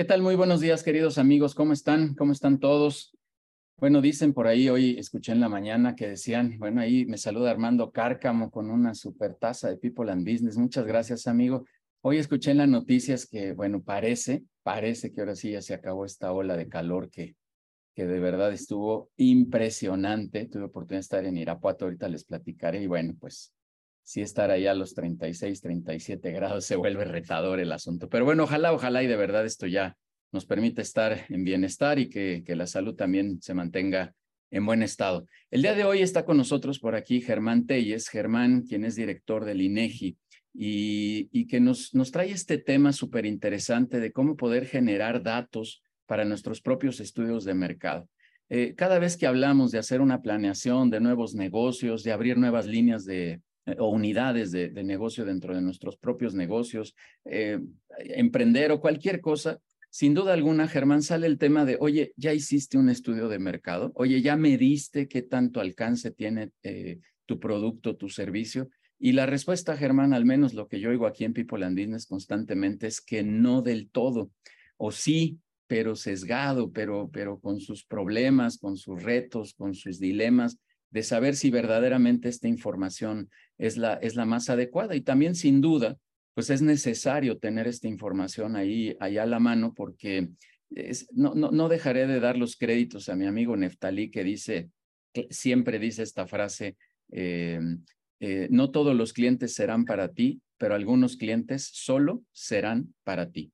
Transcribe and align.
¿Qué 0.00 0.06
tal? 0.06 0.22
Muy 0.22 0.34
buenos 0.34 0.62
días, 0.62 0.82
queridos 0.82 1.18
amigos. 1.18 1.54
¿Cómo 1.54 1.74
están? 1.74 2.14
¿Cómo 2.14 2.32
están 2.32 2.58
todos? 2.58 3.14
Bueno, 3.76 4.00
dicen 4.00 4.32
por 4.32 4.46
ahí, 4.46 4.70
hoy 4.70 4.98
escuché 4.98 5.32
en 5.32 5.40
la 5.40 5.50
mañana 5.50 5.94
que 5.94 6.08
decían, 6.08 6.56
bueno, 6.58 6.80
ahí 6.80 7.04
me 7.04 7.18
saluda 7.18 7.50
Armando 7.50 7.90
Cárcamo 7.92 8.50
con 8.50 8.70
una 8.70 8.94
super 8.94 9.34
taza 9.34 9.68
de 9.68 9.76
People 9.76 10.10
and 10.10 10.26
Business. 10.26 10.56
Muchas 10.56 10.86
gracias, 10.86 11.26
amigo. 11.26 11.66
Hoy 12.00 12.16
escuché 12.16 12.52
en 12.52 12.56
las 12.56 12.68
noticias 12.70 13.26
que, 13.26 13.52
bueno, 13.52 13.82
parece, 13.82 14.42
parece 14.62 15.12
que 15.12 15.20
ahora 15.20 15.34
sí 15.34 15.50
ya 15.50 15.60
se 15.60 15.74
acabó 15.74 16.06
esta 16.06 16.32
ola 16.32 16.56
de 16.56 16.66
calor 16.66 17.10
que, 17.10 17.36
que 17.94 18.06
de 18.06 18.20
verdad 18.20 18.54
estuvo 18.54 19.10
impresionante. 19.18 20.46
Tuve 20.46 20.62
oportunidad 20.64 21.00
de 21.00 21.02
estar 21.02 21.24
en 21.26 21.36
Irapuato, 21.36 21.84
ahorita 21.84 22.08
les 22.08 22.24
platicaré 22.24 22.82
y 22.82 22.86
bueno, 22.86 23.16
pues 23.20 23.52
sí 24.02 24.20
estar 24.20 24.50
ahí 24.50 24.66
a 24.66 24.74
los 24.74 24.94
36, 24.94 25.60
37 25.60 26.32
grados 26.32 26.64
se 26.64 26.76
vuelve 26.76 27.04
retador 27.04 27.60
el 27.60 27.72
asunto. 27.72 28.08
Pero 28.08 28.24
bueno, 28.24 28.44
ojalá, 28.44 28.72
ojalá 28.72 29.02
y 29.02 29.06
de 29.06 29.16
verdad 29.16 29.44
esto 29.44 29.66
ya 29.66 29.96
nos 30.32 30.46
permite 30.46 30.82
estar 30.82 31.26
en 31.28 31.44
bienestar 31.44 31.98
y 31.98 32.08
que, 32.08 32.42
que 32.44 32.56
la 32.56 32.66
salud 32.66 32.94
también 32.94 33.40
se 33.42 33.54
mantenga 33.54 34.14
en 34.50 34.66
buen 34.66 34.82
estado. 34.82 35.26
El 35.50 35.62
día 35.62 35.74
de 35.74 35.84
hoy 35.84 36.02
está 36.02 36.24
con 36.24 36.36
nosotros 36.36 36.78
por 36.78 36.94
aquí 36.94 37.20
Germán 37.20 37.66
Telles, 37.66 38.08
Germán, 38.08 38.62
quien 38.62 38.84
es 38.84 38.96
director 38.96 39.44
del 39.44 39.62
INEGI 39.62 40.16
y, 40.54 41.28
y 41.32 41.46
que 41.46 41.60
nos, 41.60 41.94
nos 41.94 42.10
trae 42.10 42.30
este 42.30 42.58
tema 42.58 42.92
súper 42.92 43.26
interesante 43.26 44.00
de 44.00 44.12
cómo 44.12 44.36
poder 44.36 44.66
generar 44.66 45.22
datos 45.22 45.82
para 46.06 46.24
nuestros 46.24 46.60
propios 46.60 46.98
estudios 47.00 47.44
de 47.44 47.54
mercado. 47.54 48.08
Eh, 48.48 48.74
cada 48.76 48.98
vez 48.98 49.16
que 49.16 49.28
hablamos 49.28 49.70
de 49.70 49.78
hacer 49.78 50.00
una 50.00 50.22
planeación 50.22 50.90
de 50.90 50.98
nuevos 50.98 51.36
negocios, 51.36 52.02
de 52.02 52.10
abrir 52.10 52.36
nuevas 52.36 52.66
líneas 52.66 53.04
de, 53.04 53.40
o 53.78 53.88
unidades 53.88 54.50
de, 54.50 54.70
de, 54.70 54.82
negocio 54.82 55.24
dentro 55.24 55.54
de 55.54 55.60
nuestros 55.60 55.96
propios 55.96 56.34
negocios, 56.34 56.94
eh, 57.24 57.60
emprender 57.98 58.72
o 58.72 58.80
cualquier 58.80 59.20
cosa, 59.20 59.60
sin 59.90 60.14
duda 60.14 60.32
alguna, 60.32 60.68
Germán, 60.68 61.02
sale 61.02 61.26
el 61.26 61.36
tema 61.36 61.64
de, 61.64 61.76
oye, 61.80 62.12
ya 62.16 62.32
hiciste 62.32 62.78
un 62.78 62.88
estudio 62.88 63.28
de 63.28 63.40
mercado, 63.40 63.90
oye, 63.96 64.22
ya 64.22 64.36
mediste 64.36 65.08
qué 65.08 65.22
tanto 65.22 65.60
alcance 65.60 66.12
tiene 66.12 66.52
eh, 66.62 67.00
tu 67.26 67.40
producto, 67.40 67.96
tu 67.96 68.08
servicio. 68.08 68.70
Y 69.00 69.12
la 69.12 69.26
respuesta, 69.26 69.76
Germán, 69.76 70.14
al 70.14 70.24
menos 70.24 70.54
lo 70.54 70.68
que 70.68 70.78
yo 70.78 70.90
oigo 70.90 71.06
aquí 71.06 71.24
en 71.24 71.32
People 71.32 71.64
and 71.64 71.76
Business 71.76 72.06
constantemente 72.06 72.86
es 72.86 73.00
que 73.00 73.24
no 73.24 73.62
del 73.62 73.90
todo, 73.90 74.30
o 74.76 74.92
sí, 74.92 75.40
pero 75.66 75.96
sesgado, 75.96 76.70
pero, 76.70 77.10
pero 77.12 77.40
con 77.40 77.60
sus 77.60 77.84
problemas, 77.84 78.58
con 78.58 78.76
sus 78.76 79.02
retos, 79.02 79.54
con 79.54 79.74
sus 79.74 79.98
dilemas, 79.98 80.58
de 80.90 81.02
saber 81.02 81.36
si 81.36 81.50
verdaderamente 81.50 82.28
esta 82.28 82.48
información 82.48 83.30
es 83.58 83.76
la, 83.76 83.94
es 83.94 84.16
la 84.16 84.24
más 84.24 84.50
adecuada. 84.50 84.94
Y 84.96 85.00
también, 85.00 85.34
sin 85.34 85.60
duda, 85.60 85.96
pues 86.34 86.50
es 86.50 86.62
necesario 86.62 87.38
tener 87.38 87.66
esta 87.66 87.88
información 87.88 88.56
ahí, 88.56 88.96
ahí 89.00 89.18
a 89.18 89.26
la 89.26 89.38
mano, 89.38 89.74
porque 89.74 90.30
es, 90.70 91.08
no, 91.12 91.34
no, 91.34 91.50
no 91.50 91.68
dejaré 91.68 92.06
de 92.06 92.20
dar 92.20 92.36
los 92.36 92.56
créditos 92.56 93.08
a 93.08 93.16
mi 93.16 93.26
amigo 93.26 93.56
Neftalí, 93.56 94.10
que 94.10 94.24
dice, 94.24 94.70
siempre 95.30 95.78
dice 95.78 96.02
esta 96.02 96.26
frase, 96.26 96.76
eh, 97.12 97.60
eh, 98.20 98.48
no 98.50 98.70
todos 98.70 98.94
los 98.94 99.12
clientes 99.12 99.54
serán 99.54 99.84
para 99.84 100.12
ti, 100.12 100.40
pero 100.58 100.74
algunos 100.74 101.16
clientes 101.16 101.70
solo 101.72 102.22
serán 102.32 102.94
para 103.02 103.30
ti. 103.30 103.52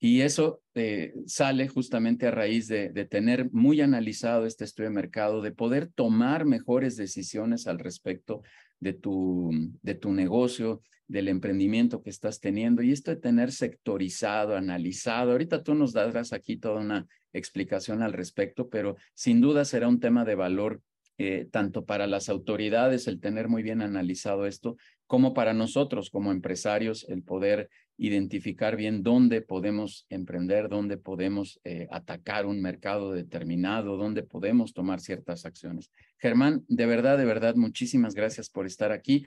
Y 0.00 0.20
eso 0.20 0.62
eh, 0.78 1.14
sale 1.26 1.68
justamente 1.68 2.26
a 2.26 2.30
raíz 2.30 2.68
de, 2.68 2.90
de, 2.90 3.04
tener 3.04 3.50
muy 3.52 3.80
analizado 3.80 4.46
este 4.46 4.64
estudio 4.64 4.90
de 4.90 4.94
mercado, 4.94 5.42
de 5.42 5.52
poder 5.52 5.88
tomar 5.88 6.44
mejores 6.44 6.96
decisiones 6.96 7.66
al 7.66 7.78
respecto 7.78 8.42
de 8.80 8.92
tu, 8.92 9.50
de 9.82 9.94
tu 9.94 10.12
negocio, 10.12 10.82
del 11.08 11.28
emprendimiento 11.28 12.02
que 12.02 12.10
estás 12.10 12.40
teniendo. 12.40 12.82
Y 12.82 12.92
esto 12.92 13.10
de 13.10 13.16
tener 13.16 13.50
sectorizado, 13.50 14.56
analizado, 14.56 15.32
ahorita 15.32 15.62
tú 15.62 15.74
nos 15.74 15.92
darás 15.92 16.32
aquí 16.32 16.56
toda 16.56 16.80
una 16.80 17.06
explicación 17.32 18.02
al 18.02 18.12
respecto, 18.12 18.68
pero 18.68 18.96
sin 19.14 19.40
duda 19.40 19.64
será 19.64 19.88
un 19.88 20.00
tema 20.00 20.24
de 20.24 20.34
valor 20.34 20.82
eh, 21.18 21.48
tanto 21.50 21.84
para 21.84 22.06
las 22.06 22.28
autoridades 22.28 23.08
el 23.08 23.18
tener 23.18 23.48
muy 23.48 23.64
bien 23.64 23.82
analizado 23.82 24.46
esto, 24.46 24.76
como 25.08 25.34
para 25.34 25.52
nosotros 25.52 26.10
como 26.10 26.30
empresarios 26.30 27.04
el 27.08 27.24
poder 27.24 27.70
identificar 27.96 28.76
bien 28.76 29.02
dónde 29.02 29.40
podemos 29.40 30.06
emprender, 30.10 30.68
dónde 30.68 30.96
podemos 30.96 31.60
eh, 31.64 31.88
atacar 31.90 32.46
un 32.46 32.62
mercado 32.62 33.12
determinado, 33.12 33.96
dónde 33.96 34.22
podemos 34.22 34.72
tomar 34.72 35.00
ciertas 35.00 35.44
acciones. 35.44 35.90
Germán, 36.18 36.64
de 36.68 36.86
verdad, 36.86 37.18
de 37.18 37.24
verdad, 37.24 37.56
muchísimas 37.56 38.14
gracias 38.14 38.48
por 38.48 38.66
estar 38.66 38.92
aquí. 38.92 39.26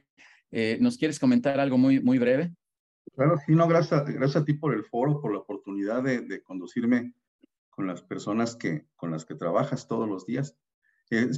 Eh, 0.52 0.78
¿Nos 0.80 0.98
quieres 0.98 1.20
comentar 1.20 1.60
algo 1.60 1.78
muy, 1.78 2.00
muy 2.02 2.18
breve? 2.20 2.54
Claro, 3.14 3.36
sí, 3.46 3.54
no, 3.54 3.68
gracias, 3.68 4.06
gracias 4.06 4.44
a 4.44 4.46
ti 4.46 4.54
por 4.54 4.74
el 4.74 4.86
foro, 4.86 5.20
por 5.20 5.34
la 5.34 5.40
oportunidad 5.40 6.04
de, 6.04 6.22
de 6.22 6.42
conducirme 6.42 7.14
con 7.70 7.88
las 7.88 8.02
personas 8.02 8.56
que, 8.56 8.86
con 8.96 9.12
las 9.12 9.26
que 9.26 9.36
trabajas 9.36 9.88
todos 9.88 10.08
los 10.08 10.26
días. 10.26 10.56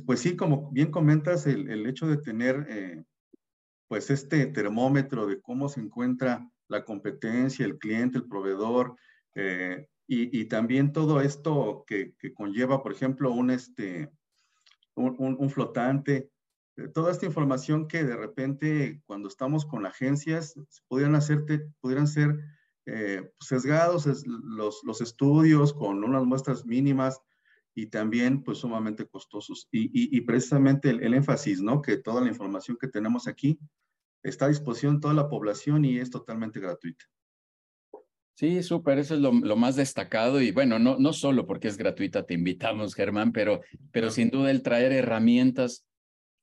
Pues 0.05 0.19
sí, 0.19 0.35
como 0.35 0.69
bien 0.71 0.91
comentas, 0.91 1.47
el, 1.47 1.67
el 1.67 1.87
hecho 1.87 2.05
de 2.05 2.17
tener 2.17 2.67
eh, 2.69 3.03
pues 3.87 4.11
este 4.11 4.45
termómetro 4.45 5.25
de 5.25 5.41
cómo 5.41 5.67
se 5.67 5.81
encuentra 5.81 6.47
la 6.67 6.85
competencia, 6.85 7.65
el 7.65 7.79
cliente, 7.79 8.19
el 8.19 8.27
proveedor, 8.27 8.95
eh, 9.35 9.87
y, 10.05 10.39
y, 10.41 10.45
también 10.45 10.91
todo 10.91 11.21
esto 11.21 11.85
que, 11.87 12.13
que, 12.19 12.33
conlleva, 12.33 12.83
por 12.83 12.91
ejemplo, 12.91 13.31
un, 13.31 13.49
este, 13.49 14.11
un, 14.95 15.15
un, 15.39 15.49
flotante, 15.49 16.29
eh, 16.75 16.87
toda 16.89 17.11
esta 17.11 17.25
información 17.25 17.87
que 17.87 18.03
de 18.03 18.15
repente 18.15 19.01
cuando 19.05 19.27
estamos 19.27 19.65
con 19.65 19.85
agencias 19.85 20.53
pudieran, 20.87 21.15
hacerte, 21.15 21.67
pudieran 21.79 22.07
ser 22.07 22.37
eh, 22.85 23.31
sesgados 23.39 24.07
es, 24.07 24.25
los, 24.27 24.81
los 24.83 25.01
estudios 25.01 25.73
con 25.73 26.03
unas 26.03 26.25
muestras 26.25 26.65
mínimas, 26.65 27.21
y 27.75 27.87
también 27.87 28.43
pues 28.43 28.59
sumamente 28.59 29.07
costosos. 29.07 29.67
Y, 29.71 29.85
y, 29.85 30.17
y 30.17 30.21
precisamente 30.21 30.89
el, 30.89 31.03
el, 31.03 31.13
énfasis, 31.13 31.61
¿no? 31.61 31.81
Que 31.81 31.97
toda 31.97 32.21
la 32.21 32.29
información 32.29 32.77
que 32.79 32.87
tenemos 32.87 33.27
aquí 33.27 33.57
está 34.21 34.45
a 34.45 34.49
disposición 34.49 34.95
de 34.95 35.01
toda 35.01 35.13
la 35.13 35.27
población 35.27 35.85
y 35.85 35.97
es 35.97 36.09
totalmente 36.09 36.59
gratuita. 36.59 37.05
Sí, 38.35 38.63
súper, 38.63 38.97
eso 38.97 39.13
es 39.13 39.21
lo, 39.21 39.31
lo, 39.31 39.55
más 39.55 39.75
destacado 39.75 40.41
y 40.41 40.51
bueno, 40.51 40.79
no, 40.79 40.97
no 40.97 41.13
solo 41.13 41.45
porque 41.45 41.67
es 41.67 41.77
gratuita, 41.77 42.25
te 42.25 42.33
invitamos, 42.33 42.95
Germán, 42.95 43.31
pero, 43.31 43.61
pero 43.91 44.09
sin 44.09 44.31
duda 44.31 44.49
el 44.49 44.63
traer 44.63 44.91
herramientas 44.91 45.85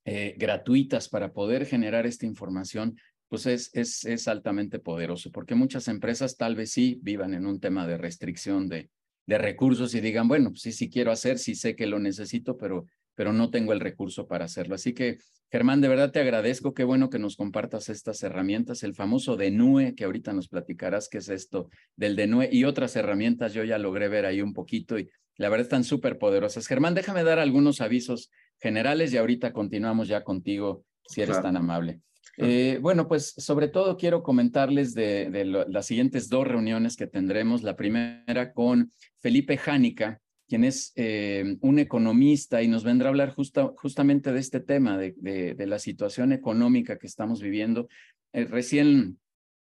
eh, 0.05 0.35
gratuitas 0.37 1.09
para 1.09 1.33
poder 1.33 1.65
generar 1.65 2.05
esta 2.05 2.25
información, 2.25 2.97
pues 3.27 3.45
es, 3.45 3.69
es, 3.73 4.05
es 4.05 4.27
altamente 4.29 4.79
poderoso, 4.79 5.31
porque 5.31 5.53
muchas 5.53 5.89
empresas 5.89 6.37
tal 6.37 6.55
vez 6.55 6.71
sí 6.71 6.97
vivan 7.01 7.33
en 7.33 7.45
un 7.45 7.59
tema 7.59 7.85
de 7.85 7.97
restricción 7.97 8.69
de, 8.69 8.89
de 9.25 9.37
recursos 9.37 9.93
y 9.93 10.01
digan, 10.01 10.27
bueno, 10.27 10.49
pues 10.49 10.61
sí, 10.61 10.71
sí 10.71 10.89
quiero 10.89 11.11
hacer, 11.11 11.39
sí 11.39 11.55
sé 11.55 11.75
que 11.75 11.87
lo 11.87 11.99
necesito, 11.99 12.57
pero, 12.57 12.85
pero 13.15 13.33
no 13.33 13.49
tengo 13.49 13.73
el 13.73 13.79
recurso 13.79 14.27
para 14.27 14.45
hacerlo. 14.45 14.75
Así 14.75 14.93
que, 14.93 15.19
Germán, 15.51 15.81
de 15.81 15.89
verdad 15.89 16.11
te 16.11 16.19
agradezco, 16.19 16.73
qué 16.73 16.83
bueno 16.83 17.09
que 17.09 17.19
nos 17.19 17.35
compartas 17.35 17.89
estas 17.89 18.23
herramientas, 18.23 18.83
el 18.83 18.95
famoso 18.95 19.35
DENUE, 19.35 19.95
que 19.95 20.05
ahorita 20.05 20.33
nos 20.33 20.47
platicarás 20.47 21.09
qué 21.09 21.19
es 21.19 21.29
esto 21.29 21.69
del 21.95 22.15
DENUE 22.15 22.49
y 22.51 22.63
otras 22.63 22.95
herramientas, 22.95 23.53
yo 23.53 23.63
ya 23.63 23.77
logré 23.77 24.07
ver 24.07 24.25
ahí 24.25 24.41
un 24.41 24.53
poquito 24.53 24.97
y 24.97 25.09
la 25.37 25.49
verdad 25.49 25.65
están 25.65 25.83
súper 25.83 26.17
poderosas. 26.17 26.67
Germán, 26.67 26.93
déjame 26.93 27.23
dar 27.23 27.39
algunos 27.39 27.81
avisos 27.81 28.31
generales 28.59 29.11
y 29.13 29.17
ahorita 29.17 29.51
continuamos 29.53 30.07
ya 30.07 30.23
contigo, 30.23 30.85
si 31.07 31.21
eres 31.21 31.37
claro. 31.37 31.47
tan 31.47 31.57
amable. 31.57 32.01
Eh, 32.37 32.79
bueno, 32.81 33.07
pues 33.07 33.33
sobre 33.37 33.67
todo 33.67 33.97
quiero 33.97 34.23
comentarles 34.23 34.93
de, 34.93 35.45
las 35.67 35.85
siguientes 35.85 36.29
dos 36.29 36.47
reuniones 36.47 36.95
que 36.95 37.07
tendremos. 37.07 37.63
La 37.63 37.75
primera 37.75 38.53
con 38.53 38.91
Felipe 39.19 39.57
Jánica, 39.57 40.19
quien 40.47 40.63
es 40.63 40.91
eh, 40.95 41.57
un 41.61 41.79
economista 41.79 42.61
y 42.61 42.67
nos 42.67 42.83
vendrá 42.83 43.07
a 43.07 43.11
hablar 43.11 43.33
justa, 43.33 43.71
justamente 43.77 44.31
de 44.33 44.39
este 44.39 44.59
tema, 44.59 44.97
de, 44.97 45.55
la 45.57 45.79
situación 45.79 46.31
económica 46.31 46.97
que 46.97 47.07
estamos 47.07 47.41
viviendo. 47.41 47.87
Eh, 48.33 48.45
recién 48.45 49.19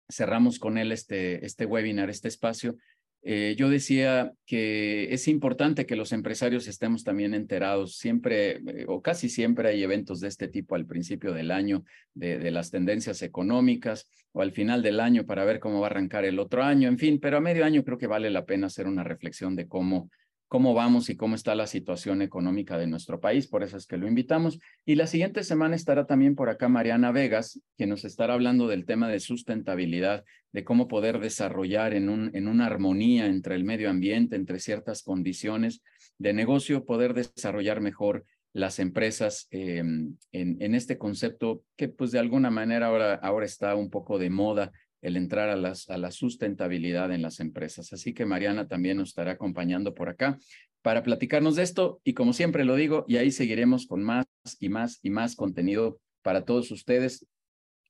cerramos 0.10 0.60
con 0.60 0.78
él 0.78 0.92
este, 0.92 1.46
este 1.46 1.66
webinar, 1.66 2.10
este 2.10 2.28
espacio, 2.28 2.78
eh, 3.28 3.56
yo 3.58 3.70
decía 3.70 4.34
que 4.46 5.12
es 5.12 5.28
importante 5.28 5.88
que 5.88 5.96
los 5.96 6.12
empresarios 6.12 6.68
estemos 6.68 7.04
también 7.04 7.34
enterados. 7.34 7.98
Siempre 7.98 8.58
eh, 8.58 8.86
o 8.88 9.02
casi 9.02 9.30
siempre 9.30 9.70
hay 9.70 9.82
eventos 9.82 10.20
de 10.20 10.28
este 10.28 10.48
tipo 10.48 10.76
al 10.76 10.86
principio 10.86 11.34
del 11.34 11.50
año, 11.50 11.84
de, 12.14 12.38
de, 12.38 12.52
las 12.52 12.70
tendencias 12.70 13.24
económicas 13.24 14.08
o 14.32 14.44
al 14.44 14.52
final 14.52 14.84
del 14.84 15.00
año 15.00 15.26
para 15.26 15.44
ver 15.44 15.60
cómo 15.60 15.80
va 15.80 15.88
a 15.88 15.90
arrancar 15.90 16.24
el 16.24 16.38
otro 16.38 16.62
año, 16.62 16.88
en 16.88 17.00
fin, 17.00 17.20
pero 17.20 17.38
a 17.38 17.42
medio 17.42 17.66
año 17.66 17.84
creo 17.84 17.98
que 17.98 18.06
vale 18.06 18.30
la 18.30 18.46
pena 18.46 18.68
hacer 18.68 18.86
una 18.86 19.04
reflexión 19.04 19.56
de 19.56 19.68
cómo 19.68 20.12
cómo 20.48 20.74
vamos 20.74 21.10
y 21.10 21.16
cómo 21.16 21.36
está 21.36 21.56
la 21.56 21.68
situación 21.68 22.22
económica 22.22 22.78
de 22.78 22.88
nuestro 22.88 23.20
país, 23.20 23.48
por 23.48 23.64
eso 23.64 23.78
es 23.78 23.88
que 23.88 23.98
lo 23.98 24.08
invitamos. 24.08 24.60
Y 24.86 24.96
la 24.96 25.08
siguiente 25.08 25.44
semana 25.44 25.76
estará 25.76 26.06
también 26.06 26.36
por 26.36 26.50
acá 26.50 26.70
Mariana 26.70 27.12
Vegas, 27.12 27.60
que 27.78 27.88
nos 27.88 28.06
estará 28.06 28.36
hablando 28.36 28.68
del 28.68 28.86
tema 28.86 29.10
de 29.10 29.20
sustentabilidad, 29.20 30.24
de 30.52 30.64
cómo 30.64 30.88
poder 30.88 31.20
desarrollar 31.20 31.94
en, 31.94 32.10
un, 32.10 32.32
en 32.34 32.48
una 32.48 32.68
armonía 32.68 33.26
entre 33.28 33.56
el 33.56 33.64
medio 33.64 33.90
ambiente, 33.90 34.36
entre 34.36 34.60
ciertas 34.60 35.04
condiciones 35.04 35.82
de 36.18 36.34
negocio, 36.34 36.86
poder 36.86 37.14
desarrollar 37.14 37.82
mejor 37.82 38.26
las 38.54 38.80
empresas 38.80 39.48
eh, 39.52 39.80
en, 39.80 40.18
en, 40.32 40.76
este 40.76 40.98
concepto 40.98 41.64
que 41.76 41.90
pues 41.90 42.12
de 42.12 42.20
alguna 42.20 42.50
manera 42.50 42.88
ahora, 42.88 43.16
ahora 43.16 43.46
está 43.46 43.76
un 43.76 43.90
poco 43.90 44.18
de 44.18 44.30
moda 44.30 44.72
el 45.02 45.18
entrar 45.18 45.50
a, 45.50 45.56
las, 45.56 45.90
a 45.90 45.98
la 45.98 46.12
sustentabilidad 46.12 47.12
en 47.12 47.22
las 47.22 47.40
empresas. 47.40 47.94
Así 47.94 48.14
que 48.14 48.26
Mariana 48.26 48.68
también 48.68 48.98
nos 48.98 49.10
estará 49.10 49.32
acompañando 49.32 49.94
por 49.94 50.10
acá 50.10 50.38
para 50.82 51.04
platicarnos 51.04 51.56
de 51.56 51.64
esto 51.64 52.00
y 52.04 52.14
como 52.14 52.34
siempre 52.34 52.64
lo 52.64 52.76
digo, 52.76 53.06
y 53.08 53.18
ahí 53.18 53.32
seguiremos 53.32 53.88
con 53.88 54.04
más 54.04 54.26
y 54.60 54.70
más 54.70 55.00
y 55.02 55.10
más 55.10 55.36
contenido 55.36 56.00
para 56.22 56.46
todos 56.46 56.72
ustedes 56.72 57.26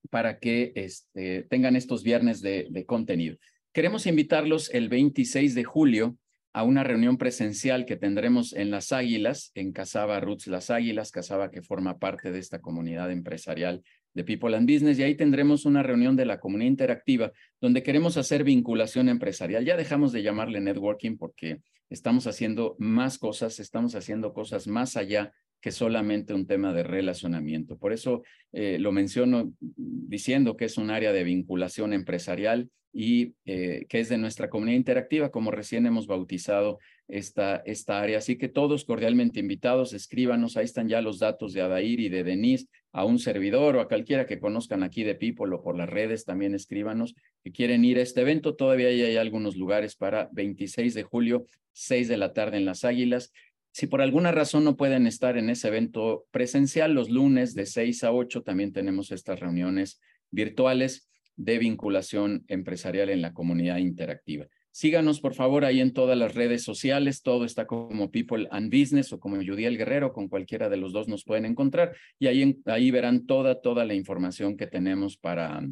para 0.10 0.40
que 0.40 0.72
este, 0.76 1.44
tengan 1.44 1.76
estos 1.76 2.04
viernes 2.04 2.42
de, 2.42 2.68
de 2.70 2.86
contenido. 2.86 3.38
Queremos 3.74 4.06
invitarlos 4.08 4.74
el 4.74 4.88
26 4.88 5.56
de 5.56 5.64
julio 5.64 6.18
a 6.54 6.64
una 6.64 6.86
reunión 6.86 7.18
presencial 7.18 7.86
que 7.86 7.98
tendremos 7.98 8.54
en 8.54 8.72
Las 8.72 8.94
Águilas, 8.94 9.52
en 9.56 9.74
Casaba 9.74 10.22
Roots 10.22 10.48
Las 10.48 10.70
Águilas, 10.70 11.12
Casaba 11.12 11.52
que 11.52 11.62
forma 11.62 11.98
parte 11.98 12.32
de 12.32 12.40
esta 12.40 12.62
comunidad 12.62 13.12
empresarial 13.12 13.84
de 14.16 14.24
People 14.24 14.56
and 14.56 14.68
Business, 14.70 14.98
y 14.98 15.04
ahí 15.04 15.16
tendremos 15.16 15.66
una 15.66 15.84
reunión 15.84 16.16
de 16.16 16.26
la 16.26 16.40
comunidad 16.40 16.70
interactiva 16.70 17.32
donde 17.62 17.84
queremos 17.84 18.18
hacer 18.18 18.44
vinculación 18.44 19.10
empresarial. 19.10 19.64
Ya 19.64 19.78
dejamos 19.78 20.12
de 20.12 20.24
llamarle 20.24 20.62
networking 20.62 21.18
porque 21.18 21.62
estamos 21.90 22.26
haciendo 22.26 22.76
más 22.80 23.20
cosas, 23.20 23.60
estamos 23.60 23.94
haciendo 23.94 24.34
cosas 24.34 24.68
más 24.68 24.98
allá 24.98 25.34
que 25.66 25.72
solamente 25.72 26.36
un 26.36 26.46
tema 26.46 26.74
de 26.74 26.84
relacionamiento. 26.84 27.76
Por 27.76 27.92
eso 27.92 28.22
eh, 28.54 28.78
lo 28.80 28.92
menciono 28.92 29.52
diciendo 29.60 30.56
que 30.56 30.66
es 30.66 30.78
un 30.78 30.92
área 30.92 31.12
de 31.12 31.24
vinculación 31.24 31.92
empresarial 31.92 32.70
y 32.94 33.34
eh, 33.48 33.88
que 33.90 34.00
es 34.00 34.08
de 34.10 34.20
nuestra 34.20 34.48
comunidad 34.48 34.78
interactiva, 34.78 35.32
como 35.32 35.50
recién 35.50 35.88
hemos 35.88 36.06
bautizado 36.06 36.78
esta, 37.08 37.64
esta 37.66 38.00
área. 38.00 38.20
Así 38.20 38.38
que 38.38 38.48
todos 38.48 38.86
cordialmente 38.86 39.40
invitados, 39.40 39.94
escríbanos, 39.94 40.56
ahí 40.56 40.66
están 40.66 40.88
ya 40.88 41.02
los 41.02 41.18
datos 41.18 41.52
de 41.54 41.62
Adair 41.62 42.00
y 42.00 42.10
de 42.10 42.24
Denise, 42.24 42.68
a 42.92 43.04
un 43.04 43.18
servidor 43.18 43.76
o 43.76 43.82
a 43.82 43.88
cualquiera 43.88 44.28
que 44.28 44.40
conozcan 44.40 44.84
aquí 44.84 45.04
de 45.04 45.16
People 45.16 45.56
o 45.56 45.64
por 45.64 45.76
las 45.76 45.90
redes, 45.90 46.26
también 46.26 46.54
escríbanos 46.54 47.16
que 47.44 47.52
quieren 47.52 47.84
ir 47.84 47.98
a 47.98 48.04
este 48.04 48.22
evento. 48.22 48.56
Todavía 48.56 48.90
hay 48.90 49.18
algunos 49.18 49.56
lugares 49.56 49.96
para 49.96 50.30
26 50.32 50.94
de 50.94 51.02
julio, 51.02 51.48
6 51.74 52.08
de 52.08 52.18
la 52.18 52.34
tarde 52.34 52.58
en 52.58 52.66
Las 52.66 52.86
Águilas. 52.86 53.34
Si 53.76 53.88
por 53.88 54.02
alguna 54.02 54.32
razón 54.32 54.64
no 54.64 54.78
pueden 54.78 55.06
estar 55.06 55.38
en 55.38 55.50
ese 55.50 55.68
evento 55.68 56.28
presencial, 56.32 56.94
los 56.94 57.10
lunes 57.10 57.54
de 57.56 57.66
6 57.66 58.06
a 58.06 58.14
8 58.14 58.42
también 58.42 58.72
tenemos 58.72 59.12
estas 59.12 59.42
reuniones 59.42 60.00
virtuales 60.32 61.10
de 61.36 61.58
vinculación 61.58 62.46
empresarial 62.48 63.10
en 63.10 63.22
la 63.22 63.34
comunidad 63.34 63.80
interactiva. 63.80 64.48
Síganos, 64.72 65.20
por 65.20 65.34
favor, 65.34 65.66
ahí 65.66 65.82
en 65.82 65.92
todas 65.92 66.18
las 66.18 66.36
redes 66.36 66.64
sociales. 66.64 67.22
Todo 67.22 67.44
está 67.44 67.68
como 67.68 68.12
People 68.12 68.48
and 68.50 68.74
Business 68.74 69.12
o 69.12 69.20
como 69.20 69.36
Judiel 69.36 69.78
Guerrero, 69.78 70.14
con 70.14 70.30
cualquiera 70.30 70.70
de 70.70 70.78
los 70.78 70.94
dos 70.94 71.10
nos 71.10 71.26
pueden 71.26 71.44
encontrar. 71.44 71.98
Y 72.18 72.28
ahí, 72.28 72.58
ahí 72.68 72.92
verán 72.92 73.26
toda, 73.26 73.60
toda 73.60 73.84
la 73.84 73.94
información 73.94 74.56
que 74.56 74.68
tenemos 74.68 75.18
para, 75.18 75.68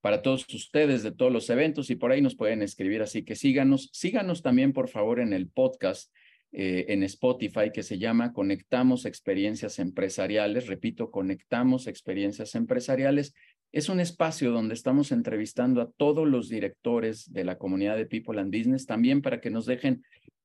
para 0.00 0.22
todos 0.22 0.46
ustedes 0.54 1.02
de 1.02 1.10
todos 1.10 1.32
los 1.32 1.50
eventos 1.50 1.90
y 1.90 1.96
por 1.96 2.12
ahí 2.12 2.22
nos 2.22 2.36
pueden 2.36 2.62
escribir. 2.62 3.02
Así 3.02 3.24
que 3.24 3.34
síganos. 3.34 3.90
Síganos 3.92 4.42
también, 4.42 4.72
por 4.72 4.88
favor, 4.88 5.18
en 5.18 5.32
el 5.32 5.48
podcast 5.48 6.12
eh, 6.52 6.86
en 6.88 7.02
Spotify 7.02 7.70
que 7.72 7.82
se 7.82 7.98
llama 7.98 8.32
Conectamos 8.32 9.04
Experiencias 9.04 9.78
Empresariales. 9.78 10.66
Repito, 10.66 11.10
Conectamos 11.10 11.86
Experiencias 11.86 12.54
Empresariales. 12.54 13.34
Es 13.70 13.88
un 13.88 14.00
espacio 14.00 14.50
donde 14.50 14.74
estamos 14.74 15.12
entrevistando 15.12 15.82
a 15.82 15.90
todos 15.90 16.26
los 16.26 16.48
directores 16.48 17.32
de 17.32 17.44
la 17.44 17.58
comunidad 17.58 17.96
de 17.96 18.06
People 18.06 18.40
and 18.40 18.56
Business, 18.56 18.86
también 18.86 19.20
para 19.20 19.40
que 19.40 19.50
nos 19.50 19.66
dejen 19.66 20.02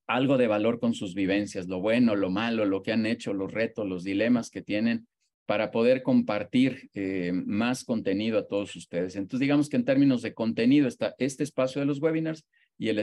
algo 0.08 0.38
de 0.38 0.48
valor 0.48 0.80
con 0.80 0.94
sus 0.94 1.16
vivencias, 1.16 1.68
lo 1.68 1.80
bueno, 1.80 2.16
lo 2.16 2.30
malo, 2.30 2.66
lo 2.66 2.84
que 2.84 2.92
han 2.92 3.06
hecho, 3.06 3.34
los 3.34 3.52
retos, 3.52 3.88
los 3.88 4.04
dilemas 4.04 4.50
que 4.50 4.62
tienen 4.62 5.08
para 5.46 5.72
poder 5.72 6.04
compartir 6.04 6.90
eh, 6.94 7.32
más 7.34 7.84
contenido 7.84 8.40
a 8.40 8.48
todos 8.48 8.76
ustedes. 8.76 9.16
Entonces, 9.16 9.42
digamos 9.42 9.70
que 9.70 9.76
en 9.78 9.86
términos 9.86 10.22
de 10.22 10.34
contenido 10.34 10.88
está 10.88 11.16
este 11.18 11.44
espacio 11.44 11.82
de 11.82 11.86
los 11.86 12.02
webinars 12.02 12.46
y 12.84 12.90
el, 12.90 13.00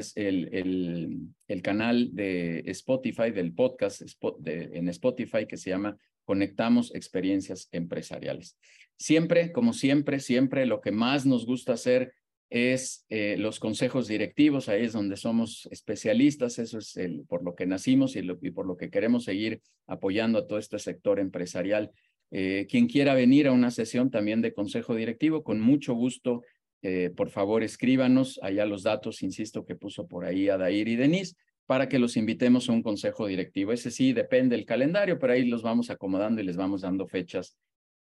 el, 0.52 1.18
el, 1.48 1.62
canal 1.62 2.10
de 2.12 2.62
Spotify, 2.66 3.30
del 3.30 3.54
podcast 3.54 4.02
en 4.44 4.88
Spotify 4.90 5.46
que 5.48 5.56
se 5.56 5.70
llama 5.70 5.96
Conectamos 6.26 6.94
Experiencias 6.94 7.66
Empresariales. 7.72 8.58
Siempre, 8.98 9.52
como 9.52 9.72
siempre, 9.72 10.20
siempre 10.20 10.66
lo 10.66 10.82
que 10.82 10.92
más 10.92 11.24
nos 11.24 11.46
gusta 11.46 11.72
hacer 11.72 12.12
es 12.50 13.06
eh, 13.08 13.36
los 13.38 13.58
consejos 13.58 14.06
directivos, 14.06 14.68
ahí 14.68 14.84
es 14.84 14.92
donde 14.92 15.16
somos 15.16 15.66
especialistas, 15.70 16.58
eso 16.58 16.76
es 16.76 16.98
el, 16.98 17.24
por 17.26 17.42
lo 17.42 17.54
que 17.54 17.64
nacimos 17.64 18.16
y, 18.16 18.18
y 18.42 18.50
por 18.50 18.66
lo 18.66 18.76
que 18.76 18.90
queremos 18.90 19.24
seguir 19.24 19.62
apoyando 19.86 20.40
a 20.40 20.46
todo 20.46 20.58
este 20.58 20.78
sector 20.78 21.18
empresarial. 21.18 21.90
Eh, 22.32 22.66
quien 22.68 22.86
quiera 22.86 23.14
venir 23.14 23.46
a 23.46 23.52
una 23.52 23.70
sesión 23.70 24.10
también 24.10 24.42
de 24.42 24.52
consejo 24.52 24.94
directivo, 24.94 25.42
con 25.42 25.58
mucho 25.58 25.94
gusto, 25.94 26.42
eh, 26.82 27.10
por 27.14 27.30
favor 27.30 27.62
escríbanos 27.62 28.38
allá 28.42 28.64
los 28.64 28.82
datos, 28.82 29.22
insisto, 29.22 29.64
que 29.64 29.76
puso 29.76 30.06
por 30.06 30.24
ahí 30.24 30.48
Adair 30.48 30.88
y 30.88 30.96
Denise, 30.96 31.36
para 31.66 31.88
que 31.88 31.98
los 31.98 32.16
invitemos 32.16 32.68
a 32.68 32.72
un 32.72 32.82
consejo 32.82 33.26
directivo. 33.26 33.72
Ese 33.72 33.90
sí 33.90 34.12
depende 34.12 34.56
del 34.56 34.66
calendario, 34.66 35.18
pero 35.18 35.32
ahí 35.32 35.44
los 35.44 35.62
vamos 35.62 35.90
acomodando 35.90 36.40
y 36.40 36.44
les 36.44 36.56
vamos 36.56 36.80
dando 36.80 37.06
fechas 37.06 37.56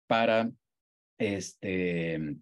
para 0.06 0.50
este, 1.18 2.36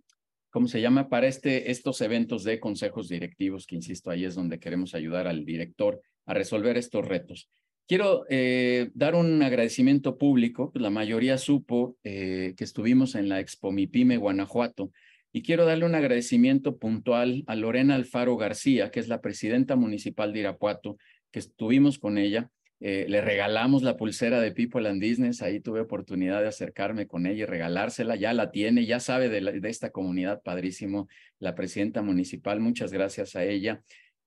¿cómo 0.50 0.69
se 0.69 0.81
llama? 0.81 1.08
Para 1.08 1.26
este, 1.26 1.70
estos 1.70 2.00
eventos 2.00 2.44
de 2.44 2.61
consejos 2.61 3.08
directivos, 3.08 3.67
que 3.67 3.76
insisto, 3.76 4.11
ahí 4.11 4.25
es 4.25 4.35
donde 4.35 4.58
queremos 4.58 4.94
ayudar 4.94 5.26
al 5.26 5.44
director 5.44 6.00
a 6.26 6.35
resolver 6.35 6.76
estos 6.76 7.06
retos. 7.06 7.50
Quiero 7.87 8.25
eh, 8.29 8.90
dar 8.94 9.14
un 9.14 9.43
agradecimiento 9.43 10.19
público, 10.19 10.70
pues 10.73 10.82
la 10.82 10.90
mayoría 10.90 11.38
supo 11.38 11.96
eh, 12.05 12.55
que 12.56 12.64
estuvimos 12.64 13.14
en 13.14 13.29
la 13.29 13.40
Expo 13.40 13.73
MIPYME 13.73 14.19
Guanajuato, 14.19 14.93
y 15.38 15.43
quiero 15.43 15.67
darle 15.67 15.87
un 15.87 15.94
agradecimiento 15.94 16.79
puntual 16.79 17.44
a 17.46 17.55
Lorena 17.55 17.94
Alfaro 17.94 18.37
García, 18.37 18.90
que 18.90 18.99
es 18.99 19.06
la 19.06 19.20
presidenta 19.20 19.76
municipal 19.76 20.32
de 20.32 20.40
Irapuato, 20.40 20.99
que 21.31 21.38
estuvimos 21.38 22.00
con 22.00 22.19
ella. 22.19 22.50
Eh, 22.81 23.06
le 23.08 23.20
regalamos 23.20 23.85
la 23.85 23.96
pulsera 23.96 24.40
de 24.40 24.50
People 24.50 24.88
and 24.88 25.00
Business, 25.00 25.40
ahí 25.40 25.61
tuve 25.61 25.79
oportunidad 25.79 26.40
de 26.40 26.49
acercarme 26.49 27.06
con 27.06 27.25
ella 27.25 27.44
y 27.44 27.46
regalársela, 27.46 28.17
ya 28.17 28.32
la 28.32 28.50
tiene, 28.50 28.85
ya 28.85 28.99
sabe 28.99 29.29
de, 29.29 29.61
esta 29.69 29.90
comunidad, 29.90 30.43
padrísimo, 30.43 31.06
la 31.38 31.55
presidenta 31.55 32.02
municipal, 32.02 32.58
muchas 32.58 32.93
gracias 32.93 33.37
a 33.37 33.44
ella. 33.44 33.81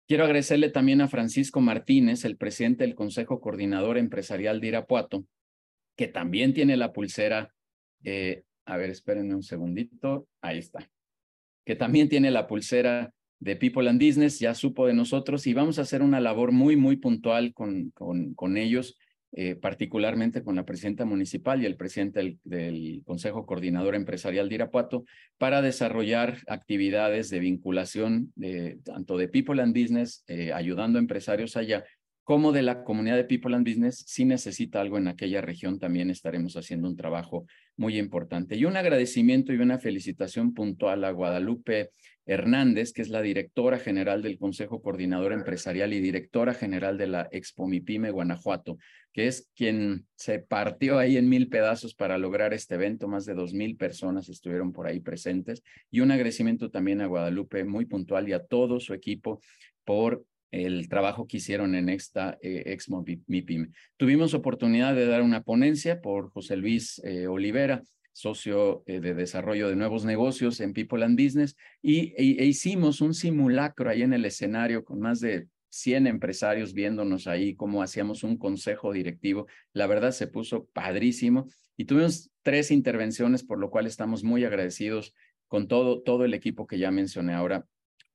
Quiero 0.08 0.24
agradecerle 0.24 0.70
también 0.70 1.02
a 1.02 1.10
Francisco 1.10 1.60
Martínez, 1.60 2.24
el 2.24 2.38
presidente 2.38 2.86
del 2.86 2.96
Consejo 2.96 3.42
Coordinador 3.42 3.98
Empresarial 3.98 4.62
de 4.62 4.68
Irapuato, 4.68 5.26
que 5.98 6.08
también 6.08 6.54
tiene 6.54 6.78
la 6.78 6.94
pulsera, 6.94 7.54
eh, 8.06 8.44
a 8.64 8.78
ver, 8.78 8.90
espérenme 8.92 9.36
un 9.36 9.44
segundito, 9.44 10.30
ahí 10.42 10.60
está, 10.60 10.90
que 11.66 11.76
también 11.76 12.10
tiene 12.10 12.32
la 12.32 12.48
pulsera 12.48 13.12
de 13.40 13.56
People 13.56 13.90
and 13.90 14.00
Business, 14.04 14.40
ya 14.40 14.54
supo 14.54 14.86
de 14.86 14.94
nosotros 14.94 15.48
y 15.48 15.54
vamos 15.54 15.80
a 15.80 15.82
hacer 15.82 16.02
una 16.02 16.20
labor 16.20 16.52
muy, 16.52 16.76
muy 16.76 16.98
puntual 16.98 17.54
con, 17.54 17.92
con, 17.92 18.58
ellos 18.58 19.00
eh, 19.32 19.56
particularmente 19.56 20.44
con 20.44 20.56
la 20.56 20.66
presidenta 20.66 21.06
municipal 21.06 21.62
y 21.62 21.66
el 21.66 21.76
presidente 21.76 22.38
del, 22.44 23.02
Consejo 23.04 23.48
Coordinador 23.48 23.96
Empresarial 23.96 24.48
de 24.48 24.56
Irapuato, 24.56 25.06
para 25.40 25.64
desarrollar 25.64 26.38
actividades 26.48 27.30
de 27.30 27.40
vinculación 27.40 28.32
tanto 28.84 29.18
de 29.18 29.28
People 29.28 29.62
and 29.62 29.74
Business, 29.74 30.24
eh, 30.28 30.54
ayudando 30.54 31.00
a 31.00 31.02
empresarios 31.02 31.58
allá, 31.58 31.84
como 32.24 32.52
de 32.52 32.62
la 32.62 32.84
comunidad 32.84 33.16
de 33.16 33.24
People 33.24 33.56
and 33.56 33.68
Business, 33.68 34.04
si 34.08 34.26
necesita 34.26 34.80
algo 34.80 34.98
en 34.98 35.08
aquella 35.08 35.42
región, 35.42 35.80
también 35.80 36.10
estaremos 36.10 36.56
haciendo 36.56 36.88
un 36.88 36.96
trabajo 36.96 37.46
muy 37.76 37.98
importante. 37.98 38.56
Y 38.56 38.66
un 38.66 38.78
agradecimiento 38.78 39.54
y 39.54 39.58
una 39.58 39.80
felicitación 39.80 40.54
puntual 40.54 41.04
a 41.04 41.12
Guadalupe 41.12 41.90
Hernández, 42.26 42.94
que 42.94 43.02
es 43.02 43.10
la 43.10 43.22
directora 43.22 43.80
general 43.80 44.22
del 44.22 44.38
Consejo 44.38 44.82
Coordinador 44.82 45.34
Empresarial 45.34 45.94
y 45.94 46.00
directora 46.00 46.54
general 46.54 46.98
de 46.98 47.08
la 47.08 47.28
Expo 47.32 47.68
MIPYME 47.68 48.12
Guanajuato, 48.12 48.78
que 49.12 49.28
es 49.28 49.50
quien 49.56 50.06
se 50.16 50.40
partió 50.40 51.00
ahí 51.00 51.18
en 51.18 51.28
mil 51.28 51.50
pedazos 51.50 51.96
para 51.96 52.20
lograr 52.20 52.54
este 52.54 52.76
evento. 52.76 53.08
Más 53.08 53.26
de 53.26 53.34
dos 53.34 53.54
mil 53.54 53.76
personas 53.76 54.30
estuvieron 54.30 54.72
por 54.72 54.88
ahí 54.88 55.00
presentes. 55.00 55.64
Y 55.90 56.02
un 56.02 56.12
agradecimiento 56.12 56.70
también 56.70 57.02
a 57.02 57.08
Guadalupe 57.08 57.64
muy 57.64 57.86
puntual 57.86 58.30
y 58.30 58.34
a 58.34 58.46
todo 58.46 58.80
su 58.80 58.94
equipo 58.94 59.42
por 59.84 60.24
el 60.52 60.90
trabajo 60.90 61.28
que 61.28 61.38
hicieron 61.38 61.76
en 61.76 61.90
esta 61.90 62.38
eh. 62.42 62.78
Tuvimos 63.98 64.34
oportunidad 64.34 64.94
de 64.94 65.06
dar 65.06 65.22
una 65.22 65.44
ponencia 65.44 66.02
por 66.02 66.30
José 66.30 66.58
Luis 66.58 67.02
eh, 67.04 67.28
Olivera, 67.28 67.82
socio 68.12 68.84
eh, 68.86 69.00
de 69.00 69.14
desarrollo 69.14 69.70
de 69.70 69.78
nuevos 69.78 70.04
negocios 70.04 70.60
en 70.60 70.74
People 70.74 71.04
and 71.06 71.22
Business, 71.22 71.56
y 71.82 72.14
e, 72.18 72.46
hicimos 72.46 73.00
un 73.00 73.14
simulacro 73.14 73.90
ahí 73.90 74.02
en 74.02 74.14
el 74.14 74.26
escenario 74.26 74.84
con 74.84 75.00
más 75.00 75.22
de 75.22 75.48
100 75.70 76.08
empresarios 76.08 76.74
viéndonos 76.74 77.28
ahí, 77.28 77.56
cómo 77.56 77.82
hacíamos 77.82 78.24
un 78.24 78.38
consejo 78.38 78.92
directivo. 78.92 79.48
La 79.72 79.88
verdad 79.88 80.12
se 80.12 80.28
puso 80.28 80.66
padrísimo 80.74 81.48
y 81.78 81.86
tuvimos 81.86 82.30
tres 82.44 82.72
intervenciones, 82.72 83.44
por 83.44 83.58
lo 83.58 83.70
cual 83.70 83.88
estamos 83.88 84.26
muy 84.26 84.44
agradecidos 84.44 85.14
con 85.48 85.70
todo, 85.70 86.02
todo 86.02 86.26
el 86.26 86.34
equipo 86.34 86.68
que 86.68 86.78
ya 86.78 86.92
mencioné 86.92 87.34
ahora 87.34 87.66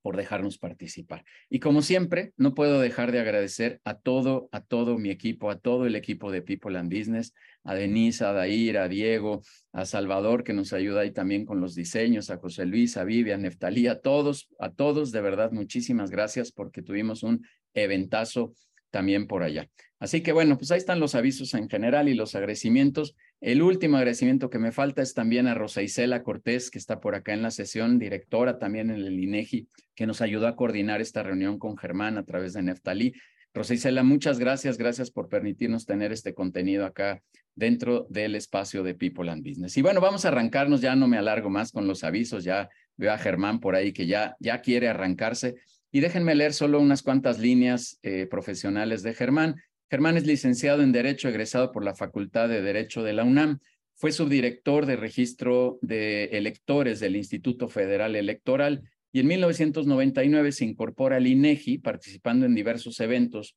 por 0.06 0.16
dejarnos 0.16 0.56
participar. 0.58 1.24
Y 1.50 1.58
como 1.58 1.82
siempre, 1.82 2.32
no 2.36 2.54
puedo 2.54 2.80
dejar 2.80 3.10
de 3.10 3.18
agradecer 3.18 3.80
a 3.82 3.98
todo, 3.98 4.48
a 4.52 4.60
todo 4.60 4.98
mi 4.98 5.10
equipo, 5.10 5.50
a 5.50 5.58
todo 5.58 5.84
el 5.84 5.96
equipo 5.96 6.30
de 6.30 6.42
People 6.42 6.78
and 6.78 6.96
Business, 6.96 7.34
a 7.64 7.74
Denise, 7.74 8.24
a 8.24 8.30
Dair, 8.30 8.78
a 8.78 8.86
Diego, 8.86 9.42
a 9.72 9.84
Salvador, 9.84 10.44
que 10.44 10.52
nos 10.52 10.72
ayuda 10.72 11.00
ahí 11.00 11.10
también 11.10 11.44
con 11.44 11.60
los 11.60 11.74
diseños, 11.74 12.30
a 12.30 12.36
José 12.36 12.66
Luis, 12.66 12.96
a 12.96 13.02
Vivian, 13.02 13.40
a 13.40 13.42
Neftalí, 13.42 13.88
a 13.88 13.98
todos, 13.98 14.48
a 14.60 14.70
todos, 14.70 15.10
de 15.10 15.22
verdad, 15.22 15.50
muchísimas 15.50 16.12
gracias 16.12 16.52
porque 16.52 16.82
tuvimos 16.82 17.24
un 17.24 17.44
eventazo 17.74 18.54
también 18.92 19.26
por 19.26 19.42
allá. 19.42 19.68
Así 19.98 20.20
que 20.20 20.30
bueno, 20.30 20.56
pues 20.56 20.70
ahí 20.70 20.78
están 20.78 21.00
los 21.00 21.16
avisos 21.16 21.52
en 21.54 21.68
general 21.68 22.08
y 22.08 22.14
los 22.14 22.36
agradecimientos. 22.36 23.16
El 23.40 23.62
último 23.62 23.98
agradecimiento 23.98 24.48
que 24.48 24.58
me 24.58 24.72
falta 24.72 25.02
es 25.02 25.12
también 25.12 25.46
a 25.46 25.54
Rosa 25.54 25.82
Isela 25.82 26.22
Cortés, 26.22 26.70
que 26.70 26.78
está 26.78 27.00
por 27.00 27.14
acá 27.14 27.34
en 27.34 27.42
la 27.42 27.50
sesión, 27.50 27.98
directora 27.98 28.58
también 28.58 28.90
en 28.90 28.96
el 28.96 29.20
INEGI, 29.20 29.68
que 29.94 30.06
nos 30.06 30.22
ayudó 30.22 30.46
a 30.46 30.56
coordinar 30.56 31.00
esta 31.00 31.22
reunión 31.22 31.58
con 31.58 31.76
Germán 31.76 32.16
a 32.16 32.24
través 32.24 32.54
de 32.54 32.62
Neftalí. 32.62 33.12
Rosa 33.52 33.74
Isela, 33.74 34.02
muchas 34.02 34.38
gracias, 34.38 34.78
gracias 34.78 35.10
por 35.10 35.28
permitirnos 35.28 35.86
tener 35.86 36.12
este 36.12 36.34
contenido 36.34 36.86
acá 36.86 37.22
dentro 37.54 38.06
del 38.10 38.34
espacio 38.34 38.82
de 38.82 38.94
People 38.94 39.30
and 39.30 39.46
Business. 39.46 39.76
Y 39.76 39.82
bueno, 39.82 40.00
vamos 40.00 40.24
a 40.24 40.28
arrancarnos, 40.28 40.80
ya 40.80 40.94
no 40.94 41.08
me 41.08 41.18
alargo 41.18 41.50
más 41.50 41.72
con 41.72 41.86
los 41.86 42.04
avisos, 42.04 42.44
ya 42.44 42.68
veo 42.96 43.12
a 43.12 43.18
Germán 43.18 43.60
por 43.60 43.74
ahí 43.74 43.92
que 43.92 44.06
ya, 44.06 44.36
ya 44.40 44.60
quiere 44.60 44.88
arrancarse. 44.88 45.56
Y 45.90 46.00
déjenme 46.00 46.34
leer 46.34 46.52
solo 46.52 46.80
unas 46.80 47.02
cuantas 47.02 47.38
líneas 47.38 47.98
eh, 48.02 48.26
profesionales 48.26 49.02
de 49.02 49.14
Germán. 49.14 49.56
Germán 49.88 50.16
es 50.16 50.26
licenciado 50.26 50.82
en 50.82 50.92
Derecho, 50.92 51.28
egresado 51.28 51.70
por 51.70 51.84
la 51.84 51.94
Facultad 51.94 52.48
de 52.48 52.60
Derecho 52.60 53.04
de 53.04 53.12
la 53.12 53.24
UNAM. 53.24 53.60
Fue 53.94 54.10
subdirector 54.10 54.84
de 54.84 54.96
registro 54.96 55.78
de 55.80 56.24
electores 56.32 56.98
del 56.98 57.16
Instituto 57.16 57.68
Federal 57.68 58.16
Electoral 58.16 58.82
y 59.12 59.20
en 59.20 59.28
1999 59.28 60.52
se 60.52 60.64
incorpora 60.64 61.16
al 61.16 61.26
INEGI, 61.26 61.78
participando 61.78 62.46
en 62.46 62.54
diversos 62.54 63.00
eventos 63.00 63.56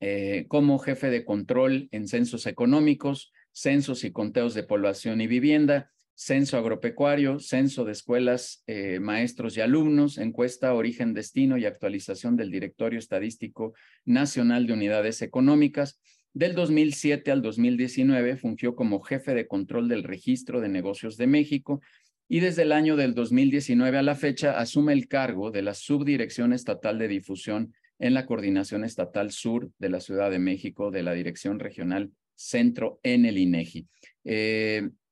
eh, 0.00 0.46
como 0.48 0.78
jefe 0.78 1.10
de 1.10 1.24
control 1.24 1.88
en 1.90 2.08
censos 2.08 2.46
económicos, 2.46 3.32
censos 3.52 4.04
y 4.04 4.12
conteos 4.12 4.54
de 4.54 4.62
población 4.62 5.20
y 5.20 5.26
vivienda, 5.26 5.92
censo 6.14 6.56
agropecuario, 6.56 7.40
censo 7.40 7.84
de 7.84 7.92
escuelas, 7.92 8.62
eh, 8.66 9.00
maestros 9.00 9.56
y 9.56 9.60
alumnos, 9.60 10.18
encuesta 10.18 10.74
origen, 10.74 11.12
destino 11.12 11.56
y 11.58 11.66
actualización 11.66 12.36
del 12.36 12.50
Directorio 12.50 12.98
Estadístico 12.98 13.74
Nacional 14.04 14.66
de 14.66 14.72
Unidades 14.72 15.22
Económicas. 15.22 16.00
Del 16.32 16.54
2007 16.54 17.30
al 17.30 17.42
2019 17.42 18.36
fungió 18.36 18.74
como 18.74 19.00
jefe 19.00 19.34
de 19.34 19.46
control 19.46 19.88
del 19.88 20.02
Registro 20.02 20.60
de 20.60 20.68
Negocios 20.68 21.16
de 21.16 21.26
México 21.26 21.80
y 22.28 22.40
desde 22.40 22.62
el 22.62 22.72
año 22.72 22.96
del 22.96 23.14
2019 23.14 23.98
a 23.98 24.02
la 24.02 24.14
fecha 24.14 24.58
asume 24.58 24.92
el 24.92 25.08
cargo 25.08 25.50
de 25.50 25.62
la 25.62 25.74
Subdirección 25.74 26.52
Estatal 26.52 26.98
de 26.98 27.08
Difusión 27.08 27.74
en 27.98 28.14
la 28.14 28.26
Coordinación 28.26 28.84
Estatal 28.84 29.30
Sur 29.30 29.70
de 29.78 29.88
la 29.88 30.00
Ciudad 30.00 30.30
de 30.30 30.38
México 30.38 30.90
de 30.90 31.02
la 31.02 31.12
Dirección 31.12 31.60
Regional 31.60 32.10
Centro 32.34 32.98
en 33.02 33.26
el 33.26 33.38
INEGI. 33.38 33.86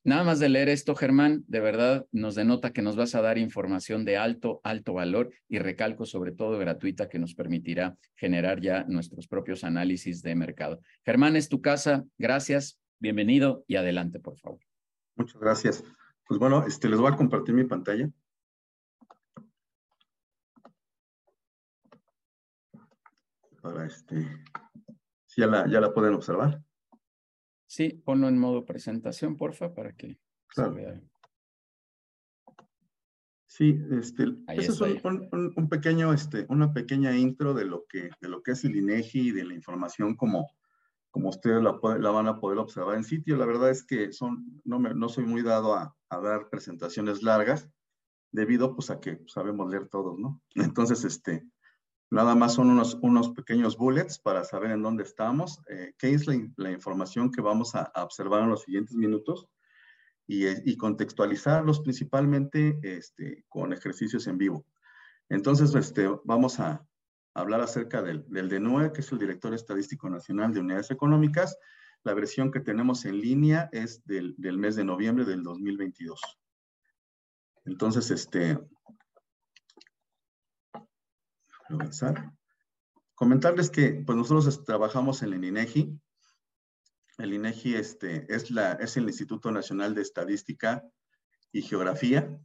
Nada 0.04 0.25
más 0.25 0.40
de 0.40 0.49
leer 0.49 0.68
esto, 0.68 0.97
Germán, 0.97 1.44
de 1.47 1.61
verdad 1.61 2.06
nos 2.11 2.35
denota 2.35 2.73
que 2.73 2.82
nos 2.82 2.97
vas 2.97 3.14
a 3.14 3.23
dar 3.23 3.38
información 3.38 4.04
de 4.04 4.16
alto, 4.16 4.61
alto 4.64 4.94
valor 4.94 5.30
y 5.49 5.61
recalco 5.61 6.06
sobre 6.06 6.32
todo 6.32 6.59
gratuita 6.59 7.09
que 7.09 7.21
nos 7.21 7.35
permitirá 7.37 7.97
generar 8.16 8.61
ya 8.61 8.82
nuestros 8.88 9.28
propios 9.28 9.62
análisis 9.62 10.21
de 10.23 10.35
mercado. 10.35 10.80
Germán, 11.04 11.37
es 11.37 11.49
tu 11.49 11.62
casa. 11.62 12.04
Gracias. 12.18 12.80
Bienvenido 12.99 13.64
y 13.68 13.76
adelante, 13.76 14.18
por 14.18 14.37
favor. 14.38 14.59
Muchas 15.14 15.40
gracias. 15.40 15.85
Pues 16.26 16.40
bueno, 16.40 16.66
este, 16.66 16.88
les 16.88 16.99
voy 16.99 17.12
a 17.12 17.16
compartir 17.16 17.54
mi 17.54 17.64
pantalla. 17.64 18.11
Para 23.61 23.87
este, 23.87 24.26
si 25.26 25.42
ya 25.42 25.47
la, 25.47 25.68
ya 25.68 25.80
la 25.80 25.94
pueden 25.94 26.14
observar. 26.14 26.61
Sí, 27.73 28.02
ponlo 28.05 28.29
en 28.29 28.38
modo 28.38 28.67
presentación, 28.67 29.38
porfa, 29.38 29.73
para 29.73 29.95
que 29.95 30.19
se 30.55 30.69
vea. 30.69 31.00
Sí, 33.47 33.81
este, 33.93 34.25
ese 34.49 34.73
es 34.73 34.81
un, 35.05 35.69
pequeño, 35.71 36.12
este, 36.12 36.45
una 36.50 36.75
pequeña 36.75 37.17
intro 37.17 37.55
de 37.55 37.64
lo 37.64 37.87
que, 37.88 38.11
de 38.21 38.29
lo 38.29 38.43
que 38.43 38.50
es 38.50 38.64
el 38.64 38.76
INEGI 38.76 39.29
y 39.29 39.31
de 39.31 39.45
la 39.47 39.55
información 39.55 40.17
como, 40.17 40.50
como 41.11 41.31
ustedes 41.31 41.62
la, 41.62 41.79
la, 41.99 42.11
van 42.11 42.29
a 42.29 42.41
poder 42.41 42.59
observar 42.59 42.95
en 42.95 43.05
sitio. 43.05 43.38
La 43.38 43.47
verdad 43.47 43.71
es 43.71 43.83
que 43.83 44.12
son, 44.12 44.61
no, 44.64 44.79
me, 44.79 44.93
no 44.93 45.09
soy 45.09 45.25
muy 45.25 45.41
dado 45.41 45.75
a, 45.75 45.97
a, 46.11 46.21
dar 46.21 46.50
presentaciones 46.50 47.23
largas, 47.23 47.71
debido 48.33 48.75
pues 48.75 48.91
a 48.91 49.00
que 49.00 49.23
sabemos 49.29 49.71
leer 49.71 49.88
todos, 49.88 50.19
¿no? 50.19 50.43
Entonces, 50.76 51.05
este, 51.05 51.49
Nada 52.12 52.35
más 52.35 52.52
son 52.52 52.69
unos, 52.69 52.99
unos 53.00 53.31
pequeños 53.31 53.78
bullets 53.78 54.19
para 54.19 54.45
saber 54.45 54.73
en 54.73 54.83
dónde 54.83 55.02
estamos, 55.02 55.62
eh, 55.71 55.95
qué 55.97 56.11
es 56.11 56.26
la, 56.26 56.71
información 56.71 57.31
que 57.33 57.40
vamos 57.40 57.75
a, 57.75 57.90
observar 57.97 58.42
en 58.42 58.50
los 58.50 58.64
siguientes 58.64 58.95
minutos 58.95 59.49
y, 60.26 60.45
eh, 60.45 60.62
y 60.66 60.76
contextualizarlos 60.76 61.81
principalmente 61.81 62.78
este, 62.83 63.47
con 63.49 63.73
ejercicios 63.73 64.26
en 64.26 64.37
vivo. 64.37 64.66
Entonces, 65.31 65.75
este, 65.75 66.07
vamos 66.25 66.61
a 66.61 66.87
hablar 67.33 67.62
acerca 67.62 68.02
del, 68.02 68.26
del 68.28 68.50
DENUE, 68.50 68.92
que 68.92 69.00
es 69.00 69.11
el 69.11 69.19
Director 69.19 69.54
Estadístico 69.54 70.11
Nacional 70.11 70.52
de 70.52 70.61
Unidades 70.61 70.90
Económicas. 70.90 71.57
La 72.04 72.12
versión 72.12 72.52
que 72.52 72.61
tenemos 72.61 73.07
en 73.07 73.23
línea 73.23 73.71
es 73.73 74.04
del, 74.04 74.35
del 74.37 74.59
mes 74.59 74.76
de 74.76 74.85
noviembre 74.85 75.25
del 75.25 75.42
2022. 75.42 76.21
Entonces, 77.64 78.11
este, 78.11 78.59
avanzar. 81.69 82.33
Comentarles 83.14 83.71
que 83.71 84.02
pues 84.07 84.16
nosotros 84.16 84.64
trabajamos 84.64 85.23
en 85.23 85.33
el 85.33 85.45
INEGI. 85.45 86.00
El 87.19 87.35
INEGI 87.35 87.75
este, 87.75 88.35
es, 88.35 88.50
la, 88.50 88.73
es 88.73 88.97
el 88.97 89.04
Instituto 89.04 89.50
Nacional 89.52 89.95
de 89.95 90.02
Estadística 90.02 90.83
y 91.52 91.62
Geografía 91.62 92.40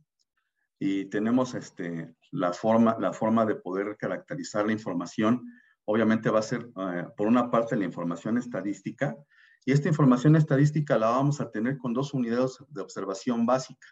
y 0.79 1.05
tenemos 1.05 1.55
este, 1.55 2.15
la, 2.31 2.53
forma, 2.53 2.97
la 2.99 3.13
forma 3.13 3.45
de 3.45 3.55
poder 3.55 3.97
caracterizar 3.97 4.65
la 4.65 4.73
información. 4.73 5.43
Obviamente 5.85 6.29
va 6.29 6.39
a 6.39 6.43
ser, 6.43 6.69
eh, 6.75 7.05
por 7.15 7.27
una 7.27 7.49
parte, 7.49 7.75
la 7.75 7.85
información 7.85 8.37
estadística 8.37 9.15
y 9.65 9.71
esta 9.71 9.89
información 9.89 10.35
estadística 10.35 10.97
la 10.97 11.09
vamos 11.09 11.41
a 11.41 11.49
tener 11.49 11.77
con 11.77 11.93
dos 11.93 12.13
unidades 12.13 12.57
de 12.69 12.81
observación 12.81 13.45
básica. 13.45 13.87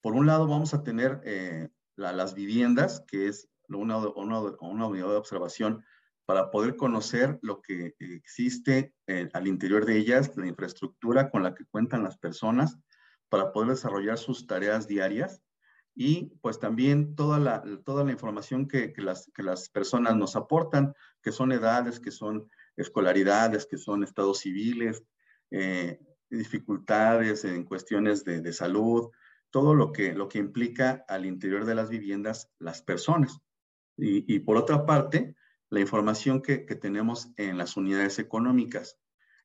Por 0.00 0.14
un 0.14 0.26
lado, 0.26 0.48
vamos 0.48 0.74
a 0.74 0.82
tener 0.82 1.20
eh, 1.24 1.68
las 1.96 2.34
viviendas, 2.34 3.04
que 3.06 3.28
es 3.28 3.48
una, 3.68 3.98
una, 3.98 4.86
unidad 4.86 5.08
de 5.08 5.16
observación 5.16 5.84
para 6.24 6.50
poder 6.50 6.76
conocer 6.76 7.38
lo 7.42 7.60
que 7.60 7.94
existe 7.98 8.94
eh, 9.06 9.28
al 9.32 9.46
interior 9.46 9.84
de 9.84 9.96
ellas, 9.98 10.36
la 10.36 10.46
infraestructura 10.46 11.30
con 11.30 11.42
la 11.42 11.54
que 11.54 11.64
cuentan 11.66 12.04
las 12.04 12.16
personas 12.16 12.78
para 13.28 13.52
poder 13.52 13.70
desarrollar 13.70 14.18
sus 14.18 14.46
tareas 14.46 14.86
diarias 14.86 15.42
y 15.94 16.32
pues 16.40 16.58
también 16.58 17.14
toda 17.14 17.38
la, 17.38 17.62
toda 17.84 18.04
la 18.04 18.12
información 18.12 18.66
que, 18.66 18.92
que, 18.92 19.02
las, 19.02 19.30
que 19.34 19.42
las 19.42 19.68
personas 19.68 20.16
nos 20.16 20.36
aportan, 20.36 20.94
que 21.22 21.32
son 21.32 21.52
edades, 21.52 22.00
que 22.00 22.10
son 22.10 22.48
escolaridades, 22.76 23.66
que 23.66 23.76
son 23.76 24.02
estados 24.02 24.38
civiles, 24.38 25.02
eh, 25.50 26.00
dificultades 26.30 27.44
en 27.44 27.64
cuestiones 27.64 28.24
de, 28.24 28.40
de, 28.40 28.52
salud, 28.52 29.10
todo 29.50 29.74
lo 29.74 29.92
que, 29.92 30.14
lo 30.14 30.28
que 30.28 30.38
implica 30.38 31.04
al 31.08 31.26
interior 31.26 31.66
de 31.66 31.74
las 31.74 31.90
viviendas 31.90 32.50
las 32.58 32.80
personas. 32.82 33.38
Y, 34.04 34.40
por 34.40 34.56
otra 34.56 34.84
parte, 34.84 35.36
la 35.70 35.78
información 35.78 36.42
que, 36.42 36.58
tenemos 36.58 37.30
en 37.36 37.56
las 37.56 37.76
unidades 37.76 38.18
económicas. 38.18 38.98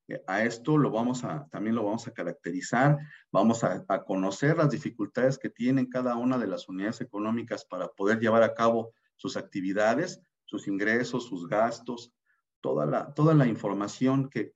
Eh, 0.08 0.20
a 0.26 0.42
esto 0.42 0.76
lo 0.76 0.90
vamos 0.90 1.22
a, 1.22 1.46
también 1.48 1.76
lo 1.76 1.84
vamos 1.84 2.08
a 2.08 2.12
caracterizar, 2.12 2.98
vamos 3.30 3.62
a, 3.62 3.84
conocer 4.04 4.56
las 4.56 4.70
dificultades 4.70 5.38
que 5.38 5.48
tienen 5.48 5.86
cada 5.86 6.16
una 6.16 6.38
de 6.38 6.48
las 6.48 6.68
unidades 6.68 7.00
económicas 7.00 7.64
para 7.64 7.86
poder 7.88 8.18
llevar 8.18 8.42
a 8.42 8.54
cabo 8.54 8.94
sus 9.14 9.36
actividades, 9.36 10.20
sus 10.44 10.66
ingresos, 10.66 11.26
sus 11.26 11.46
gastos, 11.46 12.12
toda 12.60 12.84
la, 12.84 13.14
toda 13.14 13.34
la 13.34 13.46
información 13.46 14.28
que, 14.28 14.54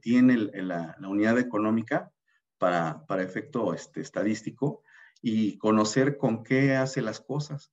tiene 0.00 0.36
la, 0.36 0.96
unidad 1.00 1.40
económica 1.40 2.12
para, 2.56 3.04
para 3.06 3.24
efecto 3.24 3.74
este, 3.74 4.00
estadístico 4.00 4.82
y 5.20 5.58
conocer 5.58 6.18
con 6.18 6.44
qué 6.44 6.76
hace 6.76 7.02
las 7.02 7.20
cosas 7.20 7.72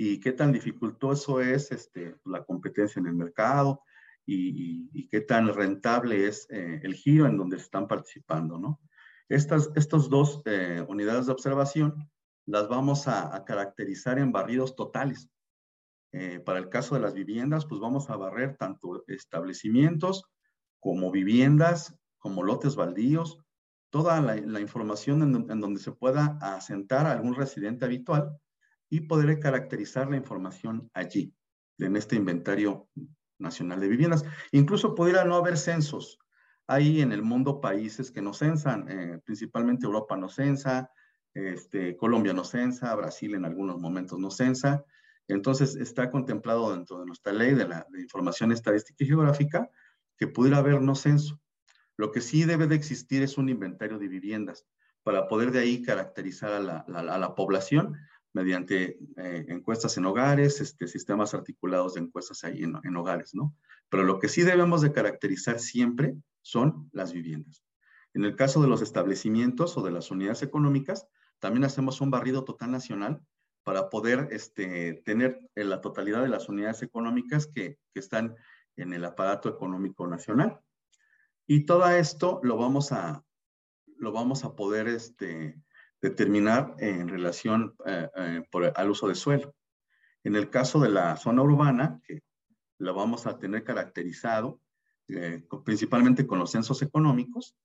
y 0.00 0.20
qué 0.20 0.30
tan 0.30 0.52
dificultoso 0.52 1.40
es 1.40 1.72
este, 1.72 2.14
la 2.24 2.44
competencia 2.44 3.00
en 3.00 3.08
el 3.08 3.14
mercado 3.14 3.82
y, 4.24 5.08
qué 5.08 5.22
tan 5.22 5.52
rentable 5.52 6.28
es 6.28 6.46
eh, 6.50 6.80
el 6.84 6.94
giro 6.94 7.26
en 7.26 7.36
donde 7.36 7.56
están 7.56 7.88
participando, 7.88 8.58
¿no? 8.58 8.80
Estas 9.28 9.70
estos 9.74 10.08
dos 10.08 10.42
eh, 10.44 10.84
unidades 10.86 11.26
de 11.26 11.32
observación 11.32 12.08
las 12.46 12.68
vamos 12.68 13.08
a, 13.08 13.44
caracterizar 13.44 14.20
en 14.20 14.30
barridos 14.30 14.76
totales. 14.76 15.28
Eh, 16.12 16.38
para 16.38 16.60
el 16.60 16.68
caso 16.68 16.94
de 16.94 17.00
las 17.00 17.14
viviendas, 17.14 17.66
pues 17.66 17.80
vamos 17.80 18.08
a 18.08 18.16
barrer 18.16 18.56
tanto 18.56 19.02
establecimientos 19.08 20.22
como 20.78 21.10
viviendas, 21.10 21.98
como 22.18 22.44
lotes 22.44 22.76
baldíos, 22.76 23.40
toda 23.90 24.20
la, 24.20 24.60
información 24.60 25.22
en, 25.22 25.50
en, 25.50 25.60
donde 25.60 25.80
se 25.80 25.90
pueda 25.90 26.38
asentar 26.40 27.06
algún 27.06 27.34
residente 27.34 27.84
habitual 27.84 28.38
y 28.90 29.00
poder 29.00 29.38
caracterizar 29.38 30.08
la 30.10 30.16
información 30.16 30.90
allí, 30.94 31.34
en 31.78 31.96
este 31.96 32.16
inventario 32.16 32.88
nacional 33.38 33.80
de 33.80 33.88
viviendas. 33.88 34.24
Incluso 34.52 34.94
pudiera 34.94 35.24
no 35.24 35.36
haber 35.36 35.56
censos. 35.56 36.18
Hay 36.66 37.00
en 37.00 37.12
el 37.12 37.22
mundo 37.22 37.60
países 37.60 38.10
que 38.10 38.22
no 38.22 38.34
censan, 38.34 38.88
eh, 38.88 39.20
principalmente 39.24 39.86
Europa 39.86 40.16
no 40.16 40.28
censa, 40.28 40.90
este, 41.34 41.96
Colombia 41.96 42.32
no 42.32 42.44
censa, 42.44 42.94
Brasil 42.94 43.34
en 43.34 43.44
algunos 43.44 43.78
momentos 43.78 44.18
no 44.18 44.30
censa. 44.30 44.84
Entonces 45.28 45.76
está 45.76 46.10
contemplado 46.10 46.74
dentro 46.74 46.98
de 46.98 47.06
nuestra 47.06 47.32
ley 47.32 47.54
de 47.54 47.68
la 47.68 47.86
información 47.98 48.50
estadística 48.50 49.04
y 49.04 49.06
geográfica 49.06 49.70
que 50.16 50.26
pudiera 50.26 50.58
haber 50.58 50.80
no 50.80 50.94
censo. 50.94 51.40
Lo 51.96 52.12
que 52.12 52.20
sí 52.20 52.44
debe 52.44 52.66
de 52.66 52.76
existir 52.76 53.22
es 53.22 53.38
un 53.38 53.48
inventario 53.48 53.98
de 53.98 54.08
viviendas 54.08 54.66
para 55.02 55.26
poder 55.26 55.50
de 55.50 55.60
ahí 55.60 55.82
caracterizar 55.82 56.52
a 56.52 56.60
la, 56.60 57.34
población 57.34 57.96
mediante 58.32 58.98
eh, 59.16 59.46
encuestas 59.48 59.96
en 59.96 60.04
hogares, 60.04 60.60
este, 60.60 60.86
sistemas 60.86 61.34
articulados 61.34 61.94
de 61.94 62.00
encuestas 62.00 62.44
ahí 62.44 62.62
en, 62.62 62.74
en, 62.82 62.96
hogares, 62.96 63.34
¿no? 63.34 63.54
Pero 63.88 64.04
lo 64.04 64.18
que 64.18 64.28
sí 64.28 64.42
debemos 64.42 64.82
de 64.82 64.92
caracterizar 64.92 65.58
siempre 65.58 66.14
son 66.42 66.88
las 66.92 67.12
viviendas. 67.12 67.64
En 68.14 68.24
el 68.24 68.36
caso 68.36 68.60
de 68.60 68.68
los 68.68 68.82
establecimientos 68.82 69.76
o 69.76 69.82
de 69.82 69.92
las 69.92 70.10
unidades 70.10 70.42
económicas, 70.42 71.06
también 71.38 71.64
hacemos 71.64 72.00
un 72.00 72.10
barrido 72.10 72.44
total 72.44 72.70
nacional 72.70 73.22
para 73.62 73.90
poder 73.90 74.28
este, 74.30 74.94
tener 75.04 75.40
en 75.54 75.70
la 75.70 75.80
totalidad 75.80 76.22
de 76.22 76.28
las 76.28 76.48
unidades 76.48 76.82
económicas 76.82 77.46
que, 77.46 77.78
que 77.92 78.00
están 78.00 78.34
en 78.76 78.92
el 78.92 79.04
aparato 79.04 79.48
económico 79.48 80.06
nacional. 80.06 80.60
Y 81.46 81.64
todo 81.64 81.88
esto 81.90 82.40
lo 82.42 82.56
vamos 82.56 82.92
a, 82.92 83.24
lo 83.98 84.12
vamos 84.12 84.44
a 84.44 84.54
poder 84.54 84.88
este, 84.88 85.60
determinar 86.00 86.74
en 86.78 87.08
relación 87.08 87.74
eh, 87.86 88.08
eh, 88.16 88.72
al 88.74 88.90
uso 88.90 89.08
de 89.08 89.14
suelo. 89.14 89.54
En 90.24 90.36
el 90.36 90.50
caso 90.50 90.80
de 90.80 90.88
la 90.88 91.16
zona 91.16 91.42
urbana, 91.42 92.00
que 92.04 92.20
la 92.78 92.92
vamos 92.92 93.26
a 93.26 93.38
tener 93.38 93.64
caracterizado 93.64 94.60
eh, 95.08 95.42
principalmente 95.64 96.26
con 96.26 96.38
los 96.38 96.50
censos 96.52 96.82
económicos, 96.82 97.56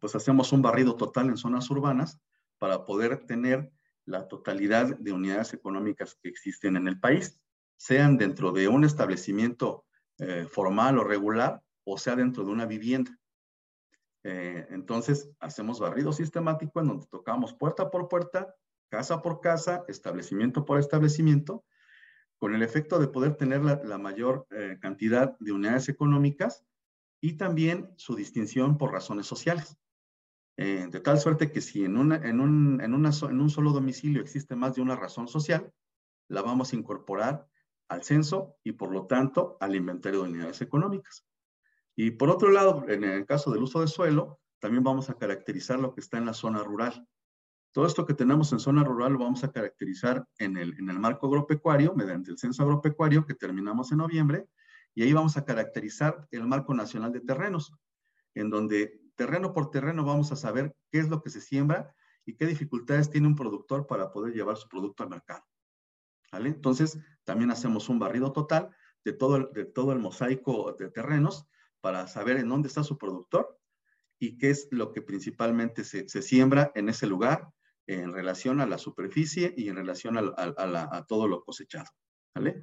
pues 0.00 0.16
hacemos 0.16 0.50
un 0.50 0.60
barrido 0.60 0.96
total 0.96 1.28
en 1.28 1.36
zonas 1.36 1.70
urbanas 1.70 2.18
para 2.58 2.84
poder 2.84 3.26
tener 3.26 3.70
la 4.04 4.26
totalidad 4.26 4.98
de 4.98 5.12
unidades 5.12 5.54
económicas 5.54 6.18
que 6.20 6.28
existen 6.28 6.76
en 6.76 6.88
el 6.88 6.98
país, 6.98 7.40
sean 7.76 8.18
dentro 8.18 8.50
de 8.50 8.66
un 8.66 8.82
establecimiento 8.82 9.84
formal 10.50 10.98
o 10.98 11.04
regular, 11.04 11.62
o 11.84 11.96
sea 11.96 12.16
dentro 12.16 12.44
de 12.44 12.50
una 12.50 12.66
vivienda. 12.66 13.16
Eh, 14.28 14.66
entonces, 14.70 15.30
hacemos 15.38 15.78
barrido 15.78 16.12
sistemático 16.12 16.80
en 16.80 16.88
donde 16.88 17.06
tocamos 17.06 17.54
puerta 17.54 17.92
por 17.92 18.08
puerta, 18.08 18.56
casa 18.88 19.22
por 19.22 19.40
casa, 19.40 19.84
establecimiento 19.86 20.64
por 20.64 20.80
establecimiento, 20.80 21.64
con 22.36 22.52
el 22.52 22.64
efecto 22.64 22.98
de 22.98 23.06
poder 23.06 23.36
tener 23.36 23.62
la, 23.62 23.98
mayor 23.98 24.48
eh, 24.50 24.78
cantidad 24.80 25.38
de 25.38 25.52
unidades 25.52 25.88
económicas 25.88 26.64
y 27.20 27.34
también 27.34 27.94
su 27.98 28.16
distinción 28.16 28.78
por 28.78 28.90
razones 28.90 29.26
sociales. 29.26 29.78
de 30.56 31.00
tal 31.00 31.20
suerte 31.20 31.52
que 31.52 31.60
si 31.60 31.84
en 31.84 31.96
un 31.96 33.50
solo 33.50 33.72
domicilio 33.72 34.22
existe 34.22 34.56
más 34.56 34.74
de 34.74 34.82
una 34.82 34.96
razón 34.96 35.28
social, 35.28 35.72
la 36.28 36.42
vamos 36.42 36.72
a 36.72 36.76
incorporar 36.76 37.46
al 37.88 38.02
censo 38.02 38.56
y 38.64 38.72
por 38.72 38.90
lo 38.90 39.06
tanto 39.06 39.56
al 39.60 39.76
inventario 39.76 40.22
de 40.22 40.30
unidades 40.30 40.60
económicas. 40.62 41.24
Y 41.96 42.12
por 42.12 42.28
otro 42.28 42.50
lado, 42.50 42.84
en 42.88 43.04
el 43.04 43.24
caso 43.24 43.50
del 43.50 43.62
uso 43.62 43.80
de 43.80 43.88
suelo, 43.88 44.38
también 44.60 44.84
vamos 44.84 45.08
a 45.08 45.14
caracterizar 45.14 45.78
lo 45.80 45.94
que 45.94 46.00
está 46.00 46.18
en 46.18 46.26
la 46.26 46.34
zona 46.34 46.62
rural. 46.62 47.08
Todo 47.72 47.86
esto 47.86 48.04
que 48.06 48.14
tenemos 48.14 48.52
en 48.52 48.60
zona 48.60 48.84
rural 48.84 49.14
lo 49.14 49.18
vamos 49.18 49.42
a 49.44 49.50
caracterizar 49.50 50.26
en 50.38 50.56
el, 50.56 50.78
en 50.78 50.90
el 50.90 50.98
marco 50.98 51.26
agropecuario, 51.26 51.94
mediante 51.94 52.30
el 52.30 52.38
censo 52.38 52.62
agropecuario 52.62 53.24
que 53.24 53.34
terminamos 53.34 53.92
en 53.92 53.98
noviembre, 53.98 54.46
y 54.94 55.02
ahí 55.02 55.12
vamos 55.12 55.36
a 55.36 55.44
caracterizar 55.44 56.26
el 56.30 56.46
marco 56.46 56.74
nacional 56.74 57.12
de 57.12 57.20
terrenos, 57.20 57.72
en 58.34 58.50
donde 58.50 59.00
terreno 59.14 59.52
por 59.52 59.70
terreno 59.70 60.04
vamos 60.04 60.32
a 60.32 60.36
saber 60.36 60.74
qué 60.90 60.98
es 60.98 61.08
lo 61.08 61.22
que 61.22 61.30
se 61.30 61.40
siembra 61.40 61.94
y 62.26 62.34
qué 62.34 62.46
dificultades 62.46 63.10
tiene 63.10 63.26
un 63.26 63.36
productor 63.36 63.86
para 63.86 64.10
poder 64.10 64.34
llevar 64.34 64.56
su 64.56 64.68
producto 64.68 65.02
al 65.02 65.10
mercado. 65.10 65.44
¿Vale? 66.32 66.50
Entonces, 66.50 66.98
también 67.24 67.50
hacemos 67.50 67.88
un 67.88 67.98
barrido 67.98 68.32
total 68.32 68.70
de 69.04 69.12
todo, 69.12 69.36
el, 69.36 69.52
de 69.52 69.64
todo 69.64 69.92
el 69.92 69.98
mosaico 69.98 70.74
de 70.78 70.90
terrenos 70.90 71.46
para 71.80 72.06
saber 72.08 72.38
en 72.38 72.48
dónde 72.48 72.68
está 72.68 72.82
su 72.82 72.98
productor 72.98 73.58
y 74.18 74.38
qué 74.38 74.50
es 74.50 74.68
lo 74.70 74.92
que 74.92 75.02
principalmente 75.02 75.84
se, 75.84 76.06
siembra 76.22 76.72
en 76.74 76.88
ese 76.88 77.06
lugar 77.06 77.48
en 77.86 78.12
relación 78.12 78.60
a 78.60 78.66
la 78.66 78.78
superficie 78.78 79.54
y 79.56 79.68
en 79.68 79.76
relación 79.76 80.16
a, 80.18 81.04
todo 81.06 81.28
lo 81.28 81.44
cosechado. 81.44 81.90
¿vale? 82.34 82.62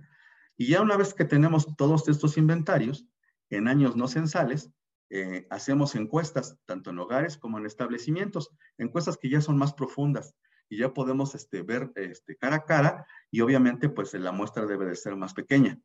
Y 0.57 0.67
ya 0.67 0.81
una 0.81 0.97
vez 0.97 1.13
que 1.13 1.25
tenemos 1.25 1.75
todos 1.77 2.07
estos 2.09 2.37
inventarios, 2.37 3.07
en 3.49 3.67
años 3.67 3.95
no 3.95 4.07
censales, 4.07 4.71
eh, 5.09 5.45
hacemos 5.51 5.95
encuestas, 5.95 6.57
tanto 6.65 6.89
en 6.89 6.99
hogares 6.99 7.37
como 7.37 7.59
en 7.59 7.65
establecimientos, 7.65 8.49
encuestas 8.77 9.17
que 9.17 9.29
ya 9.29 9.41
son 9.41 9.57
más 9.57 9.73
profundas, 9.73 10.35
y 10.69 10.77
ya 10.77 10.93
podemos 10.93 11.35
este, 11.35 11.61
ver 11.61 11.91
este, 11.95 12.35
cara 12.35 12.57
a 12.57 12.65
cara 12.65 13.05
y 13.29 13.41
obviamente 13.41 13.89
pues 13.89 14.13
la 14.15 14.31
muestra 14.31 14.65
debe 14.65 14.85
de 14.85 14.95
ser 14.95 15.15
más 15.15 15.33
pequeña, 15.33 15.79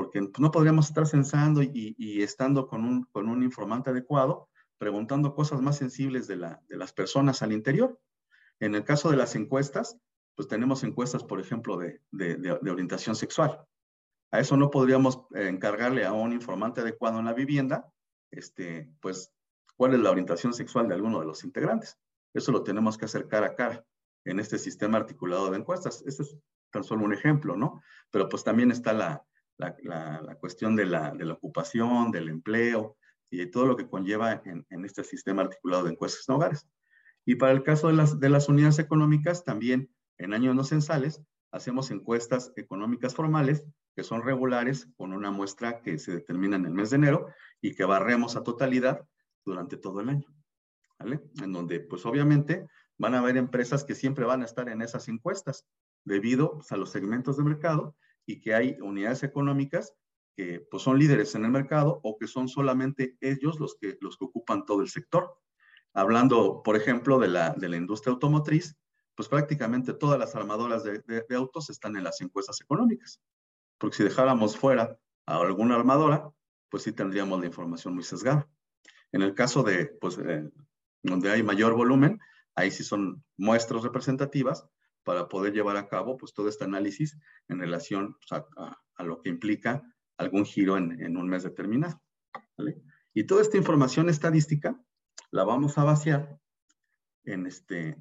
porque 0.00 0.22
no 0.38 0.50
podríamos 0.50 0.88
estar 0.88 1.06
censando 1.06 1.62
y, 1.62 2.22
estando 2.22 2.66
con 2.66 2.86
un, 2.86 3.04
con 3.12 3.28
un 3.28 3.42
informante 3.42 3.90
adecuado, 3.90 4.48
preguntando 4.78 5.34
cosas 5.34 5.60
más 5.60 5.76
sensibles 5.76 6.26
de, 6.26 6.36
la, 6.36 6.62
de 6.68 6.78
las 6.78 6.94
personas 6.94 7.42
al 7.42 7.52
interior. 7.52 8.00
En 8.60 8.74
el 8.74 8.82
caso 8.82 9.10
de 9.10 9.18
las 9.18 9.36
encuestas, 9.36 9.98
pues 10.34 10.48
tenemos 10.48 10.84
encuestas, 10.84 11.22
por 11.22 11.38
ejemplo, 11.38 11.76
de, 11.76 12.00
de, 12.12 12.70
orientación 12.70 13.14
sexual. 13.14 13.62
A 14.30 14.40
eso 14.40 14.56
no 14.56 14.70
podríamos 14.70 15.20
encargarle 15.34 16.06
a 16.06 16.14
un 16.14 16.32
informante 16.32 16.80
adecuado 16.80 17.18
en 17.18 17.26
la 17.26 17.34
vivienda, 17.34 17.92
este, 18.30 18.90
pues, 19.02 19.34
cuál 19.76 19.92
es 19.92 20.00
la 20.00 20.12
orientación 20.12 20.54
sexual 20.54 20.88
de 20.88 20.94
alguno 20.94 21.20
de 21.20 21.26
los 21.26 21.44
integrantes. 21.44 21.98
Eso 22.32 22.52
lo 22.52 22.62
tenemos 22.62 22.96
que 22.96 23.04
hacer 23.04 23.28
cara 23.28 23.48
a 23.48 23.54
cara 23.54 23.84
en 24.24 24.40
este 24.40 24.56
sistema 24.56 24.96
articulado 24.96 25.50
de 25.50 25.58
encuestas. 25.58 26.02
Este 26.06 26.22
es 26.22 26.38
tan 26.70 26.84
solo 26.84 27.04
un 27.04 27.12
ejemplo, 27.12 27.54
¿no? 27.54 27.82
Pero 28.10 28.30
pues 28.30 28.42
también 28.44 28.70
está 28.70 28.94
la, 28.94 29.26
la, 29.60 30.36
cuestión 30.40 30.76
de 30.76 30.86
la, 30.86 31.14
ocupación, 31.32 32.10
del 32.10 32.28
empleo 32.28 32.96
y 33.30 33.38
de 33.38 33.46
todo 33.46 33.66
lo 33.66 33.76
que 33.76 33.88
conlleva 33.88 34.42
en, 34.44 34.84
este 34.84 35.04
sistema 35.04 35.42
articulado 35.42 35.84
de 35.84 35.92
encuestas 35.92 36.28
en 36.28 36.34
hogares. 36.34 36.68
Y 37.24 37.36
para 37.36 37.52
el 37.52 37.62
caso 37.62 37.88
de 37.88 37.94
las, 37.94 38.18
de 38.18 38.28
las 38.28 38.48
unidades 38.48 38.78
económicas, 38.78 39.44
también 39.44 39.90
en 40.18 40.34
años 40.34 40.54
no 40.54 40.64
censales, 40.64 41.22
hacemos 41.52 41.90
encuestas 41.90 42.52
económicas 42.56 43.14
formales 43.14 43.64
que 43.94 44.04
son 44.04 44.22
regulares 44.22 44.88
con 44.96 45.12
una 45.12 45.30
muestra 45.30 45.82
que 45.82 45.98
se 45.98 46.12
determina 46.12 46.56
en 46.56 46.64
el 46.64 46.72
mes 46.72 46.90
de 46.90 46.96
enero 46.96 47.26
y 47.60 47.74
que 47.74 47.84
barremos 47.84 48.36
a 48.36 48.42
totalidad 48.42 49.04
durante 49.44 49.76
todo 49.76 50.00
el 50.00 50.08
año. 50.08 50.26
¿Vale? 50.98 51.20
En 51.42 51.52
donde, 51.52 51.80
pues 51.80 52.04
obviamente, 52.06 52.66
van 52.98 53.14
a 53.14 53.20
haber 53.20 53.36
empresas 53.36 53.84
que 53.84 53.94
siempre 53.94 54.24
van 54.24 54.42
a 54.42 54.44
estar 54.44 54.68
en 54.68 54.82
esas 54.82 55.08
encuestas 55.08 55.66
debido 56.04 56.52
pues, 56.54 56.72
a 56.72 56.76
los 56.76 56.90
segmentos 56.90 57.36
de 57.36 57.44
mercado 57.44 57.96
y 58.30 58.40
que 58.40 58.54
hay 58.54 58.76
unidades 58.80 59.22
económicas 59.22 59.94
que 60.36 60.66
pues, 60.70 60.82
son 60.82 60.98
líderes 60.98 61.34
en 61.34 61.44
el 61.44 61.50
mercado 61.50 62.00
o 62.02 62.16
que 62.16 62.26
son 62.26 62.48
solamente 62.48 63.16
ellos 63.20 63.58
los 63.58 63.76
que, 63.80 63.98
los 64.00 64.16
que 64.16 64.24
ocupan 64.24 64.64
todo 64.64 64.82
el 64.82 64.88
sector. 64.88 65.36
Hablando, 65.92 66.62
por 66.62 66.76
ejemplo, 66.76 67.18
de 67.18 67.28
la, 67.28 67.50
de 67.50 67.68
la 67.68 67.76
industria 67.76 68.12
automotriz, 68.12 68.76
pues 69.14 69.28
prácticamente 69.28 69.92
todas 69.92 70.18
las 70.18 70.34
armadoras 70.36 70.84
de, 70.84 71.24
autos 71.34 71.68
están 71.68 71.96
en 71.96 72.04
las 72.04 72.20
encuestas 72.20 72.60
económicas. 72.60 73.20
Porque 73.78 73.96
si 73.96 74.04
dejáramos 74.04 74.56
fuera 74.56 74.96
a 75.26 75.36
alguna 75.40 75.74
armadora, 75.74 76.30
pues 76.68 76.84
sí 76.84 76.92
tendríamos 76.92 77.40
la 77.40 77.46
información 77.46 77.94
muy 77.94 78.04
sesgada. 78.04 78.48
En 79.12 79.22
el 79.22 79.34
caso 79.34 79.62
de, 79.62 79.86
pues, 79.86 80.18
eh, 80.18 80.48
donde 81.02 81.30
hay 81.32 81.42
mayor 81.42 81.74
volumen, 81.74 82.20
Ahí 82.54 82.70
sí 82.70 82.84
son 82.84 83.24
muestras 83.36 83.82
representativas 83.82 84.66
para 85.04 85.28
poder 85.28 85.52
llevar 85.52 85.76
a 85.76 85.88
cabo 85.88 86.16
pues, 86.16 86.32
todo 86.32 86.48
este 86.48 86.64
análisis 86.64 87.16
en 87.48 87.60
relación 87.60 88.16
pues, 88.28 88.42
a, 88.56 89.04
lo 89.04 89.22
que 89.22 89.30
implica 89.30 89.82
algún 90.18 90.44
giro 90.44 90.76
en, 90.76 91.16
un 91.16 91.28
mes 91.28 91.42
determinado. 91.42 92.00
Y 93.14 93.24
toda 93.24 93.40
esta 93.40 93.56
información 93.56 94.08
estadística 94.10 94.78
la 95.30 95.44
vamos 95.44 95.78
a 95.78 95.84
vaciar 95.84 96.38
en, 97.24 97.46
este, 97.46 97.96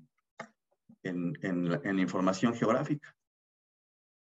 en, 1.03 1.33
en, 1.41 1.99
información 1.99 2.53
geográfica. 2.53 3.15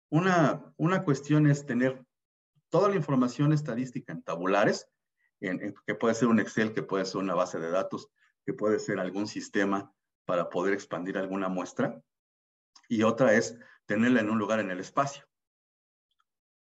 Una, 0.09 0.73
una 0.77 1.03
cuestión 1.03 1.47
es 1.47 1.65
tener 1.65 2.05
toda 2.69 2.89
la 2.89 2.95
información 2.95 3.53
estadística 3.53 4.11
en 4.11 4.23
tabulares, 4.23 4.89
que 5.39 5.95
puede 5.95 6.15
ser 6.15 6.27
un 6.27 6.39
Excel, 6.39 6.73
que 6.73 6.83
puede 6.83 7.05
ser 7.05 7.21
una 7.21 7.35
base 7.35 7.59
de 7.59 7.69
datos, 7.69 8.09
que 8.45 8.53
puede 8.53 8.79
ser 8.79 8.99
algún 8.99 9.27
sistema 9.27 9.93
para 10.25 10.49
poder 10.49 10.73
expandir 10.73 11.17
alguna 11.17 11.47
muestra 11.47 12.01
y 12.87 13.03
otra 13.03 13.33
es 13.33 13.57
tenerla 13.85 14.21
en 14.21 14.29
un 14.29 14.37
lugar 14.37 14.59
en 14.59 14.71
el 14.71 14.79
espacio. 14.79 15.23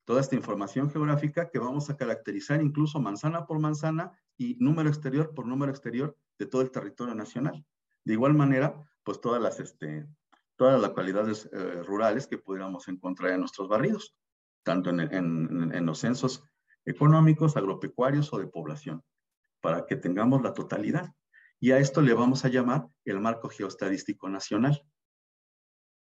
Toda 0.05 0.21
esta 0.21 0.36
información 0.36 0.89
geográfica 0.89 1.49
que 1.49 1.60
vamos 1.60 1.89
a 1.89 1.97
caracterizar 1.97 2.62
incluso 2.62 2.99
manzana 2.99 3.45
por 3.45 3.60
manzana 3.60 4.12
y 4.38 4.55
número 4.60 4.89
exterior 4.89 5.34
por 5.36 5.45
número 5.45 5.71
exterior 5.71 6.17
de 6.39 6.47
todo 6.47 6.62
el 6.62 6.71
territorio 6.71 7.13
nacional. 7.13 7.63
De 8.03 8.13
igual 8.13 8.34
manera, 8.34 8.73
pues 9.03 9.21
todas 9.21 9.41
las, 9.41 9.60
este, 9.60 10.08
todas 10.55 10.73
las 10.73 10.89
localidades 10.89 11.49
eh, 11.53 11.84
rurales 11.84 12.25
que 12.25 12.38
pudiéramos 12.38 12.88
encontrar 12.88 13.34
en 13.34 13.41
nuestros 13.41 13.67
barrios, 13.67 14.15
tanto 14.63 14.89
en, 14.89 14.99
en, 14.99 15.86
los 15.86 15.99
censos 15.99 16.43
económicos, 16.86 17.55
agropecuarios 17.55 18.34
o 18.34 18.39
de 18.39 18.47
población, 18.47 19.03
para 19.62 19.86
que 19.86 19.95
tengamos 19.95 20.41
la 20.41 20.53
totalidad. 20.53 21.13
Y 21.60 21.71
a 21.71 21.77
esto 21.77 22.01
le 22.01 22.13
vamos 22.13 22.45
a 22.45 22.49
llamar 22.49 22.88
el 23.05 23.19
marco 23.19 23.49
geoestadístico 23.49 24.29
nacional, 24.29 24.84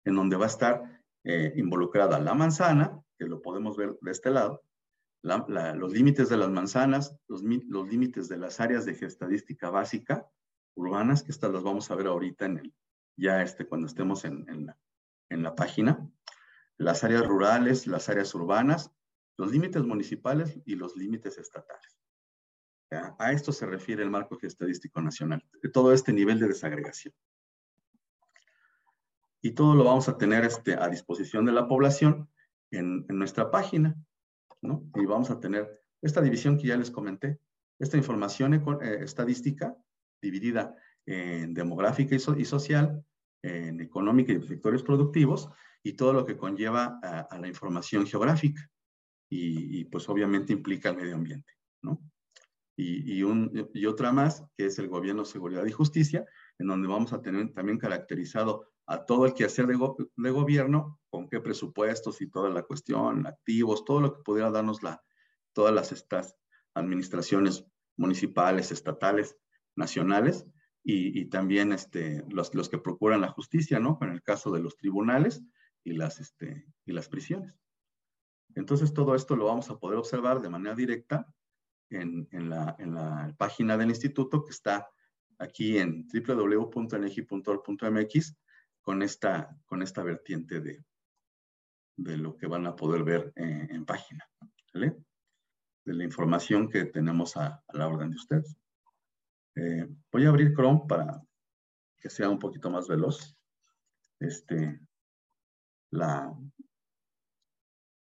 en 0.08 0.16
donde 0.16 0.38
va 0.38 0.46
a 0.46 0.48
estar 0.48 1.04
eh, 1.26 1.52
involucrada 1.58 2.20
la 2.20 2.34
manzana, 2.34 3.04
que 3.18 3.26
lo 3.26 3.42
podemos 3.42 3.76
ver 3.76 3.98
de 4.02 4.12
este 4.12 4.32
lado, 4.32 4.64
los 5.22 5.92
límites 5.92 6.30
de 6.30 6.38
las 6.38 6.50
manzanas, 6.50 7.18
los, 7.28 7.44
los 7.44 7.88
límites 7.90 8.30
de 8.30 8.38
las 8.38 8.62
áreas 8.62 8.86
de 8.86 8.96
geoestadística 8.96 9.70
básica 9.70 10.26
urbanas, 10.76 11.24
que 11.24 11.32
estas 11.32 11.52
las 11.52 11.64
vamos 11.64 11.92
a 11.92 11.96
ver 11.96 12.08
ahorita 12.08 12.46
en 12.46 12.60
el, 12.60 12.74
ya 13.18 13.42
este, 13.42 13.68
cuando 13.68 13.88
estemos 13.88 14.24
en, 14.24 14.48
en, 14.48 14.68
la, 14.68 14.78
en 15.30 15.44
la 15.44 15.56
página, 15.56 16.10
las 16.78 17.04
áreas 17.04 17.26
rurales, 17.26 17.86
las 17.88 18.08
áreas 18.08 18.34
urbanas, 18.34 18.94
los 19.38 19.52
límites 19.52 19.84
municipales 19.84 20.58
y 20.66 20.76
los 20.76 20.96
límites 20.96 21.38
estatales. 21.38 22.00
A 22.92 23.34
esto 23.34 23.52
se 23.52 23.66
refiere 23.66 24.04
el 24.04 24.10
marco 24.10 24.38
geoestadístico 24.38 25.02
nacional, 25.02 25.44
todo 25.74 25.92
este 25.92 26.14
nivel 26.14 26.40
de 26.40 26.48
desagregación. 26.48 27.14
Y 29.42 29.52
todo 29.52 29.76
lo 29.76 29.84
vamos 29.84 30.10
a 30.10 30.18
tener 30.18 30.44
este, 30.46 30.74
a 30.74 30.88
disposición 30.88 31.46
de 31.46 31.52
la 31.52 31.68
población 31.68 32.30
en, 32.72 33.06
nuestra 33.08 33.52
página, 33.52 33.96
¿no? 34.62 34.90
Y 34.96 35.06
vamos 35.06 35.30
a 35.30 35.40
tener 35.40 35.84
esta 36.02 36.22
división 36.22 36.58
que 36.58 36.68
ya 36.68 36.78
les 36.78 36.92
comenté, 36.92 37.40
esta 37.80 37.98
información 37.98 38.54
eh, 38.54 38.98
estadística 39.02 39.76
dividida 40.22 40.76
en 41.06 41.54
demográfica 41.54 42.16
y, 42.16 42.46
social, 42.46 43.06
en 43.44 43.80
económica 43.80 44.34
y 44.34 44.42
sectores 44.42 44.84
productivos, 44.84 45.50
y 45.84 45.94
todo 45.94 46.12
lo 46.12 46.26
que 46.26 46.36
conlleva 46.36 47.00
a, 47.02 47.38
la 47.40 47.48
información 47.48 48.06
geográfica. 48.06 48.70
Y, 49.30 49.86
pues 49.86 50.08
obviamente 50.10 50.54
implica 50.54 50.90
el 50.90 50.98
medio 50.98 51.16
ambiente, 51.16 51.54
¿no? 51.82 52.02
y, 52.78 53.20
y 53.74 53.86
otra 53.86 54.12
más, 54.12 54.46
que 54.56 54.68
es 54.68 54.80
el 54.80 54.88
gobierno, 54.88 55.26
seguridad 55.26 55.66
y 55.66 55.72
justicia, 55.72 56.26
en 56.60 56.68
donde 56.68 56.88
vamos 56.88 57.12
a 57.12 57.22
tener 57.22 57.54
también 57.54 57.78
caracterizado 57.78 58.70
a 58.88 59.06
todo 59.06 59.26
el 59.26 59.34
quehacer 59.34 59.68
de, 59.68 59.78
de 60.16 60.32
gobierno, 60.32 61.00
con 61.10 61.30
qué 61.30 61.42
presupuestos 61.42 62.22
y 62.22 62.30
toda 62.30 62.50
la 62.50 62.64
cuestión, 62.64 63.28
activos, 63.28 63.86
todo 63.86 64.00
lo 64.00 64.14
que 64.14 64.24
pudiera 64.24 64.50
darnos 64.50 64.80
todas 65.54 65.74
las 65.74 65.92
estas 65.92 66.36
administraciones 66.74 67.66
municipales, 67.98 68.72
estatales, 68.72 69.38
nacionales, 69.76 70.48
y, 70.90 71.26
también 71.26 71.74
este, 71.74 72.24
los, 72.30 72.56
los, 72.56 72.70
que 72.70 72.78
procuran 72.78 73.20
la 73.20 73.28
justicia, 73.28 73.78
¿no? 73.78 73.98
Con 73.98 74.10
el 74.10 74.22
caso 74.22 74.52
de 74.52 74.62
los 74.62 74.78
tribunales 74.78 75.44
y 75.84 75.92
las, 75.92 76.22
este, 76.22 76.66
y 76.86 76.94
las 76.94 77.10
prisiones. 77.10 77.54
Entonces, 78.56 78.94
todo 78.94 79.14
esto 79.14 79.36
lo 79.36 79.48
vamos 79.48 79.70
a 79.70 79.80
poder 79.80 79.98
observar 79.98 80.40
de 80.40 80.48
manera 80.48 80.76
directa 80.76 81.28
en, 81.90 82.30
en, 82.32 82.50
la, 82.50 82.74
en 82.80 82.94
la, 82.94 83.36
página 83.38 83.76
del 83.76 83.90
instituto 83.90 84.46
que 84.46 84.52
está 84.52 84.90
aquí 85.40 85.78
en 85.78 86.08
www.enegi.org.mx 86.08 88.38
con 88.88 89.02
esta, 89.02 89.54
con 89.66 89.82
esta 89.82 90.02
vertiente 90.02 90.62
de, 90.62 90.82
de 91.98 92.16
lo 92.16 92.38
que 92.38 92.48
van 92.48 92.66
a 92.68 92.74
poder 92.74 93.04
ver 93.04 93.34
en, 93.36 93.70
en 93.70 93.86
página, 93.86 94.26
¿vale? 94.74 94.96
De 95.84 95.94
la 95.94 96.06
información 96.06 96.70
que 96.70 96.86
tenemos 96.86 97.36
a, 97.36 97.62
a 97.68 97.78
la 97.78 97.90
orden 97.90 98.12
de 98.12 98.16
ustedes. 98.16 98.56
Eh, 99.56 99.86
voy 100.10 100.26
a 100.26 100.30
abrir 100.30 100.54
Chrome 100.54 100.86
para 100.88 101.22
que 101.98 102.10
sea 102.10 102.30
un 102.30 102.40
poquito 102.40 102.70
más 102.70 102.88
veloz. 102.88 103.36
Este, 104.22 104.80
la, 105.92 106.34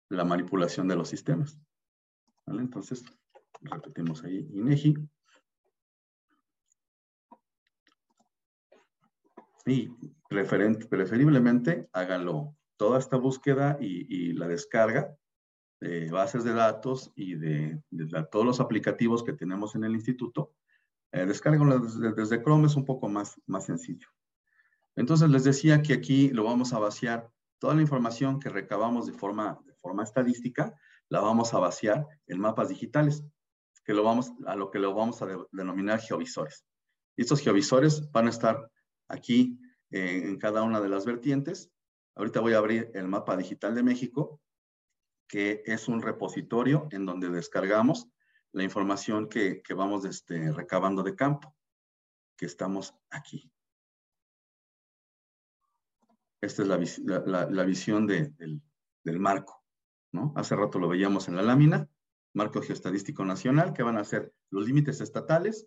la 0.09 0.25
manipulación 0.25 0.89
de 0.89 0.97
los 0.97 1.09
sistemas. 1.09 1.61
¿Vale? 2.45 2.61
Entonces, 2.61 3.05
repetimos 3.61 4.25
ahí 4.25 4.49
INEGI. 4.53 4.97
Y 9.65 9.89
preferiblemente 10.33 11.89
háganlo 11.93 12.57
toda 12.77 12.99
esta 12.99 13.17
búsqueda 13.17 13.79
y, 13.81 14.33
la 14.33 14.49
descarga 14.49 15.17
de 15.81 16.11
bases 16.11 16.45
de 16.45 16.55
datos 16.55 17.13
y 17.15 17.35
de, 17.35 17.81
todos 18.31 18.45
los 18.45 18.61
aplicativos 18.61 19.23
que 19.23 19.33
tenemos 19.33 19.75
en 19.75 19.85
el 19.85 19.93
instituto. 19.93 20.53
Eh, 21.13 21.27
desde, 21.27 22.43
Chrome 22.43 22.67
es 22.67 22.77
un 22.77 22.85
poco 22.85 23.09
más, 23.09 23.41
más 23.47 23.67
sencillo. 23.67 24.09
Entonces 24.97 25.29
les 25.31 25.45
decía 25.45 25.83
que 25.83 25.93
aquí 25.93 26.29
lo 26.31 26.45
vamos 26.45 26.73
a 26.73 26.79
vaciar, 26.79 27.31
toda 27.59 27.75
la 27.75 27.83
información 27.83 28.41
que 28.41 28.49
recabamos 28.49 29.07
de 29.07 29.13
forma, 29.13 29.61
de 29.65 29.75
forma 29.75 30.03
estadística, 30.03 30.75
la 31.09 31.21
vamos 31.21 31.55
a 31.55 31.59
vaciar 31.59 32.07
en 32.27 32.41
mapas 32.41 32.69
digitales 32.69 33.25
que 33.85 33.95
lo 33.95 34.03
vamos, 34.03 34.33
a 34.47 34.57
lo 34.57 34.71
que 34.71 34.79
lo 34.79 34.95
vamos 34.95 35.23
a 35.23 35.27
denominar 35.51 36.01
geovisores. 36.01 36.65
estos 37.17 37.41
geovisores 37.41 38.11
van 38.13 38.27
a 38.27 38.31
estar 38.31 38.71
aquí 39.09 39.59
en 39.93 40.39
cada 40.39 40.63
una 40.63 40.81
de 40.81 40.89
las 40.89 41.07
vertientes. 41.07 41.71
Ahorita 42.15 42.41
voy 42.41 42.55
a 42.55 42.59
abrir 42.59 42.91
el 42.95 43.09
mapa 43.09 43.37
digital 43.37 43.75
de 43.75 43.83
México, 43.83 44.41
que 45.29 45.63
es 45.65 45.89
un 45.89 46.03
repositorio 46.03 46.89
en 46.91 47.07
donde 47.07 47.31
descargamos 47.31 48.09
la 48.53 48.65
información 48.65 49.29
que, 49.29 49.63
que 49.63 49.75
vamos 49.75 50.05
este, 50.05 50.53
recabando 50.53 51.03
de 51.03 51.15
campo, 51.15 51.57
que 52.37 52.47
estamos 52.47 52.95
aquí. 53.11 53.51
Esta 56.41 56.63
es 56.63 56.69
la, 56.69 57.65
visión 57.65 58.07
de, 58.07 58.31
del, 58.31 58.61
del 59.05 59.21
marco. 59.21 59.63
¿no? 60.13 60.33
Hace 60.37 60.57
rato 60.57 60.79
lo 60.79 60.89
veíamos 60.89 61.29
en 61.29 61.37
la 61.37 61.43
lámina 61.43 61.89
marco 62.35 62.63
geoestadístico 62.63 63.25
nacional, 63.25 63.73
que 63.73 63.83
van 63.83 63.99
a 63.99 64.05
ser 64.05 64.33
los 64.51 64.67
límites 64.67 65.01
estatales 65.01 65.67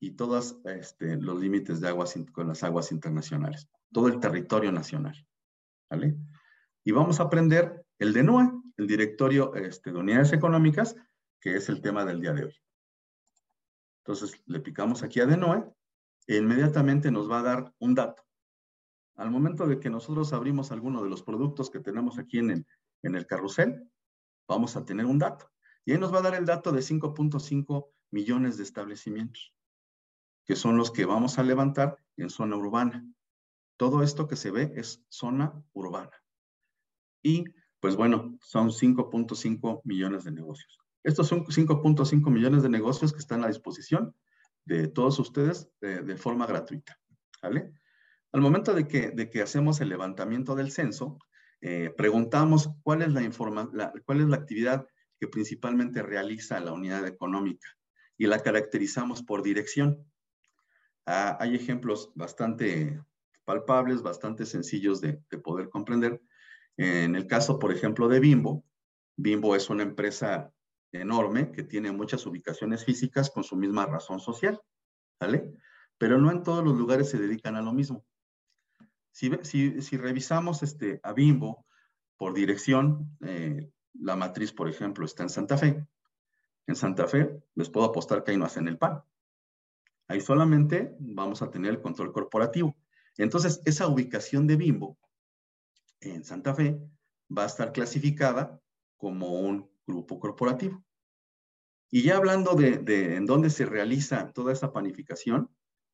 y 0.00 0.12
todos 0.12 0.60
este, 0.64 1.16
los 1.16 1.40
límites 1.40 1.80
de 1.80 1.88
aguas 1.88 2.14
con 2.32 2.48
las 2.48 2.62
aguas 2.62 2.92
internacionales, 2.92 3.68
todo 3.92 4.08
el 4.08 4.20
territorio 4.20 4.72
nacional. 4.72 5.26
¿vale? 5.90 6.16
Y 6.84 6.92
vamos 6.92 7.20
a 7.20 7.24
aprender 7.24 7.84
el 7.98 8.12
de 8.12 8.22
NUE, 8.22 8.50
el 8.76 8.86
Directorio 8.86 9.54
este, 9.54 9.92
de 9.92 9.98
Unidades 9.98 10.32
Económicas, 10.32 10.96
que 11.40 11.56
es 11.56 11.68
el 11.68 11.80
tema 11.80 12.04
del 12.04 12.20
día 12.20 12.32
de 12.32 12.44
hoy. 12.44 12.54
Entonces, 14.08 14.40
le 14.46 14.60
picamos 14.60 15.02
aquí 15.02 15.20
a 15.20 15.26
DENOE 15.26 15.70
e 16.26 16.36
inmediatamente 16.36 17.10
nos 17.10 17.30
va 17.30 17.40
a 17.40 17.42
dar 17.42 17.74
un 17.78 17.94
dato. 17.94 18.24
Al 19.16 19.30
momento 19.30 19.66
de 19.66 19.80
que 19.80 19.90
nosotros 19.90 20.32
abrimos 20.32 20.72
alguno 20.72 21.02
de 21.02 21.10
los 21.10 21.22
productos 21.22 21.68
que 21.68 21.80
tenemos 21.80 22.18
aquí 22.18 22.38
en 22.38 22.50
el, 22.50 22.66
en 23.02 23.16
el 23.16 23.26
carrusel, 23.26 23.90
vamos 24.48 24.76
a 24.76 24.84
tener 24.84 25.04
un 25.04 25.18
dato. 25.18 25.50
Y 25.84 25.92
ahí 25.92 25.98
nos 25.98 26.12
va 26.12 26.20
a 26.20 26.22
dar 26.22 26.34
el 26.34 26.46
dato 26.46 26.72
de 26.72 26.80
5.5 26.80 27.90
millones 28.10 28.56
de 28.56 28.62
establecimientos, 28.62 29.54
que 30.48 30.56
son 30.56 30.78
los 30.78 30.90
que 30.90 31.04
vamos 31.04 31.38
a 31.38 31.42
levantar 31.42 31.98
en 32.16 32.30
zona 32.30 32.56
urbana. 32.56 33.06
Todo 33.76 34.02
esto 34.02 34.26
que 34.26 34.34
se 34.34 34.50
ve 34.50 34.72
es 34.76 35.04
zona 35.10 35.52
urbana. 35.74 36.10
Y 37.22 37.44
pues 37.80 37.96
bueno, 37.96 38.38
son 38.40 38.70
5.5 38.70 39.82
millones 39.84 40.24
de 40.24 40.32
negocios. 40.32 40.78
Estos 41.04 41.28
son 41.28 41.44
5.5 41.44 42.30
millones 42.30 42.62
de 42.62 42.70
negocios 42.70 43.12
que 43.12 43.18
están 43.18 43.44
a 43.44 43.48
disposición 43.48 44.14
de 44.64 44.88
todos 44.88 45.18
ustedes 45.18 45.68
de, 45.80 46.16
forma 46.16 46.46
gratuita. 46.46 46.98
Al 47.42 48.40
momento 48.40 48.72
de 48.72 48.88
que, 48.88 49.10
de 49.10 49.28
que 49.28 49.42
hacemos 49.42 49.82
el 49.82 49.90
levantamiento 49.90 50.54
del 50.54 50.72
censo, 50.72 51.18
eh, 51.60 51.92
preguntamos 51.94 52.70
cuál 52.82 53.02
es 53.02 53.12
la, 53.12 53.20
la, 53.72 53.92
cuál 54.06 54.20
es 54.20 54.28
la 54.28 54.36
actividad 54.36 54.86
que 55.20 55.28
principalmente 55.28 56.02
realiza 56.02 56.58
la 56.60 56.72
unidad 56.72 57.06
económica 57.06 57.68
y 58.16 58.26
la 58.26 58.40
caracterizamos 58.40 59.22
por 59.22 59.42
dirección. 59.42 60.06
Ah, 61.10 61.38
hay 61.40 61.54
ejemplos 61.54 62.12
bastante 62.14 63.02
palpables, 63.46 64.02
bastante 64.02 64.44
sencillos 64.44 65.00
de, 65.00 65.14
poder 65.42 65.70
comprender. 65.70 66.20
En 66.76 67.16
el 67.16 67.26
caso, 67.26 67.58
por 67.58 67.72
ejemplo, 67.72 68.08
de 68.08 68.20
Bimbo, 68.20 68.62
Bimbo 69.16 69.56
es 69.56 69.70
una 69.70 69.84
empresa 69.84 70.52
enorme 70.92 71.50
que 71.50 71.62
tiene 71.62 71.92
muchas 71.92 72.26
ubicaciones 72.26 72.84
físicas 72.84 73.30
con 73.30 73.42
su 73.42 73.56
misma 73.56 73.86
razón 73.86 74.20
social, 74.20 74.60
¿vale? 75.18 75.50
Pero 75.96 76.18
no 76.18 76.30
en 76.30 76.42
todos 76.42 76.62
los 76.62 76.76
lugares 76.76 77.08
se 77.08 77.18
dedican 77.18 77.56
a 77.56 77.62
lo 77.62 77.72
mismo. 77.72 78.04
Si, 79.10 79.30
revisamos 79.96 80.62
este, 80.62 81.00
a 81.02 81.14
Bimbo 81.14 81.64
por 82.18 82.34
dirección, 82.34 83.16
eh, 83.22 83.72
la 83.94 84.14
matriz, 84.14 84.52
por 84.52 84.68
ejemplo, 84.68 85.06
está 85.06 85.22
en 85.22 85.30
Santa 85.30 85.56
Fe. 85.56 85.86
En 86.66 86.76
Santa 86.76 87.08
Fe 87.08 87.40
les 87.54 87.70
puedo 87.70 87.86
apostar 87.86 88.22
que 88.22 88.32
ahí 88.32 88.36
no 88.36 88.44
hacen 88.44 88.68
el 88.68 88.76
pan. 88.76 89.02
Ahí 90.08 90.20
solamente 90.22 90.96
vamos 90.98 91.42
a 91.42 91.50
tener 91.50 91.70
el 91.70 91.82
control 91.82 92.12
corporativo. 92.12 92.76
Entonces, 93.18 93.60
esa 93.66 93.86
ubicación 93.86 94.46
de 94.46 94.56
Bimbo 94.56 94.98
en 96.00 96.24
Santa 96.24 96.54
Fe 96.54 96.80
va 97.36 97.42
a 97.42 97.46
estar 97.46 97.72
clasificada 97.72 98.60
como 98.96 99.40
un 99.40 99.70
grupo 99.86 100.18
corporativo. 100.18 100.82
Y 101.90 102.02
ya 102.02 102.16
hablando 102.16 102.54
de, 102.54 103.16
en 103.16 103.26
dónde 103.26 103.50
se 103.50 103.66
realiza 103.66 104.32
toda 104.32 104.52
esa 104.52 104.72
panificación, 104.72 105.50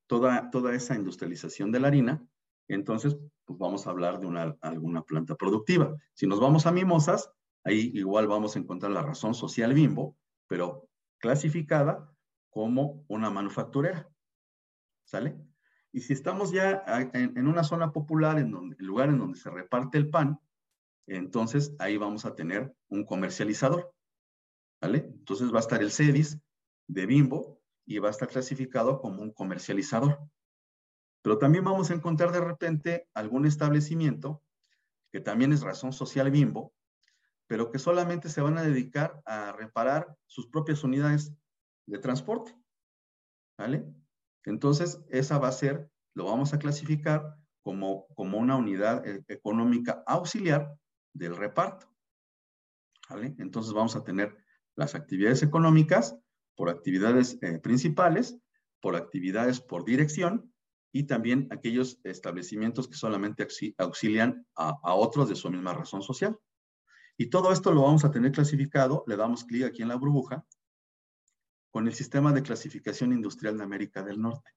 toda, 0.06 0.50
toda 0.50 0.74
esa 0.74 0.94
industrialización 0.94 1.72
de 1.72 1.80
la 1.80 1.88
harina, 1.88 2.26
entonces 2.68 3.16
pues 3.44 3.58
vamos 3.58 3.86
a 3.86 3.90
hablar 3.90 4.20
de 4.20 4.26
una, 4.26 4.56
alguna 4.60 5.02
planta 5.02 5.34
productiva. 5.34 5.96
Si 6.14 6.26
nos 6.26 6.40
vamos 6.40 6.66
a 6.66 6.72
mimosas, 6.72 7.30
ahí 7.62 7.90
igual 7.94 8.26
vamos 8.26 8.54
a 8.54 8.58
encontrar 8.58 8.92
la 8.92 9.02
razón 9.02 9.34
social 9.34 9.74
bimbo, 9.74 10.16
pero 10.46 10.88
clasificada 11.18 12.13
como 12.54 13.04
una 13.08 13.30
manufacturera. 13.30 14.08
¿Sale? 15.04 15.36
Y 15.92 16.00
si 16.00 16.12
estamos 16.12 16.52
ya 16.52 16.84
en, 17.12 17.46
una 17.48 17.64
zona 17.64 17.92
popular, 17.92 18.38
en, 18.38 18.52
donde, 18.52 18.76
el 18.78 18.86
lugar 18.86 19.08
en 19.08 19.18
donde 19.18 19.38
se 19.38 19.50
reparte 19.50 19.98
el 19.98 20.08
pan, 20.08 20.38
entonces 21.06 21.74
ahí 21.80 21.96
vamos 21.96 22.24
a 22.24 22.34
tener 22.36 22.72
un 22.88 23.04
comercializador. 23.04 23.92
¿Vale? 24.80 24.98
Entonces 24.98 25.52
va 25.52 25.56
a 25.56 25.60
estar 25.60 25.82
el 25.82 25.90
CEDIS 25.90 26.38
de 26.86 27.06
Bimbo 27.06 27.60
y 27.86 27.98
va 27.98 28.08
a 28.08 28.12
estar 28.12 28.28
clasificado 28.28 29.00
como 29.00 29.20
un 29.20 29.32
comercializador. 29.32 30.20
Pero 31.22 31.38
también 31.38 31.64
vamos 31.64 31.90
a 31.90 31.94
encontrar 31.94 32.30
de 32.30 32.40
repente 32.40 33.08
algún 33.14 33.46
establecimiento 33.46 34.42
que 35.10 35.20
también 35.20 35.52
es 35.52 35.62
razón 35.62 35.92
social 35.92 36.30
Bimbo, 36.30 36.72
pero 37.48 37.70
que 37.70 37.78
solamente 37.78 38.28
se 38.28 38.40
van 38.40 38.58
a 38.58 38.62
dedicar 38.62 39.22
a 39.24 39.52
reparar 39.52 40.16
sus 40.26 40.46
propias 40.46 40.84
unidades 40.84 41.32
de 41.86 41.98
transporte. 41.98 42.54
¿Vale? 43.58 43.86
Entonces, 44.44 45.04
esa 45.10 45.38
va 45.38 45.48
a 45.48 45.52
ser, 45.52 45.90
lo 46.14 46.26
vamos 46.26 46.52
a 46.52 46.58
clasificar 46.58 47.36
como, 47.62 48.06
como 48.14 48.38
una 48.38 48.56
unidad 48.56 49.06
eh, 49.06 49.24
económica 49.28 50.02
auxiliar 50.06 50.74
del 51.12 51.36
reparto. 51.36 51.88
¿Vale? 53.08 53.34
Entonces, 53.38 53.72
vamos 53.72 53.96
a 53.96 54.04
tener 54.04 54.36
las 54.76 54.94
actividades 54.94 55.42
económicas 55.42 56.16
por 56.56 56.68
actividades 56.68 57.38
eh, 57.42 57.58
principales, 57.58 58.38
por 58.80 58.96
actividades 58.96 59.60
por 59.60 59.84
dirección 59.84 60.52
y 60.92 61.04
también 61.04 61.48
aquellos 61.50 62.00
establecimientos 62.04 62.88
que 62.88 62.96
solamente 62.96 63.46
auxilian 63.78 64.46
a, 64.56 64.78
a 64.82 64.94
otros 64.94 65.28
de 65.28 65.36
su 65.36 65.50
misma 65.50 65.74
razón 65.74 66.02
social. 66.02 66.38
Y 67.16 67.30
todo 67.30 67.52
esto 67.52 67.72
lo 67.72 67.82
vamos 67.82 68.04
a 68.04 68.10
tener 68.10 68.32
clasificado, 68.32 69.04
le 69.06 69.16
damos 69.16 69.44
clic 69.44 69.64
aquí 69.64 69.82
en 69.82 69.88
la 69.88 69.96
burbuja 69.96 70.44
con 71.74 71.88
el 71.88 71.94
Sistema 71.94 72.32
de 72.32 72.44
Clasificación 72.44 73.12
Industrial 73.12 73.58
de 73.58 73.64
América 73.64 74.04
del 74.04 74.22
Norte. 74.22 74.48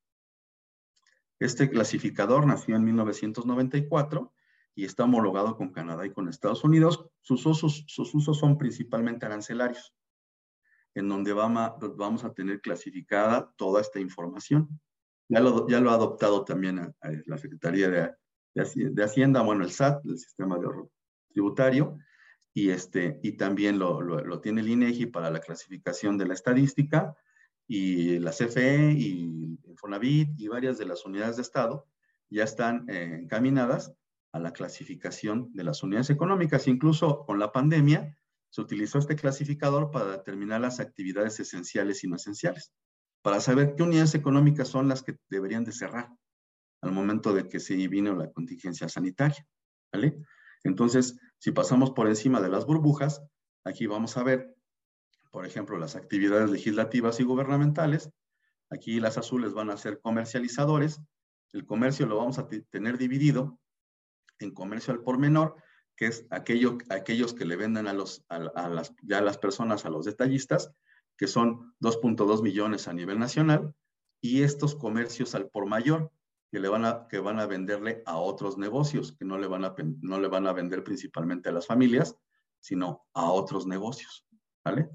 Este 1.39 1.67
clasificador 1.67 2.45
nació 2.45 2.75
en 2.75 2.83
1994 2.83 4.31
y 4.75 4.85
está 4.85 5.05
homologado 5.05 5.57
con 5.57 5.71
Canadá 5.71 6.05
y 6.05 6.11
con 6.11 6.29
Estados 6.29 6.63
Unidos. 6.63 7.09
Sus 7.21 7.43
usos, 7.47 8.37
son 8.37 8.59
principalmente 8.59 9.25
arancelarios, 9.25 9.95
en 10.93 11.09
donde 11.09 11.33
vamos 11.33 12.23
a 12.23 12.33
tener 12.35 12.61
clasificada 12.61 13.51
toda 13.57 13.81
esta 13.81 13.99
información. 13.99 14.79
Ya 15.27 15.39
lo, 15.39 15.67
ya 15.67 15.79
lo 15.79 15.89
ha 15.89 15.95
adoptado 15.95 16.45
también 16.45 16.93
la 17.01 17.37
Secretaría 17.39 17.89
de, 17.89 18.13
de, 18.53 19.03
Hacienda, 19.03 19.41
bueno, 19.41 19.63
el 19.63 19.71
SAT, 19.71 20.05
el 20.05 20.19
Sistema 20.19 20.59
de 20.59 20.67
Ahorro 20.67 20.91
Tributario, 21.29 21.97
y, 22.53 22.69
este, 22.69 23.19
y 23.23 23.33
también 23.33 23.79
lo, 23.79 24.01
lo, 24.01 24.41
tiene 24.41 24.61
el 24.61 24.69
INEGI 24.69 25.07
para 25.07 25.29
la 25.29 25.39
clasificación 25.39 26.17
de 26.17 26.25
la 26.25 26.33
estadística 26.33 27.15
y 27.67 28.19
la 28.19 28.31
CFE 28.31 28.93
y 28.93 29.59
Infonavit 29.67 30.29
y 30.39 30.47
varias 30.47 30.77
de 30.77 30.85
las 30.85 31.05
unidades 31.05 31.35
de 31.35 31.43
Estado 31.43 31.85
ya 32.29 32.43
están 32.43 32.89
eh, 32.89 33.19
encaminadas 33.21 33.93
a 34.31 34.39
la 34.39 34.53
clasificación 34.53 35.51
de 35.53 35.63
las 35.63 35.83
unidades 35.83 36.09
económicas. 36.09 36.67
Incluso 36.67 37.25
con 37.25 37.39
la 37.39 37.51
pandemia 37.51 38.17
se 38.49 38.61
utilizó 38.61 38.99
este 38.99 39.15
clasificador 39.15 39.91
para 39.91 40.05
determinar 40.05 40.61
las 40.61 40.79
actividades 40.79 41.39
esenciales 41.39 42.03
y 42.03 42.07
no 42.07 42.15
esenciales, 42.15 42.73
para 43.21 43.39
saber 43.39 43.75
qué 43.75 43.83
unidades 43.83 44.15
económicas 44.15 44.67
son 44.67 44.87
las 44.87 45.03
que 45.03 45.17
deberían 45.29 45.63
de 45.63 45.71
cerrar 45.71 46.09
al 46.81 46.91
momento 46.91 47.33
de 47.33 47.47
que 47.47 47.59
se 47.59 47.75
vino 47.87 48.15
la 48.15 48.31
contingencia 48.31 48.87
sanitaria. 48.87 49.45
¿vale? 49.91 50.21
Entonces, 50.63 51.19
si 51.37 51.51
pasamos 51.51 51.91
por 51.91 52.07
encima 52.07 52.41
de 52.41 52.49
las 52.49 52.65
burbujas, 52.65 53.23
aquí 53.63 53.87
vamos 53.87 54.17
a 54.17 54.23
ver, 54.23 54.55
por 55.31 55.45
ejemplo, 55.45 55.77
las 55.77 55.95
actividades 55.95 56.49
legislativas 56.49 57.19
y 57.19 57.23
gubernamentales. 57.23 58.09
Aquí 58.69 58.99
las 58.99 59.17
azules 59.17 59.53
van 59.53 59.69
a 59.69 59.77
ser 59.77 59.99
comercializadores. 60.01 61.01
El 61.53 61.65
comercio 61.65 62.05
lo 62.05 62.17
vamos 62.17 62.39
a 62.39 62.47
tener 62.47 62.97
dividido 62.97 63.59
en 64.39 64.53
comercio 64.53 64.93
al 64.93 65.01
por 65.01 65.17
menor, 65.17 65.55
que 65.95 66.07
es 66.07 66.25
aquello, 66.29 66.77
aquellos 66.89 67.33
que 67.33 67.45
le 67.45 67.55
venden 67.55 67.87
a, 67.87 67.93
los, 67.93 68.23
a, 68.29 68.69
las, 68.69 68.93
ya 69.01 69.19
a 69.19 69.21
las 69.21 69.37
personas, 69.37 69.85
a 69.85 69.89
los 69.89 70.05
detallistas, 70.05 70.71
que 71.17 71.27
son 71.27 71.73
2.2 71.79 72.43
millones 72.43 72.87
a 72.87 72.93
nivel 72.93 73.17
nacional, 73.17 73.73
y 74.21 74.43
estos 74.43 74.75
comercios 74.75 75.33
al 75.35 75.49
por 75.49 75.65
mayor, 75.65 76.11
que, 76.51 76.59
le 76.59 76.69
van 76.69 76.85
a, 76.85 77.07
que 77.07 77.19
van 77.19 77.39
a 77.39 77.45
venderle 77.45 78.03
a 78.05 78.17
otros 78.17 78.57
negocios, 78.57 79.11
que 79.11 79.25
no 79.25 79.37
le, 79.37 79.47
van 79.47 79.65
a, 79.65 79.75
no 80.01 80.19
le 80.19 80.27
van 80.27 80.47
a 80.47 80.53
vender 80.53 80.83
principalmente 80.83 81.49
a 81.49 81.51
las 81.51 81.67
familias, 81.67 82.17
sino 82.59 83.05
a 83.13 83.31
otros 83.31 83.67
negocios, 83.67 84.25
¿vale? 84.63 84.89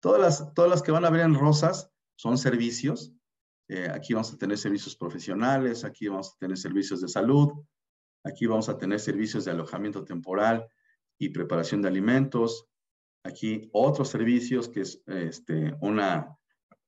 Todas 0.00 0.20
las, 0.20 0.54
todas 0.54 0.70
las 0.70 0.82
que 0.82 0.92
van 0.92 1.04
a 1.04 1.10
ver 1.10 1.20
en 1.20 1.34
rosas 1.34 1.90
son 2.16 2.38
servicios. 2.38 3.12
Eh, 3.68 3.88
aquí 3.88 4.14
vamos 4.14 4.32
a 4.32 4.38
tener 4.38 4.58
servicios 4.58 4.96
profesionales, 4.96 5.84
aquí 5.84 6.08
vamos 6.08 6.32
a 6.34 6.38
tener 6.38 6.58
servicios 6.58 7.00
de 7.00 7.08
salud, 7.08 7.52
aquí 8.24 8.46
vamos 8.46 8.68
a 8.68 8.78
tener 8.78 8.98
servicios 9.00 9.44
de 9.44 9.52
alojamiento 9.52 10.04
temporal 10.04 10.68
y 11.18 11.28
preparación 11.28 11.82
de 11.82 11.88
alimentos. 11.88 12.66
Aquí 13.24 13.70
otros 13.72 14.08
servicios 14.08 14.68
que 14.68 14.80
es 14.80 15.02
este, 15.06 15.76
una, 15.80 16.36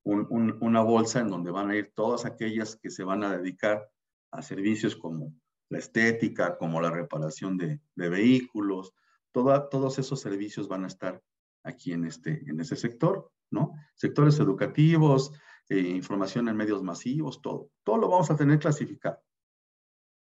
una 0.03 0.83
bolsa 0.83 1.21
en 1.21 1.29
donde 1.29 1.53
van 1.53 1.71
a 1.71 1.77
ir 1.77 1.93
todas 1.95 2.25
aquellas 2.25 2.77
que 2.77 2.91
se 2.91 3.05
van 3.05 3.23
a 3.23 3.37
dedicar 3.37 3.89
a 4.35 4.43
servicios 4.43 4.97
como 4.97 5.33
la 5.71 5.79
estética, 5.79 6.57
como 6.59 6.81
la 6.81 6.91
reparación 6.91 7.57
de, 7.57 7.81
vehículos, 7.97 8.93
todos 9.33 9.99
esos 9.99 10.21
servicios 10.21 10.69
van 10.69 10.85
a 10.85 10.89
estar 10.89 11.23
aquí 11.65 11.93
en, 11.93 12.05
este, 12.05 12.43
en 12.49 12.61
ese 12.61 12.77
sector, 12.77 13.31
¿no? 13.51 13.73
Sectores 13.95 14.39
educativos, 14.39 15.33
eh, 15.69 15.79
información 15.79 16.49
en 16.49 16.57
medios 16.57 16.83
masivos, 16.83 17.41
todo. 17.41 17.71
Todo 17.83 17.99
lo 17.99 18.09
vamos 18.09 18.31
a 18.31 18.37
tener 18.37 18.59
clasificado, 18.59 19.19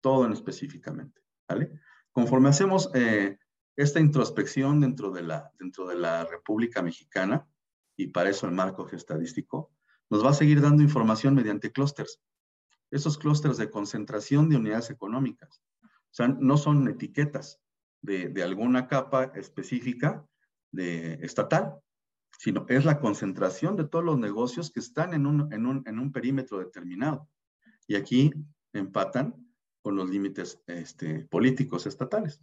todo 0.00 0.24
en 0.24 0.32
específicamente, 0.32 1.20
¿vale? 1.48 1.70
Conforme 2.10 2.48
hacemos 2.48 2.90
eh, 2.94 3.38
esta 3.76 4.00
introspección 4.00 4.80
dentro 4.80 5.10
de, 5.10 5.22
la, 5.22 5.52
dentro 5.58 5.86
de 5.86 5.96
la 5.96 6.24
República 6.24 6.82
Mexicana, 6.82 7.46
y 7.96 8.08
para 8.08 8.30
eso 8.30 8.46
el 8.46 8.52
marco 8.52 8.86
geostadístico, 8.86 9.72
nos 10.10 10.24
va 10.24 10.30
a 10.30 10.34
seguir 10.34 10.60
dando 10.60 10.82
información 10.82 11.34
mediante 11.34 11.70
clústeres 11.70 12.20
esos 12.90 13.18
clústeres 13.18 13.56
de 13.56 13.70
concentración 13.70 14.48
de 14.48 14.56
unidades 14.56 14.90
económicas. 14.90 15.62
O 15.82 16.16
sea, 16.16 16.28
no 16.28 16.56
son 16.56 16.86
etiquetas 16.88 17.60
de, 18.00 18.42
alguna 18.42 18.86
capa 18.86 19.32
específica 19.34 20.24
de 20.70 21.14
estatal, 21.22 21.80
sino 22.38 22.66
es 22.68 22.84
la 22.84 23.00
concentración 23.00 23.76
de 23.76 23.84
todos 23.84 24.04
los 24.04 24.18
negocios 24.18 24.70
que 24.70 24.80
están 24.80 25.14
en 25.14 25.26
un, 25.26 25.52
en 25.52 25.98
un, 25.98 26.12
perímetro 26.12 26.58
determinado. 26.58 27.28
Y 27.86 27.96
aquí 27.96 28.32
empatan 28.72 29.34
con 29.82 29.96
los 29.96 30.08
límites 30.10 30.60
este, 30.66 31.26
políticos 31.26 31.86
estatales. 31.86 32.40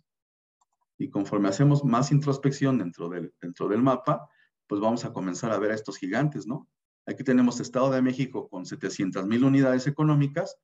Y 0.98 1.10
conforme 1.10 1.50
hacemos 1.50 1.84
más 1.84 2.12
introspección 2.12 2.78
dentro 2.78 3.10
del, 3.10 3.34
dentro 3.42 3.68
del 3.68 3.82
mapa, 3.82 4.30
pues 4.68 4.82
vamos 4.82 5.06
a 5.06 5.14
comenzar 5.14 5.52
a 5.52 5.60
ver 5.60 5.72
a 5.72 5.76
estos 5.76 5.98
gigantes, 5.98 6.48
¿no? 6.48 6.70
Aquí 7.06 7.24
tenemos 7.24 7.60
Estado 7.60 7.92
de 7.92 8.02
México 8.02 8.48
con 8.48 8.66
700 8.66 9.26
mil 9.26 9.44
unidades 9.44 9.88
económicas 9.88 10.58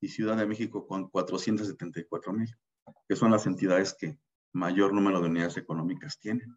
y 0.00 0.08
Ciudad 0.08 0.36
de 0.36 0.46
México 0.46 0.86
con 0.86 1.10
474 1.10 2.32
mil, 2.32 2.56
que 3.08 3.16
son 3.16 3.30
las 3.30 3.46
entidades 3.46 3.94
que 3.94 4.18
mayor 4.52 4.92
número 4.92 5.20
de 5.20 5.28
unidades 5.28 5.56
económicas 5.56 6.18
tienen. 6.18 6.56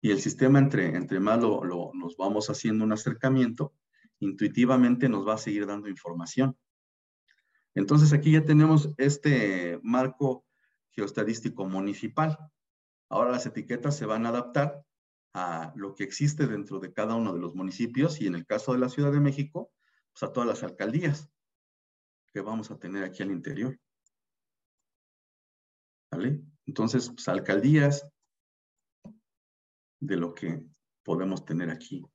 Y 0.00 0.10
el 0.10 0.20
sistema, 0.20 0.58
entre, 0.58 0.96
entre 0.96 1.18
más 1.18 1.40
lo, 1.40 1.92
nos 1.94 2.16
vamos 2.16 2.50
haciendo 2.50 2.84
un 2.84 2.92
acercamiento, 2.92 3.72
intuitivamente 4.18 5.08
nos 5.08 5.26
va 5.26 5.34
a 5.34 5.38
seguir 5.38 5.66
dando 5.66 5.88
información. 5.88 6.58
Entonces 7.74 8.12
aquí 8.12 8.32
ya 8.32 8.44
tenemos 8.44 8.92
este 8.98 9.80
marco 9.82 10.44
geostadístico 10.90 11.64
municipal. 11.64 12.38
Ahora 13.08 13.30
las 13.30 13.46
etiquetas 13.46 13.96
se 13.96 14.06
van 14.06 14.26
a 14.26 14.28
adaptar 14.28 14.83
a 15.34 15.72
lo 15.74 15.94
que 15.94 16.04
existe 16.04 16.46
dentro 16.46 16.78
de 16.78 16.92
cada 16.92 17.16
uno 17.16 17.32
de 17.34 17.40
los 17.40 17.54
municipios 17.56 18.20
y 18.20 18.28
en 18.28 18.36
el 18.36 18.46
caso 18.46 18.72
de 18.72 18.78
la 18.78 18.88
Ciudad 18.88 19.12
de 19.12 19.20
México, 19.20 19.72
pues 20.12 20.22
a 20.22 20.32
todas 20.32 20.48
las 20.48 20.62
alcaldías 20.62 21.28
que 22.32 22.40
vamos 22.40 22.70
a 22.70 22.78
tener 22.78 23.02
aquí 23.02 23.22
al 23.24 23.32
interior. 23.32 23.78
¿Vale? 26.10 26.40
Entonces, 26.66 27.10
pues 27.10 27.26
alcaldías 27.28 28.08
de 30.00 30.16
lo 30.16 30.34
que 30.34 30.64
podemos 31.02 31.44
tener 31.44 31.70
aquí 31.70 32.06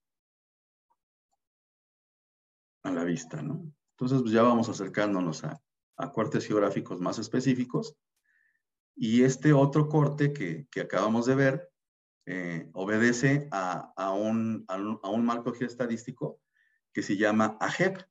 a 2.84 2.91
la 2.91 3.03
vista, 3.03 3.41
¿no? 3.41 3.73
Entonces, 3.91 4.21
pues 4.21 4.32
ya 4.32 4.43
vamos 4.43 4.69
acercándonos 4.69 5.43
a, 5.43 5.62
a 5.97 6.12
cortes 6.13 6.47
geográficos 6.47 7.01
más 7.01 7.19
específicos. 7.19 7.97
Y 8.95 9.23
este 9.23 9.51
otro 9.51 9.89
corte 9.89 10.32
que, 10.32 10.67
que 10.71 10.82
acabamos 10.82 11.25
de 11.25 11.36
ver 11.36 11.68
eh, 12.31 12.69
obedece 12.73 13.47
a, 13.49 14.13
un, 14.13 14.63
a, 14.67 15.09
un, 15.09 15.25
marco 15.25 15.51
geostadístico 15.51 16.39
que 16.93 17.01
se 17.01 17.17
llama 17.17 17.57
AGEP. 17.59 18.03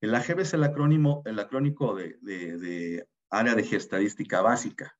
El 0.00 0.14
AGEB 0.14 0.40
es 0.40 0.54
el 0.54 0.64
acrónimo, 0.64 1.20
el 1.26 1.38
acrónico 1.38 1.94
de, 1.94 2.16
de, 2.22 3.06
área 3.28 3.54
de 3.54 3.62
geostadística 3.62 4.40
básica. 4.40 4.96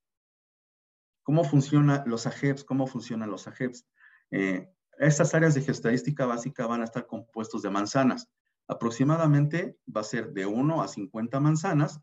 ¿Cómo 1.22 1.44
funcionan 1.44 2.02
los 2.04 2.26
AGEBs? 2.26 2.64
¿Cómo 2.64 2.86
funcionan 2.86 3.30
los 3.30 3.48
AGEBs? 3.48 3.86
Eh, 4.32 4.68
estas 4.98 5.34
áreas 5.34 5.54
de 5.54 5.62
geostadística 5.62 6.26
básica 6.26 6.66
van 6.66 6.82
a 6.82 6.84
estar 6.84 7.06
compuestos 7.06 7.62
de 7.62 7.70
manzanas. 7.70 8.28
Aproximadamente 8.68 9.78
va 9.88 10.02
a 10.02 10.04
ser 10.04 10.34
de 10.34 10.44
1 10.44 10.82
a 10.82 10.88
50 10.88 11.40
manzanas 11.40 12.02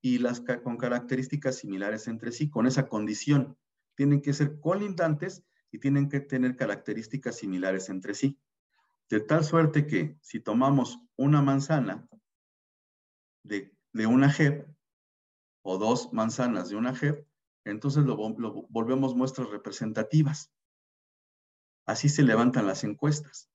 y 0.00 0.18
las 0.18 0.42
con 0.62 0.76
características 0.76 1.56
similares 1.56 2.06
entre 2.06 2.30
sí, 2.30 2.48
con 2.48 2.68
esa 2.68 2.86
condición. 2.86 3.58
Tienen 4.00 4.22
que 4.22 4.32
ser 4.32 4.58
colindantes 4.60 5.44
y 5.70 5.78
tienen 5.78 6.08
que 6.08 6.20
tener 6.20 6.56
características 6.56 7.36
similares 7.36 7.90
entre 7.90 8.14
sí. 8.14 8.40
De 9.10 9.20
tal 9.20 9.44
suerte 9.44 9.86
que 9.86 10.16
si 10.22 10.40
tomamos 10.40 11.00
una 11.16 11.42
manzana 11.42 12.08
de, 13.42 13.76
una 14.06 14.32
JEP 14.32 14.66
o 15.60 15.76
dos 15.76 16.14
manzanas 16.14 16.70
de 16.70 16.76
una 16.76 16.96
JEP, 16.96 17.28
entonces 17.66 18.06
lo, 18.06 18.16
lo 18.38 18.66
volvemos 18.70 19.14
muestras 19.14 19.50
representativas. 19.50 20.50
Así 21.84 22.08
se 22.08 22.22
levantan 22.22 22.66
las 22.66 22.84
encuestas. 22.84 23.50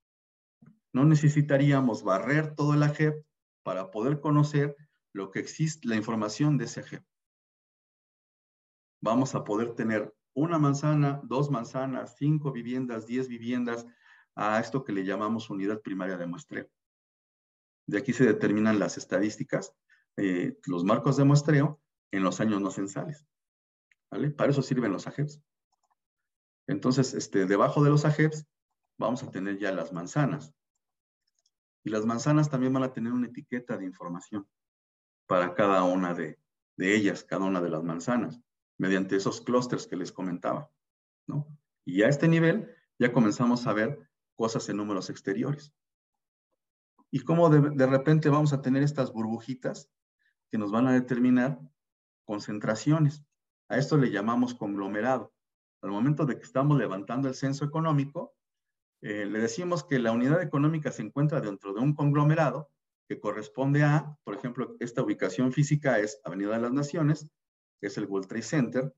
No 0.93 1.05
necesitaríamos 1.05 2.03
barrer 2.03 2.53
todo 2.53 2.75
el 2.75 2.83
AGEP 2.83 3.25
para 3.63 3.89
poder 3.89 4.19
conocer 4.19 4.77
lo 5.11 5.31
que 5.31 5.39
existe, 5.39 5.87
la 5.87 5.95
información 5.95 6.59
de 6.59 6.65
ese 6.65 6.81
AGEP. 6.81 7.03
Vamos 9.01 9.33
a 9.33 9.43
poder 9.43 9.73
tener 9.73 10.13
una 10.35 10.59
manzana, 10.59 11.21
dos 11.23 11.49
manzanas, 11.49 12.15
cinco 12.17 12.51
viviendas, 12.51 13.07
diez 13.07 13.27
viviendas, 13.27 13.85
a 14.35 14.59
esto 14.59 14.83
que 14.83 14.91
le 14.91 15.05
llamamos 15.05 15.49
unidad 15.49 15.81
primaria 15.81 16.17
de 16.17 16.27
muestreo. 16.27 16.69
De 17.87 17.97
aquí 17.97 18.11
se 18.13 18.25
determinan 18.25 18.77
las 18.77 18.97
estadísticas, 18.97 19.73
eh, 20.17 20.59
los 20.65 20.83
marcos 20.83 21.15
de 21.17 21.23
muestreo 21.23 21.81
en 22.11 22.23
los 22.23 22.41
años 22.41 22.61
no 22.61 22.69
censales. 22.69 23.25
¿vale? 24.11 24.29
Para 24.31 24.51
eso 24.51 24.61
sirven 24.61 24.91
los 24.91 25.07
AGEPs. 25.07 25.41
Entonces, 26.67 27.13
este, 27.13 27.45
debajo 27.45 27.83
de 27.83 27.91
los 27.91 28.03
AGEPs 28.03 28.45
vamos 28.97 29.23
a 29.23 29.31
tener 29.31 29.57
ya 29.57 29.71
las 29.71 29.93
manzanas. 29.93 30.53
Y 31.83 31.91
las 31.91 32.05
manzanas 32.05 32.49
también 32.49 32.73
van 32.73 32.83
a 32.83 32.91
tener 32.91 33.13
una 33.13 33.27
etiqueta 33.27 33.77
de 33.77 33.85
información 33.85 34.49
para 35.27 35.53
cada 35.53 35.83
una 35.83 36.13
de, 36.13 36.39
de 36.75 36.95
ellas, 36.95 37.23
cada 37.23 37.45
una 37.45 37.61
de 37.61 37.69
las 37.69 37.83
manzanas, 37.83 38.41
mediante 38.77 39.15
esos 39.15 39.41
clústeres 39.41 39.87
que 39.87 39.95
les 39.95 40.11
comentaba. 40.11 40.71
¿no? 41.27 41.47
Y 41.85 42.03
a 42.03 42.09
este 42.09 42.27
nivel 42.27 42.75
ya 42.99 43.11
comenzamos 43.11 43.67
a 43.67 43.73
ver 43.73 44.09
cosas 44.35 44.67
en 44.69 44.77
números 44.77 45.09
exteriores. 45.09 45.73
Y 47.11 47.21
cómo 47.21 47.49
de, 47.49 47.87
repente 47.87 48.29
vamos 48.29 48.51
a 48.51 48.61
tener 48.61 48.83
estas 48.83 49.13
burbujitas 49.13 49.89
que 50.51 50.57
nos 50.57 50.71
van 50.71 50.87
a 50.87 50.93
determinar 50.93 51.59
concentraciones. 52.25 53.23
A 53.69 53.77
esto 53.77 53.97
le 53.97 54.11
llamamos 54.11 54.53
conglomerado. 54.53 55.33
Al 55.81 55.91
momento 55.91 56.25
de 56.25 56.37
que 56.37 56.43
estamos 56.43 56.77
levantando 56.77 57.27
el 57.27 57.35
censo 57.35 57.63
económico, 57.63 58.35
eh, 59.01 59.25
le 59.25 59.39
decimos 59.39 59.83
que 59.83 59.99
la 59.99 60.11
unidad 60.11 60.41
económica 60.41 60.91
se 60.91 61.03
encuentra 61.03 61.39
dentro 61.39 61.73
de 61.73 61.79
un 61.79 61.93
conglomerado 61.93 62.69
que 63.07 63.19
corresponde 63.19 63.83
a, 63.83 64.17
por 64.23 64.35
ejemplo, 64.35 64.75
esta 64.79 65.03
ubicación 65.03 65.51
física 65.51 65.99
es 65.99 66.19
Avenida 66.23 66.55
de 66.55 66.61
las 66.61 66.73
Naciones, 66.73 67.29
que 67.85 67.89
es 67.89 67.97
el 67.99 68.07
World 68.07 68.27
Trade 68.27 68.41
Center, 68.41 68.95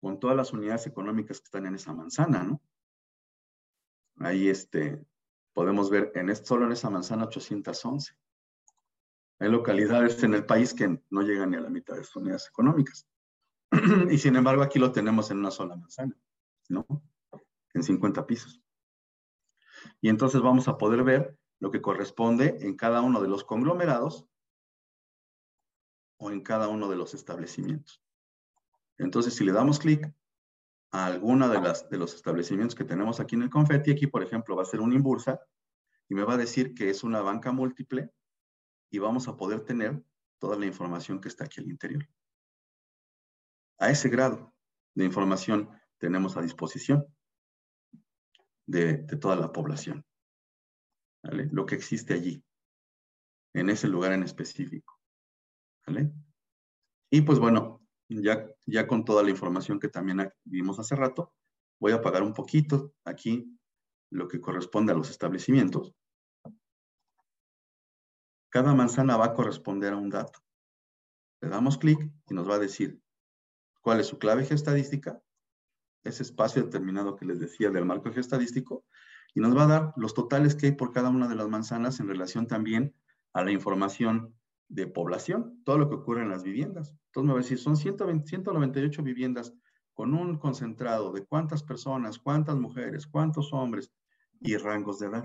con 0.00 0.18
todas 0.18 0.34
las 0.34 0.54
unidades 0.54 0.86
económicas 0.86 1.38
que 1.38 1.44
están 1.44 1.66
en 1.66 1.74
esa 1.74 1.92
manzana, 1.92 2.42
¿no? 2.42 2.62
Ahí 4.20 4.48
este, 4.48 5.04
podemos 5.52 5.90
ver 5.90 6.12
en 6.14 6.34
solo 6.34 6.64
en 6.64 6.72
esa 6.72 6.88
manzana 6.88 7.24
811. 7.24 8.16
Hay 9.38 9.50
localidades 9.50 10.22
en 10.22 10.32
el 10.32 10.46
país 10.46 10.72
que 10.72 10.98
no 11.10 11.20
llegan 11.20 11.50
ni 11.50 11.58
a 11.58 11.60
la 11.60 11.68
mitad 11.68 11.94
de 11.94 12.04
sus 12.04 12.16
unidades 12.16 12.48
económicas. 12.48 13.06
y 14.10 14.16
sin 14.16 14.34
embargo, 14.36 14.62
aquí 14.62 14.78
lo 14.78 14.92
tenemos 14.92 15.30
en 15.30 15.36
una 15.36 15.50
sola 15.50 15.76
manzana, 15.76 16.16
¿no? 16.70 16.86
En 17.74 17.82
50 17.82 18.26
pisos. 18.26 18.62
Y 20.00 20.08
entonces 20.08 20.40
vamos 20.40 20.68
a 20.68 20.78
poder 20.78 21.04
ver 21.04 21.36
lo 21.58 21.70
que 21.70 21.82
corresponde 21.82 22.56
en 22.62 22.78
cada 22.78 23.02
uno 23.02 23.20
de 23.20 23.28
los 23.28 23.44
conglomerados 23.44 24.26
o 26.16 26.30
en 26.30 26.40
cada 26.40 26.68
uno 26.68 26.88
de 26.88 26.96
los 26.96 27.12
establecimientos. 27.12 28.01
Entonces, 28.98 29.34
si 29.34 29.44
le 29.44 29.52
damos 29.52 29.78
clic 29.78 30.12
a 30.92 31.06
alguna 31.06 31.48
de, 31.48 31.60
las, 31.60 31.88
de 31.88 31.98
los 31.98 32.14
establecimientos 32.14 32.74
que 32.74 32.84
tenemos 32.84 33.20
aquí 33.20 33.34
en 33.34 33.42
el 33.42 33.50
confeti, 33.50 33.92
aquí 33.92 34.06
por 34.06 34.22
ejemplo 34.22 34.56
va 34.56 34.62
a 34.62 34.66
ser 34.66 34.80
una 34.80 34.94
Imbursa 34.94 35.40
y 36.08 36.14
me 36.14 36.24
va 36.24 36.34
a 36.34 36.38
decir 36.38 36.74
que 36.74 36.90
es 36.90 37.02
una 37.02 37.22
banca 37.22 37.52
múltiple 37.52 38.10
y 38.90 38.98
vamos 38.98 39.26
a 39.28 39.36
poder 39.36 39.64
tener 39.64 40.02
toda 40.38 40.58
la 40.58 40.66
información 40.66 41.20
que 41.20 41.28
está 41.28 41.44
aquí 41.44 41.60
al 41.60 41.70
interior. 41.70 42.06
A 43.78 43.90
ese 43.90 44.08
grado 44.08 44.54
de 44.94 45.04
información 45.04 45.70
tenemos 45.98 46.36
a 46.36 46.42
disposición 46.42 47.06
de, 48.66 48.98
toda 49.18 49.36
la 49.36 49.52
población. 49.52 50.04
Lo 51.22 51.64
que 51.66 51.76
existe 51.76 52.14
allí, 52.14 52.44
en 53.54 53.70
ese 53.70 53.88
lugar 53.88 54.12
en 54.12 54.24
específico. 54.24 54.98
Y 57.10 57.20
pues 57.22 57.38
bueno, 57.38 57.86
ya, 58.08 58.51
ya 58.66 58.86
con 58.86 59.04
toda 59.04 59.22
la 59.22 59.30
información 59.30 59.80
que 59.80 59.88
también 59.88 60.32
vimos 60.44 60.78
hace 60.78 60.96
rato, 60.96 61.34
voy 61.80 61.92
a 61.92 61.96
apagar 61.96 62.22
un 62.22 62.32
poquito 62.32 62.94
aquí 63.04 63.58
lo 64.10 64.28
que 64.28 64.40
corresponde 64.40 64.92
a 64.92 64.96
los 64.96 65.10
establecimientos. 65.10 65.94
Cada 68.50 68.74
manzana 68.74 69.16
va 69.16 69.26
a 69.26 69.34
corresponder 69.34 69.94
a 69.94 69.96
un 69.96 70.10
dato. 70.10 70.40
Le 71.40 71.48
damos 71.48 71.78
clic 71.78 71.98
y 72.28 72.34
nos 72.34 72.48
va 72.48 72.56
a 72.56 72.58
decir 72.58 73.02
cuál 73.80 73.98
es 73.98 74.06
su 74.06 74.18
clave 74.18 74.44
geostadística, 74.44 75.20
ese 76.04 76.22
espacio 76.22 76.62
determinado 76.62 77.16
que 77.16 77.24
les 77.24 77.40
decía 77.40 77.70
del 77.70 77.86
marco 77.86 78.12
geostadístico, 78.12 78.84
y 79.34 79.40
nos 79.40 79.56
va 79.56 79.64
a 79.64 79.66
dar 79.66 79.92
los 79.96 80.14
totales 80.14 80.54
que 80.54 80.66
hay 80.66 80.72
por 80.72 80.92
cada 80.92 81.08
una 81.08 81.26
de 81.26 81.34
las 81.34 81.48
manzanas 81.48 81.98
en 82.00 82.08
relación 82.08 82.46
también 82.46 82.94
a 83.32 83.42
la 83.42 83.50
información 83.50 84.36
de 84.72 84.86
población, 84.86 85.60
todo 85.64 85.76
lo 85.76 85.88
que 85.88 85.96
ocurre 85.96 86.22
en 86.22 86.30
las 86.30 86.42
viviendas. 86.42 86.94
Entonces 87.06 87.26
me 87.26 87.32
va 87.34 87.38
a 87.38 87.42
decir, 87.42 87.58
son 87.58 87.76
120, 87.76 88.26
198 88.26 89.02
viviendas 89.02 89.54
con 89.92 90.14
un 90.14 90.38
concentrado 90.38 91.12
de 91.12 91.26
cuántas 91.26 91.62
personas, 91.62 92.18
cuántas 92.18 92.56
mujeres, 92.56 93.06
cuántos 93.06 93.52
hombres 93.52 93.92
y 94.40 94.56
rangos 94.56 94.98
de 94.98 95.08
edad. 95.08 95.24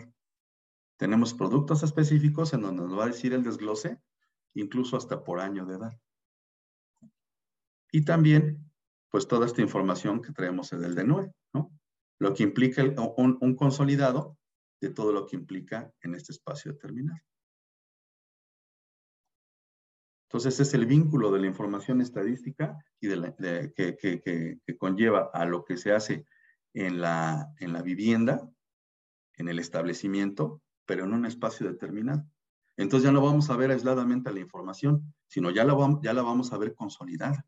Tenemos 0.97 1.33
productos 1.33 1.81
específicos 1.83 2.53
en 2.53 2.61
donde 2.61 2.83
nos 2.83 2.97
va 2.97 3.05
a 3.05 3.07
decir 3.07 3.33
el 3.33 3.43
desglose, 3.43 4.01
incluso 4.53 4.97
hasta 4.97 5.23
por 5.23 5.39
año 5.39 5.65
de 5.65 5.75
edad. 5.75 5.97
Y 7.89 8.03
también, 8.03 8.69
pues 9.09 9.29
toda 9.29 9.45
esta 9.45 9.61
información 9.61 10.21
que 10.21 10.33
traemos 10.33 10.73
en 10.73 10.83
el 10.83 10.93
DNUE, 10.93 11.31
¿no? 11.53 11.71
Lo 12.19 12.33
que 12.33 12.43
implica 12.43 12.83
un, 13.15 13.37
un 13.39 13.55
consolidado 13.55 14.37
de 14.81 14.89
todo 14.89 15.13
lo 15.13 15.25
que 15.25 15.37
implica 15.37 15.93
en 16.01 16.15
este 16.15 16.33
espacio 16.33 16.73
determinado. 16.73 17.21
Entonces, 20.27 20.59
es 20.59 20.73
el 20.73 20.85
vínculo 20.85 21.31
de 21.31 21.39
la 21.39 21.47
información 21.47 22.01
estadística 22.01 22.77
y 22.99 23.07
que, 23.07 24.59
conlleva 24.77 25.29
a 25.33 25.45
lo 25.45 25.63
que 25.63 25.77
se 25.77 25.93
hace 25.93 26.25
en 26.73 26.99
la, 26.99 27.53
en 27.59 27.71
la 27.71 27.81
vivienda, 27.81 28.49
en 29.37 29.47
el 29.47 29.59
establecimiento, 29.59 30.61
pero 30.85 31.05
en 31.05 31.13
un 31.13 31.25
espacio 31.25 31.65
determinado. 31.67 32.25
Entonces 32.75 33.05
ya 33.05 33.11
no 33.11 33.21
vamos 33.21 33.49
a 33.49 33.55
ver 33.55 33.71
aisladamente 33.71 34.31
la 34.31 34.39
información, 34.39 35.13
sino 35.27 35.49
ya 35.49 35.63
la, 35.63 35.73
vamos, 35.73 36.01
ya 36.03 36.13
la 36.13 36.21
vamos 36.21 36.51
a 36.51 36.57
ver 36.57 36.75
consolidada, 36.75 37.45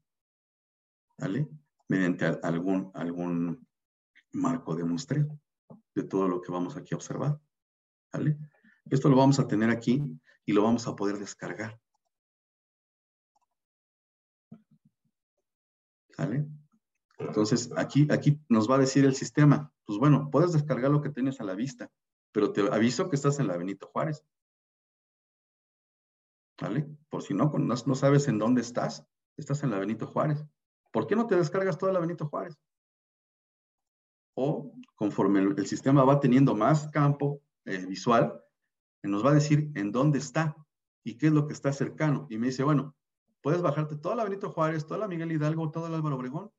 ¿vale? 1.18 1.48
Mediante 1.88 2.26
algún, 2.44 2.92
algún 2.96 3.68
marco 4.32 4.76
de 4.76 4.86
muestreo 4.86 5.40
de 5.94 6.04
todo 6.04 6.28
lo 6.28 6.42
que 6.42 6.52
vamos 6.52 6.78
aquí 6.78 6.94
a 6.94 6.98
observar, 6.98 7.40
¿vale? 8.12 8.38
Esto 8.90 9.10
lo 9.10 9.18
vamos 9.18 9.38
a 9.40 9.48
tener 9.48 9.70
aquí 9.70 10.02
y 10.46 10.54
lo 10.54 10.64
vamos 10.64 10.88
a 10.88 10.96
poder 10.96 11.20
descargar. 11.20 11.80
Entonces, 17.18 17.72
aquí, 17.76 18.08
aquí 18.12 18.40
nos 18.50 18.70
va 18.70 18.76
a 18.76 18.80
decir 18.80 19.06
el 19.06 19.16
sistema, 19.16 19.74
pues 19.86 20.00
bueno, 20.00 20.30
puedes 20.32 20.54
descargar 20.54 20.92
lo 20.92 21.02
que 21.02 21.10
tienes 21.10 21.40
a 21.42 21.44
la 21.44 21.54
vista, 21.54 21.92
pero 22.32 22.52
te 22.52 22.62
aviso 22.62 23.10
que 23.10 23.16
estás 23.16 23.40
en 23.40 23.48
la 23.48 23.58
Benito 23.58 23.88
Juárez. 23.88 24.26
¿Vale? 26.62 26.90
Por 27.10 27.24
si 27.24 27.34
no, 27.34 27.52
no, 27.58 27.76
no 27.86 27.96
sabes 27.96 28.28
en 28.28 28.38
dónde 28.38 28.62
estás, 28.62 29.06
estás 29.38 29.64
en 29.64 29.72
la 29.72 29.80
Benito 29.80 30.08
Juárez. 30.08 30.46
¿Por 30.92 31.08
qué 31.08 31.16
no 31.16 31.28
te 31.28 31.36
descargas 31.36 31.78
toda 31.78 31.94
la 31.94 32.00
Benito 32.00 32.28
Juárez? 32.28 32.58
O 34.36 34.74
conforme 34.96 35.40
el, 35.40 35.68
sistema 35.68 36.04
va 36.04 36.20
teniendo 36.20 36.56
más 36.56 36.88
campo 36.90 37.42
eh, 37.66 37.86
visual, 37.86 38.42
nos 39.04 39.26
va 39.26 39.32
a 39.32 39.36
decir 39.36 39.72
en 39.76 39.92
dónde 39.92 40.20
está 40.20 40.56
y 41.04 41.18
qué 41.18 41.28
es 41.28 41.34
lo 41.34 41.48
que 41.48 41.54
está 41.54 41.72
cercano. 41.72 42.28
Y 42.30 42.38
me 42.38 42.48
dice, 42.48 42.64
bueno, 42.64 42.96
puedes 43.42 43.62
bajarte 43.62 43.96
toda 43.96 44.16
la 44.16 44.24
Benito 44.24 44.52
Juárez, 44.52 44.86
toda 44.86 45.00
la 45.00 45.08
Miguel 45.08 45.32
Hidalgo, 45.32 45.72
todo 45.72 45.88
el 45.88 45.94
Álvaro 45.94 46.16
Obregón, 46.16 46.52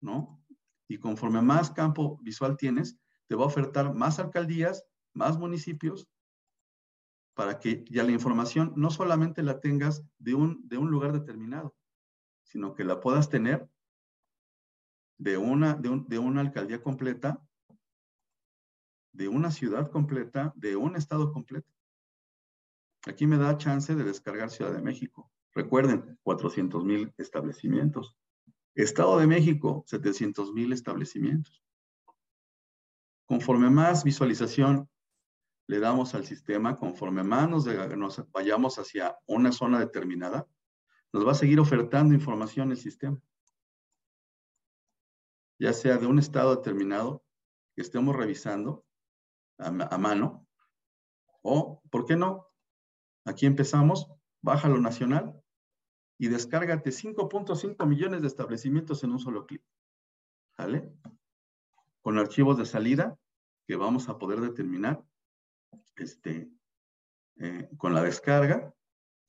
¿no? 0.00 0.42
Y 0.88 0.98
conforme 0.98 1.40
más 1.42 1.70
campo 1.70 2.18
visual 2.22 2.56
tienes, 2.56 2.98
te 3.26 3.34
va 3.34 3.44
a 3.44 3.48
ofertar 3.48 3.94
más 3.94 4.18
alcaldías, 4.18 4.84
más 5.14 5.38
municipios 5.38 6.08
para 7.34 7.58
que 7.58 7.84
ya 7.90 8.04
la 8.04 8.12
información 8.12 8.72
no 8.76 8.90
solamente 8.90 9.42
la 9.42 9.60
tengas 9.60 10.04
de 10.18 10.34
un, 10.34 10.66
de 10.68 10.78
un 10.78 10.90
lugar 10.90 11.12
determinado, 11.12 11.74
sino 12.44 12.74
que 12.74 12.84
la 12.84 13.00
puedas 13.00 13.28
tener 13.28 13.68
de 15.18 15.36
una, 15.36 15.74
de, 15.74 16.18
una 16.18 16.40
alcaldía 16.40 16.82
completa, 16.82 17.42
de 19.12 19.28
una 19.28 19.50
ciudad 19.50 19.90
completa, 19.90 20.52
de 20.56 20.76
un 20.76 20.96
estado 20.96 21.32
completo. 21.32 21.72
Aquí 23.06 23.26
me 23.26 23.36
da 23.36 23.58
chance 23.58 23.94
de 23.94 24.04
descargar 24.04 24.50
Ciudad 24.50 24.72
de 24.72 24.82
México. 24.82 25.30
Recuerden, 25.54 26.18
400 26.24 26.84
mil 26.84 27.14
establecimientos. 27.16 28.16
Estado 28.74 29.18
de 29.18 29.28
México, 29.28 29.84
700 29.86 30.52
mil 30.52 30.72
establecimientos. 30.72 31.62
Conforme 33.26 33.70
más 33.70 34.02
visualización 34.02 34.90
le 35.68 35.78
damos 35.78 36.14
al 36.14 36.26
sistema, 36.26 36.76
conforme 36.76 37.22
más 37.22 37.48
nos, 37.48 37.66
nos 37.96 38.30
vayamos 38.32 38.78
hacia 38.78 39.16
una 39.26 39.52
zona 39.52 39.78
determinada, 39.78 40.46
nos 41.12 41.26
va 41.26 41.32
a 41.32 41.36
seguir 41.36 41.60
ofertando 41.60 42.14
información 42.14 42.72
el 42.72 42.76
sistema. 42.76 43.18
Ya 45.60 45.72
sea 45.72 45.96
de 45.98 46.06
un 46.06 46.18
estado 46.18 46.56
determinado 46.56 47.24
que 47.76 47.82
estemos 47.82 48.14
revisando 48.16 48.84
a, 49.58 49.68
a 49.68 49.98
mano, 49.98 50.46
o, 51.42 51.80
¿por 51.90 52.04
qué 52.06 52.16
no? 52.16 52.48
Aquí 53.24 53.46
empezamos, 53.46 54.10
baja 54.42 54.68
lo 54.68 54.80
nacional 54.80 55.43
y 56.18 56.28
descárgate 56.28 56.90
5.5 56.90 57.86
millones 57.86 58.22
de 58.22 58.28
establecimientos 58.28 59.02
en 59.04 59.12
un 59.12 59.18
solo 59.18 59.46
clic. 59.46 59.62
¿Vale? 60.56 60.92
Con 62.02 62.18
archivos 62.18 62.58
de 62.58 62.66
salida 62.66 63.18
que 63.66 63.76
vamos 63.76 64.08
a 64.08 64.18
poder 64.18 64.40
determinar 64.40 65.04
este, 65.96 66.50
eh, 67.36 67.68
con 67.76 67.94
la 67.94 68.02
descarga, 68.02 68.72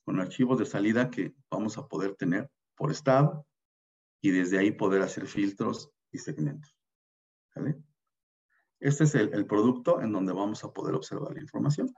con 0.04 0.20
archivos 0.20 0.60
de 0.60 0.66
salida 0.66 1.10
que 1.10 1.34
vamos 1.50 1.78
a 1.78 1.88
poder 1.88 2.16
tener 2.16 2.52
por 2.76 2.92
estado 2.92 3.48
y 4.22 4.32
desde 4.32 4.60
ahí 4.60 4.72
poder 4.72 5.02
hacer 5.02 5.26
filtros 5.26 5.92
y 6.12 6.20
segmentos. 6.20 6.76
¿Vale? 7.56 7.82
Este 8.80 9.06
es 9.06 9.16
el, 9.16 9.34
el, 9.34 9.48
producto 9.48 10.02
en 10.02 10.12
donde 10.12 10.34
vamos 10.34 10.64
a 10.64 10.72
poder 10.72 10.94
observar 10.94 11.34
la 11.34 11.42
información. 11.42 11.92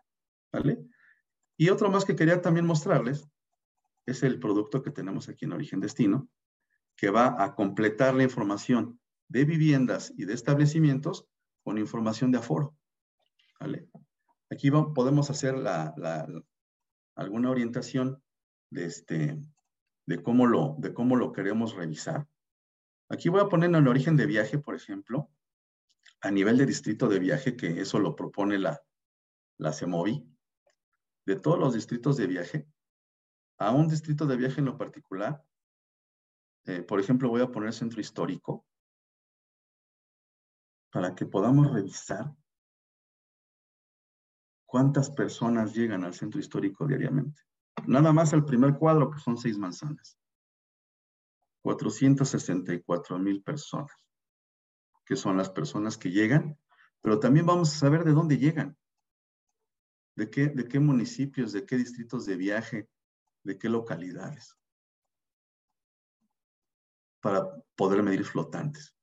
¿Vale? 0.54 0.80
Y 1.58 1.70
otro 1.70 1.90
más 1.90 2.06
que 2.06 2.16
quería 2.16 2.42
también 2.42 2.66
mostrarles 2.66 3.28
es 4.08 4.24
el 4.24 4.40
producto 4.40 4.82
que 4.82 4.90
tenemos 4.90 5.30
aquí 5.30 5.46
en 5.46 5.52
Origen 5.52 5.82
Destino, 5.82 6.30
que 6.96 7.12
va 7.12 7.44
a 7.44 7.54
completar 7.54 8.16
la 8.16 8.24
información 8.24 9.00
de 9.28 9.46
viviendas 9.46 10.14
y 10.18 10.26
de 10.26 10.34
establecimientos 10.34 11.28
con 11.64 11.78
información 11.78 12.32
de 12.32 12.40
aforo. 12.40 12.76
¿Vale? 13.60 13.90
Aquí 14.50 14.72
podemos 14.72 15.30
hacer 15.30 15.56
alguna 17.16 17.52
orientación 17.52 18.24
de, 18.72 18.86
este, 18.86 19.38
de, 20.06 20.24
cómo 20.24 20.48
lo, 20.48 20.76
de 20.80 20.94
cómo 20.94 21.18
lo 21.18 21.34
queremos 21.34 21.76
revisar. 21.76 22.26
Aquí 23.10 23.28
voy 23.30 23.42
a 23.42 23.50
poner 23.50 23.76
el 23.76 23.88
origen 23.88 24.16
de 24.16 24.26
viaje, 24.26 24.58
por 24.58 24.76
ejemplo, 24.76 25.30
a 26.22 26.32
nivel 26.32 26.58
de 26.58 26.66
distrito 26.66 27.10
de 27.10 27.20
viaje, 27.20 27.58
que 27.58 27.82
eso 27.82 28.00
lo 28.00 28.16
propone 28.16 28.58
la, 28.58 28.82
la 29.58 29.74
CEMOVI, 29.74 30.26
de 31.26 31.36
todos 31.36 31.60
los 31.60 31.74
distritos 31.74 32.16
de 32.16 32.28
viaje, 32.28 32.68
a 33.58 33.72
un 33.72 33.88
distrito 33.88 34.26
de 34.26 34.38
viaje 34.38 34.60
en 34.60 34.66
lo 34.66 34.78
particular, 34.78 35.44
eh, 36.66 36.82
por 36.82 37.00
ejemplo, 37.00 37.30
voy 37.30 37.42
a 37.42 37.52
poner 37.52 37.74
centro 37.74 38.02
histórico, 38.02 38.66
para 40.92 41.14
que 41.16 41.26
podamos 41.26 41.72
revisar 41.72 42.34
¿Cuántas 44.68 45.10
personas 45.10 45.74
llegan 45.74 46.04
al 46.04 46.14
centro 46.14 46.42
histórico 46.42 46.86
diariamente? 46.86 47.42
Nada 47.86 48.12
más 48.12 48.34
el 48.34 48.44
primer 48.44 48.78
cuadro, 48.78 49.10
que 49.10 49.20
son 49.20 49.38
seis 49.38 49.58
manzanas. 49.58 50.20
464 51.64 53.18
mil 53.18 53.42
personas, 53.42 54.06
que 55.06 55.16
son 55.16 55.38
las 55.38 55.50
personas 55.50 55.98
que 55.98 56.12
llegan, 56.12 56.60
pero 57.02 57.18
también 57.18 57.46
vamos 57.46 57.74
a 57.74 57.80
saber 57.80 58.04
de 58.04 58.12
dónde 58.12 58.38
llegan, 58.38 58.78
de 60.18 60.30
qué, 60.30 60.50
de 60.50 60.68
qué 60.68 60.82
municipios, 60.82 61.54
de 61.54 61.66
qué 61.66 61.78
distritos 61.78 62.26
de 62.26 62.36
viaje, 62.36 62.90
de 63.48 63.58
qué 63.58 63.70
localidades, 63.70 64.56
para 67.22 67.50
poder 67.76 68.04
medir 68.04 68.24
flotantes. 68.26 68.94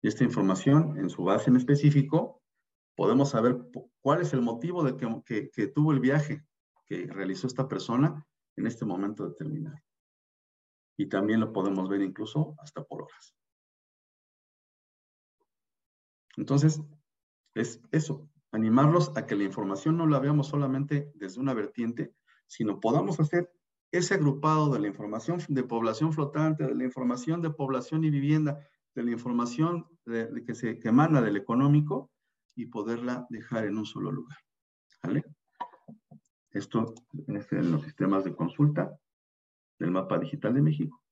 Y 0.00 0.08
esta 0.08 0.24
información, 0.24 0.96
en 0.98 1.10
su 1.10 1.24
base 1.24 1.50
en 1.50 1.56
específico, 1.56 2.42
podemos 2.94 3.30
saber 3.30 3.58
cuál 4.00 4.20
es 4.20 4.32
el 4.32 4.42
motivo 4.42 4.84
de 4.84 4.96
que, 4.96 5.66
tuvo 5.68 5.92
el 5.92 6.00
viaje 6.00 6.46
que 6.86 7.06
realizó 7.06 7.46
esta 7.46 7.66
persona 7.66 8.24
en 8.56 8.66
este 8.66 8.84
momento 8.84 9.28
determinado. 9.28 9.78
Y 10.96 11.08
también 11.08 11.40
lo 11.40 11.52
podemos 11.52 11.88
ver 11.88 12.02
incluso 12.02 12.54
hasta 12.58 12.84
por 12.84 13.02
horas. 13.02 13.34
Entonces, 16.36 16.80
es 17.54 17.80
eso, 17.90 18.28
animarlos 18.54 19.10
a 19.16 19.26
que 19.26 19.34
la 19.34 19.44
información 19.44 19.96
no 19.96 20.06
la 20.06 20.20
veamos 20.20 20.46
solamente 20.46 21.10
desde 21.14 21.40
una 21.40 21.54
vertiente, 21.54 22.14
sino 22.46 22.78
podamos 22.78 23.18
hacer 23.18 23.50
ese 23.90 24.14
agrupado 24.14 24.72
de 24.72 24.78
la 24.78 24.86
información 24.86 25.40
de 25.48 25.64
población 25.64 26.12
flotante, 26.12 26.64
de 26.64 26.74
la 26.74 26.84
información 26.84 27.42
de 27.42 27.50
población 27.50 28.04
y 28.04 28.10
vivienda, 28.10 28.58
de 28.94 29.02
la 29.02 29.10
información 29.10 29.86
de, 30.06 30.44
que 30.46 30.54
se 30.54 30.78
que 30.78 30.88
emana 30.88 31.20
del 31.20 31.36
económico, 31.36 32.10
y 32.56 32.66
poderla 32.66 33.26
dejar 33.30 33.64
en 33.64 33.76
un 33.76 33.84
solo 33.84 34.12
lugar. 34.12 34.38
¿Vale? 35.02 35.24
Esto 36.52 36.94
es 37.26 37.52
en 37.52 37.72
los 37.72 37.82
sistemas 37.82 38.22
de 38.22 38.36
consulta 38.36 38.96
del 39.80 39.90
mapa 39.90 40.18
digital 40.18 40.54
de 40.54 40.62
México. 40.62 41.02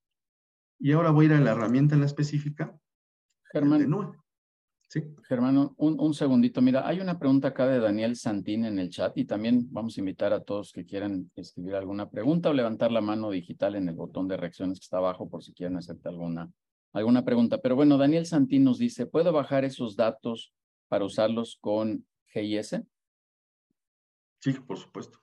Y 0.78 0.93
ahora 0.93 1.11
voy 1.11 1.24
a 1.24 1.28
ir 1.30 1.34
a 1.34 1.40
la 1.40 1.51
herramienta 1.51 1.97
en 1.97 2.01
la 2.03 2.07
específica. 2.07 2.78
Germán. 3.51 4.21
Sí. 4.93 5.03
Germán, 5.26 5.57
un, 5.57 5.99
un, 5.99 6.12
segundito. 6.12 6.61
Mira, 6.61 6.86
hay 6.86 7.01
una 7.01 7.18
pregunta 7.18 7.49
acá 7.49 7.66
de 7.66 7.80
Daniel 7.80 8.14
Santín 8.14 8.66
en 8.66 8.78
el 8.78 8.90
chat 8.90 9.16
y 9.16 9.24
también 9.24 9.66
vamos 9.70 9.97
a 9.97 10.01
invitar 10.01 10.34
a 10.34 10.45
todos 10.45 10.70
que 10.70 10.84
quieran 10.84 11.30
escribir 11.34 11.76
alguna 11.76 12.11
pregunta 12.11 12.51
o 12.51 12.53
levantar 12.53 12.93
la 12.93 13.01
mano 13.01 13.30
digital 13.30 13.74
en 13.74 13.88
el 13.88 13.95
botón 13.95 14.28
de 14.28 14.36
reacciones 14.36 14.78
que 14.78 14.84
está 14.84 14.99
abajo 14.99 15.30
por 15.30 15.43
si 15.43 15.55
quieren 15.55 15.78
hacerte 15.78 16.11
alguna, 16.11 16.53
alguna 16.93 17.24
pregunta. 17.24 17.57
Pero 17.57 17.74
bueno, 17.74 17.97
Daniel 17.97 18.26
Santín 18.26 18.64
nos 18.64 18.76
dice, 18.76 19.07
¿puedo 19.07 19.32
bajar 19.32 19.64
esos 19.64 19.97
datos 19.97 20.53
para 20.88 21.07
usarlos 21.07 21.57
con 21.59 22.07
GIS? 22.26 22.82
Sí, 24.40 24.53
por 24.53 24.76
supuesto. 24.76 25.20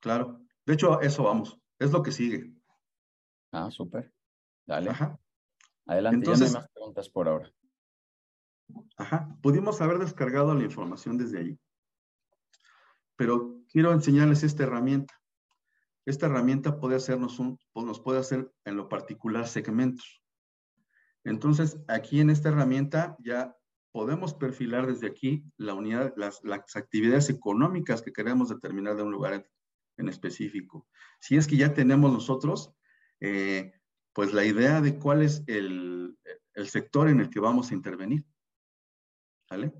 Claro. 0.00 0.42
De 0.66 0.74
hecho, 0.74 1.00
eso 1.00 1.22
vamos. 1.22 1.58
Es 1.78 1.90
lo 1.90 2.02
que 2.02 2.12
sigue. 2.12 2.52
Ah, 3.50 3.70
súper. 3.70 4.12
Dale. 4.66 4.90
Ajá. 4.90 5.18
Adelante, 5.86 6.16
Entonces, 6.16 6.48
ya 6.48 6.52
no 6.52 6.58
hay 6.58 6.62
más 6.64 6.72
preguntas 6.74 7.08
por 7.08 7.28
ahora. 7.28 7.50
Ajá. 8.96 9.36
Pudimos 9.42 9.80
haber 9.80 9.98
descargado 9.98 10.54
la 10.54 10.64
información 10.64 11.18
desde 11.18 11.38
allí. 11.38 11.60
Pero 13.16 13.62
quiero 13.70 13.92
enseñarles 13.92 14.42
esta 14.42 14.64
herramienta. 14.64 15.14
Esta 16.06 16.26
herramienta 16.26 16.80
puede 16.80 16.96
hacernos 16.96 17.38
un, 17.38 17.58
pues, 17.72 17.84
nos 17.84 18.00
puede 18.00 18.20
hacer 18.20 18.50
en 18.64 18.76
lo 18.76 18.88
particular 18.88 19.46
segmentos. 19.46 20.22
Entonces, 21.24 21.78
aquí 21.88 22.20
en 22.20 22.30
esta 22.30 22.48
herramienta 22.48 23.16
ya 23.18 23.54
podemos 23.92 24.34
perfilar 24.34 24.86
desde 24.86 25.06
aquí 25.06 25.44
la 25.56 25.74
unidad, 25.74 26.14
las, 26.16 26.40
actividades 26.76 27.30
económicas 27.30 28.02
que 28.02 28.12
queremos 28.12 28.48
determinar 28.48 28.96
de 28.96 29.02
un 29.02 29.10
lugar 29.10 29.46
en, 29.96 30.08
específico. 30.08 30.86
Si 31.20 31.36
es 31.36 31.48
que 31.48 31.56
ya 31.56 31.74
tenemos 31.74 32.12
nosotros, 32.12 32.72
eh, 33.20 33.72
pues 34.12 34.32
la 34.32 34.44
idea 34.44 34.80
de 34.80 34.96
cuál 34.98 35.22
es 35.22 35.42
el, 35.48 36.16
sector 36.64 37.08
en 37.08 37.20
el 37.20 37.28
que 37.30 37.40
vamos 37.40 37.70
a 37.70 37.74
intervenir. 37.74 38.24
¿Vale? 39.50 39.72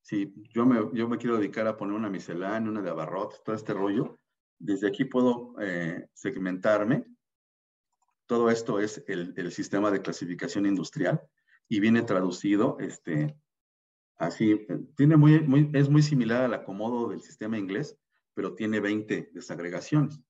Si 0.00 0.34
yo 0.52 0.66
me, 0.66 0.90
yo 0.92 1.08
me 1.08 1.16
quiero 1.16 1.38
dedicar 1.38 1.66
a 1.66 1.76
poner 1.76 1.96
una 1.96 2.10
miscelánea, 2.10 2.70
una 2.70 2.82
de 2.82 2.90
abarrotes, 2.90 3.42
todo 3.42 3.56
este 3.56 3.72
rollo, 3.72 4.18
desde 4.58 4.88
aquí 4.88 5.04
puedo 5.04 5.54
eh, 5.60 6.08
segmentarme. 6.12 7.04
Todo 8.26 8.50
esto 8.50 8.78
es 8.80 9.02
el, 9.08 9.32
el, 9.36 9.52
sistema 9.52 9.90
de 9.90 10.02
clasificación 10.02 10.66
industrial 10.66 11.22
y 11.68 11.80
viene 11.80 12.02
traducido 12.02 12.78
este, 12.80 13.36
Así, 14.16 14.66
tiene 14.96 15.16
muy, 15.16 15.40
muy, 15.40 15.70
es 15.74 15.88
muy 15.88 16.02
similar 16.02 16.44
al 16.44 16.54
acomodo 16.54 17.08
del 17.08 17.20
sistema 17.20 17.58
inglés, 17.58 17.98
pero 18.32 18.54
tiene 18.54 18.80
20 18.80 19.30
desagregaciones. 19.32 20.20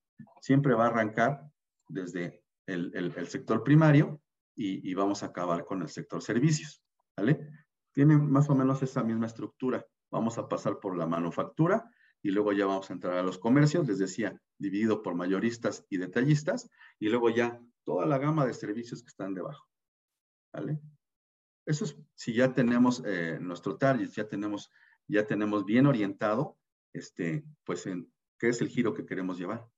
Siempre 0.40 0.74
va 0.74 0.84
a 0.84 0.88
arrancar 0.88 1.42
desde 1.88 2.42
el, 2.66 2.92
el, 2.94 3.26
sector 3.26 3.62
primario 3.62 4.22
y, 4.54 4.88
y, 4.88 4.94
vamos 4.94 5.22
a 5.22 5.26
acabar 5.26 5.66
con 5.66 5.82
el 5.82 5.88
sector 5.88 6.22
servicios, 6.22 6.82
¿vale? 7.16 7.46
Tiene 7.94 8.18
más 8.18 8.50
o 8.50 8.54
menos 8.54 8.82
esa 8.82 9.02
misma 9.02 9.26
estructura. 9.26 9.86
Vamos 10.10 10.36
a 10.36 10.48
pasar 10.48 10.78
por 10.78 10.96
la 10.96 11.06
manufactura 11.06 11.90
y 12.20 12.30
luego 12.30 12.52
ya 12.52 12.66
vamos 12.66 12.90
a 12.90 12.92
entrar 12.92 13.16
a 13.16 13.22
los 13.22 13.38
comercios, 13.38 13.86
les 13.86 13.98
decía, 13.98 14.38
dividido 14.58 15.02
por 15.02 15.14
mayoristas 15.14 15.86
y 15.88 15.96
detallistas, 15.96 16.70
y 16.98 17.08
luego 17.08 17.30
ya 17.30 17.60
toda 17.84 18.06
la 18.06 18.18
gama 18.18 18.46
de 18.46 18.54
servicios 18.54 19.02
que 19.02 19.08
están 19.08 19.34
debajo, 19.34 19.66
¿vale? 20.52 20.80
Eso 21.66 21.84
es 21.84 21.96
si 22.14 22.34
ya 22.34 22.52
tenemos 22.52 23.02
eh, 23.06 23.38
nuestro 23.40 23.76
target, 23.76 24.10
ya 24.10 24.28
tenemos 24.28 24.70
ya 25.08 25.26
tenemos 25.26 25.64
bien 25.64 25.86
orientado, 25.86 26.58
este, 26.92 27.44
pues, 27.64 27.86
en 27.86 28.12
qué 28.38 28.48
es 28.48 28.60
el 28.60 28.68
giro 28.68 28.94
que 28.94 29.06
queremos 29.06 29.38
llevar. 29.38 29.68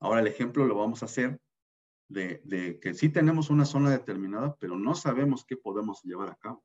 Ahora 0.00 0.20
el 0.20 0.26
ejemplo 0.26 0.66
lo 0.66 0.76
vamos 0.76 1.02
a 1.02 1.06
hacer 1.06 1.40
de, 2.08 2.40
de 2.44 2.78
que 2.80 2.94
sí 2.94 3.08
tenemos 3.08 3.50
una 3.50 3.64
zona 3.64 3.90
determinada, 3.90 4.56
pero 4.56 4.76
no 4.76 4.94
sabemos 4.94 5.44
qué 5.46 5.56
podemos 5.56 6.02
llevar 6.02 6.30
a 6.30 6.36
cabo. 6.36 6.64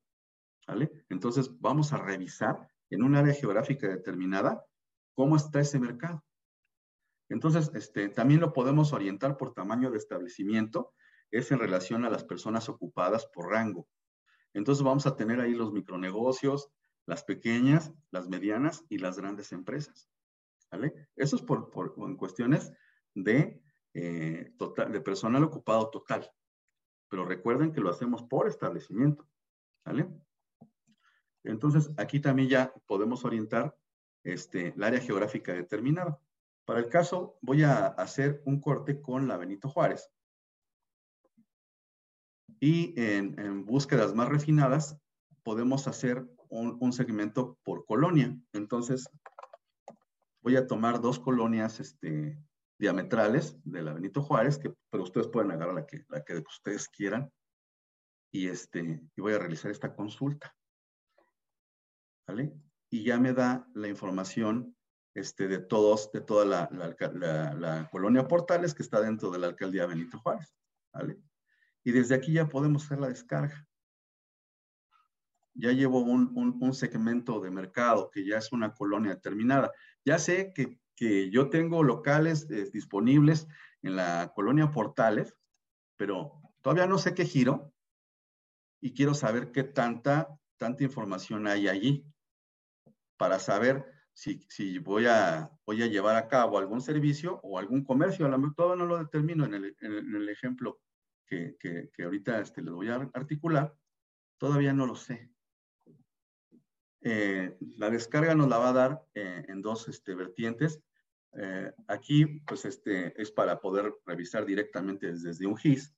Entonces 1.09 1.59
vamos 1.59 1.93
a 1.93 1.97
revisar 1.97 2.69
en 2.89 3.03
un 3.03 3.15
área 3.15 3.33
geográfica 3.33 3.87
determinada 3.87 4.65
cómo 5.13 5.35
está 5.35 5.59
ese 5.59 5.79
mercado. 5.79 6.23
Entonces, 7.29 7.71
este, 7.75 8.09
también 8.09 8.41
lo 8.41 8.51
podemos 8.51 8.91
orientar 8.91 9.37
por 9.37 9.53
tamaño 9.53 9.89
de 9.89 9.97
establecimiento, 9.97 10.93
es 11.31 11.51
en 11.51 11.59
relación 11.59 12.03
a 12.03 12.09
las 12.09 12.25
personas 12.25 12.67
ocupadas 12.67 13.25
por 13.27 13.49
rango. 13.49 13.87
Entonces 14.53 14.83
vamos 14.83 15.07
a 15.07 15.15
tener 15.15 15.39
ahí 15.39 15.53
los 15.53 15.71
micronegocios, 15.71 16.69
las 17.05 17.23
pequeñas, 17.23 17.93
las 18.11 18.27
medianas 18.27 18.85
y 18.89 18.97
las 18.97 19.17
grandes 19.17 19.53
empresas. 19.53 20.09
¿Vale? 20.69 21.09
Eso 21.15 21.37
es 21.37 21.41
por, 21.41 21.71
en 21.97 22.17
cuestiones 22.17 22.73
de, 23.13 23.61
eh, 23.93 24.53
total, 24.57 24.91
de 24.91 25.01
personal 25.01 25.43
ocupado 25.43 25.89
total. 25.89 26.29
Pero 27.09 27.25
recuerden 27.25 27.71
que 27.71 27.81
lo 27.81 27.89
hacemos 27.89 28.23
por 28.23 28.47
establecimiento. 28.47 29.25
Entonces, 31.43 31.91
aquí 31.97 32.19
también 32.19 32.49
ya 32.49 32.73
podemos 32.85 33.25
orientar 33.25 33.75
este, 34.23 34.73
el 34.75 34.83
área 34.83 34.99
geográfica 34.99 35.53
determinada. 35.53 36.19
Para 36.65 36.79
el 36.79 36.89
caso, 36.89 37.37
voy 37.41 37.63
a 37.63 37.87
hacer 37.87 38.41
un 38.45 38.61
corte 38.61 39.01
con 39.01 39.27
la 39.27 39.37
Benito 39.37 39.67
Juárez. 39.69 40.09
Y 42.59 42.93
en, 43.01 43.65
búsquedas 43.65 44.13
más 44.13 44.29
refinadas, 44.29 44.97
podemos 45.43 45.87
hacer 45.87 46.27
un, 46.49 46.93
segmento 46.93 47.57
por 47.63 47.85
colonia. 47.85 48.37
Entonces, 48.53 49.09
voy 50.41 50.55
a 50.57 50.67
tomar 50.67 51.01
dos 51.01 51.17
colonias 51.17 51.79
este, 51.79 52.37
diametrales 52.77 53.57
de 53.63 53.81
la 53.81 53.93
Benito 53.93 54.21
Juárez, 54.21 54.59
que, 54.59 54.71
pero 54.91 55.03
ustedes 55.03 55.27
pueden 55.27 55.51
agarrar 55.51 55.73
la 55.73 55.85
que, 55.87 56.05
la 56.09 56.23
que 56.23 56.37
ustedes 56.37 56.87
quieran. 56.87 57.31
Y, 58.31 58.47
este, 58.47 59.01
y 59.15 59.21
voy 59.21 59.33
a 59.33 59.39
realizar 59.39 59.71
esta 59.71 59.95
consulta. 59.95 60.55
Y 62.89 63.03
ya 63.03 63.19
me 63.19 63.33
da 63.33 63.67
la 63.73 63.87
información 63.87 64.75
este, 65.13 65.47
de 65.47 65.59
todos, 65.59 66.11
de 66.11 66.21
toda 66.21 66.45
la, 66.45 66.69
la, 66.71 67.89
colonia 67.89 68.27
Portales 68.27 68.73
que 68.73 68.83
está 68.83 69.01
dentro 69.01 69.29
de 69.31 69.39
la 69.39 69.47
alcaldía 69.47 69.85
Benito 69.85 70.19
Juárez. 70.19 70.53
¿vale? 70.93 71.17
Y 71.83 71.91
desde 71.91 72.15
aquí 72.15 72.33
ya 72.33 72.47
podemos 72.47 72.85
hacer 72.85 72.99
la 72.99 73.09
descarga. 73.09 73.67
Ya 75.53 75.71
llevo 75.71 75.99
un, 75.99 76.31
un, 76.61 76.73
segmento 76.73 77.41
de 77.41 77.51
mercado 77.51 78.09
que 78.09 78.25
ya 78.25 78.37
es 78.37 78.53
una 78.53 78.73
colonia 78.73 79.15
determinada. 79.15 79.71
Ya 80.05 80.17
sé 80.17 80.53
que, 80.53 80.79
que 80.95 81.29
yo 81.29 81.49
tengo 81.49 81.83
locales 81.83 82.49
eh, 82.49 82.69
disponibles 82.71 83.47
en 83.81 83.97
la 83.97 84.31
colonia 84.33 84.71
Portales, 84.71 85.35
pero 85.97 86.41
todavía 86.61 86.87
no 86.87 86.97
sé 86.97 87.13
qué 87.13 87.25
giro 87.25 87.73
y 88.79 88.93
quiero 88.93 89.13
saber 89.13 89.51
qué 89.51 89.63
tanta, 89.63 90.29
tanta 90.61 90.83
información 90.83 91.47
hay 91.47 91.67
allí 91.67 92.05
para 93.17 93.39
saber 93.39 93.83
si, 94.13 94.77
voy, 94.77 95.07
a, 95.07 95.49
voy 95.65 95.81
a 95.81 95.87
llevar 95.87 96.15
a 96.15 96.27
cabo 96.27 96.59
algún 96.59 96.81
servicio 96.81 97.39
o 97.41 97.57
algún 97.57 97.83
comercio, 97.83 98.27
a 98.27 98.29
lo 98.29 98.37
mejor 98.37 98.55
todo 98.55 98.75
no 98.75 98.85
lo 98.85 98.99
determino 98.99 99.43
en 99.45 99.55
el, 99.55 99.75
en 99.81 100.15
el 100.15 100.29
ejemplo 100.29 100.79
que, 101.25 101.57
que, 101.59 101.89
que, 101.91 102.03
ahorita 102.03 102.39
este, 102.39 102.61
les 102.61 102.71
voy 102.75 102.89
a 102.89 103.09
articular, 103.11 103.73
todavía 104.37 104.71
no 104.71 104.85
lo 104.85 104.93
sé. 104.93 105.31
Eh, 107.01 107.57
la 107.77 107.89
descarga 107.89 108.35
nos 108.35 108.47
la 108.47 108.59
va 108.59 108.69
a 108.69 108.73
dar 108.73 109.03
eh, 109.15 109.43
en 109.47 109.63
dos 109.63 109.87
este, 109.87 110.13
vertientes. 110.13 110.79
Eh, 111.33 111.71
aquí, 111.87 112.25
pues, 112.45 112.65
este, 112.65 113.19
es 113.19 113.31
para 113.31 113.59
poder 113.59 113.95
revisar 114.05 114.45
directamente 114.45 115.11
desde, 115.11 115.47
un 115.47 115.57
GIS, 115.57 115.95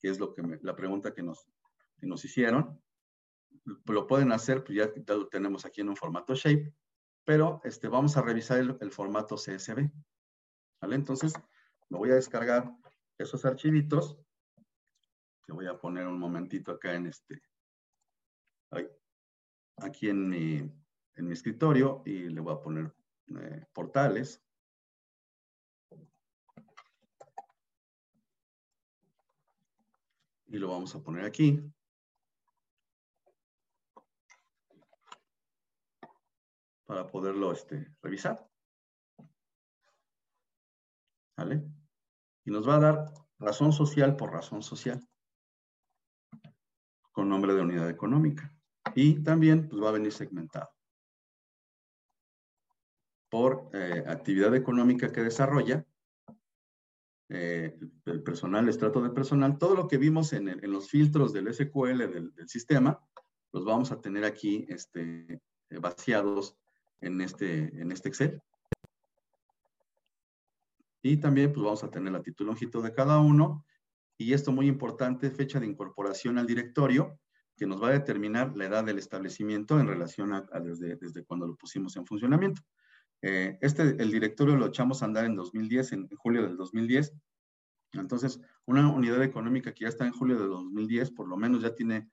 que 0.00 0.08
es 0.08 0.18
lo 0.18 0.34
que 0.34 0.42
la 0.62 0.74
pregunta 0.74 1.14
que 1.14 1.22
nos, 1.22 1.46
que 2.00 2.08
nos 2.08 2.24
hicieron. 2.24 2.82
Lo 3.64 4.06
pueden 4.06 4.32
hacer, 4.32 4.64
pues 4.64 4.78
ya 4.78 5.14
lo 5.14 5.28
tenemos 5.28 5.64
aquí 5.64 5.80
en 5.80 5.90
un 5.90 5.96
formato 5.96 6.34
Shape 6.34 6.72
pero 7.30 7.60
este, 7.62 7.86
vamos 7.86 8.16
a 8.16 8.22
revisar 8.22 8.58
el, 8.58 8.90
formato 8.90 9.36
CSV. 9.36 9.88
¿Vale? 10.80 10.96
Entonces, 10.96 11.32
me 11.88 11.98
voy 11.98 12.10
a 12.10 12.14
descargar 12.14 12.74
esos 13.18 13.44
archivitos. 13.44 14.18
Que 15.44 15.52
voy 15.52 15.66
a 15.66 15.78
poner 15.78 16.06
un 16.06 16.18
momentito 16.18 16.72
acá 16.72 16.94
en 16.94 17.06
este, 17.06 17.40
aquí 19.76 20.08
en 20.08 20.28
mi, 20.28 20.56
en 20.56 21.26
mi 21.26 21.32
escritorio 21.32 22.02
y 22.04 22.28
le 22.28 22.40
voy 22.40 22.54
a 22.54 22.60
poner 22.60 22.92
eh, 23.40 23.64
portales. 23.72 24.42
Y 30.48 30.58
lo 30.58 30.68
vamos 30.68 30.94
a 30.96 31.02
poner 31.02 31.24
aquí. 31.24 31.62
Para 36.90 37.06
poderlo 37.06 37.52
este, 37.52 37.86
revisar. 38.02 38.44
¿Vale? 41.38 41.62
Y 42.44 42.50
nos 42.50 42.68
va 42.68 42.74
a 42.74 42.80
dar 42.80 43.14
razón 43.38 43.72
social 43.72 44.16
por 44.16 44.32
razón 44.32 44.60
social, 44.60 45.00
con 47.12 47.28
nombre 47.28 47.54
de 47.54 47.60
unidad 47.60 47.88
económica. 47.88 48.52
Y 48.96 49.22
también 49.22 49.68
pues, 49.68 49.80
va 49.80 49.90
a 49.90 49.92
venir 49.92 50.10
segmentado 50.10 50.68
por 53.30 53.70
eh, 53.72 54.02
actividad 54.08 54.52
económica 54.56 55.12
que 55.12 55.22
desarrolla, 55.22 55.86
eh, 57.28 57.78
el 58.06 58.22
personal, 58.24 58.64
el 58.64 58.70
estrato 58.70 59.00
de 59.00 59.10
personal, 59.10 59.58
todo 59.58 59.76
lo 59.76 59.86
que 59.86 59.96
vimos 59.96 60.32
en, 60.32 60.60
los 60.68 60.90
filtros 60.90 61.32
del 61.32 61.54
SQL 61.54 61.98
del, 61.98 62.48
sistema, 62.48 63.00
los 63.52 63.64
vamos 63.64 63.92
a 63.92 64.00
tener 64.00 64.24
aquí 64.24 64.66
este, 64.68 65.40
vaciados 65.70 66.58
en 67.00 67.20
este, 67.20 67.80
en 67.80 67.92
este 67.92 68.08
Excel. 68.08 68.42
Y 71.02 71.16
también 71.16 71.52
pues 71.52 71.64
vamos 71.64 71.82
a 71.84 71.90
tener 71.90 72.12
la 72.12 72.22
título 72.22 72.48
longitud 72.48 72.82
de 72.84 72.92
cada 72.92 73.18
uno. 73.18 73.64
Y 74.18 74.34
esto 74.34 74.52
muy 74.52 74.66
importante, 74.66 75.30
fecha 75.30 75.58
de 75.58 75.66
incorporación 75.66 76.36
al 76.36 76.46
directorio, 76.46 77.18
que 77.56 77.66
nos 77.66 77.82
va 77.82 77.88
a 77.88 77.92
determinar 77.92 78.54
la 78.56 78.66
edad 78.66 78.84
del 78.84 78.98
establecimiento 78.98 79.80
en 79.80 79.86
relación 79.86 80.32
a, 80.34 80.42
desde, 80.60 80.96
desde 80.96 81.24
cuando 81.24 81.46
lo 81.46 81.56
pusimos 81.56 81.96
en 81.96 82.06
funcionamiento. 82.06 82.62
Eh, 83.22 83.58
este, 83.60 83.82
el 83.82 84.10
directorio 84.10 84.56
lo 84.56 84.66
echamos 84.66 85.02
a 85.02 85.06
andar 85.06 85.24
en 85.24 85.36
2010, 85.36 85.92
en, 85.92 86.08
julio 86.16 86.42
del 86.42 86.56
2010. 86.56 87.14
Entonces, 87.92 88.40
una 88.66 88.88
unidad 88.88 89.22
económica 89.22 89.72
que 89.72 89.84
ya 89.84 89.88
está 89.88 90.06
en 90.06 90.12
julio 90.12 90.38
del 90.38 90.48
2010, 90.48 91.12
por 91.12 91.28
lo 91.28 91.36
menos 91.36 91.62
ya 91.62 91.74
tiene 91.74 92.10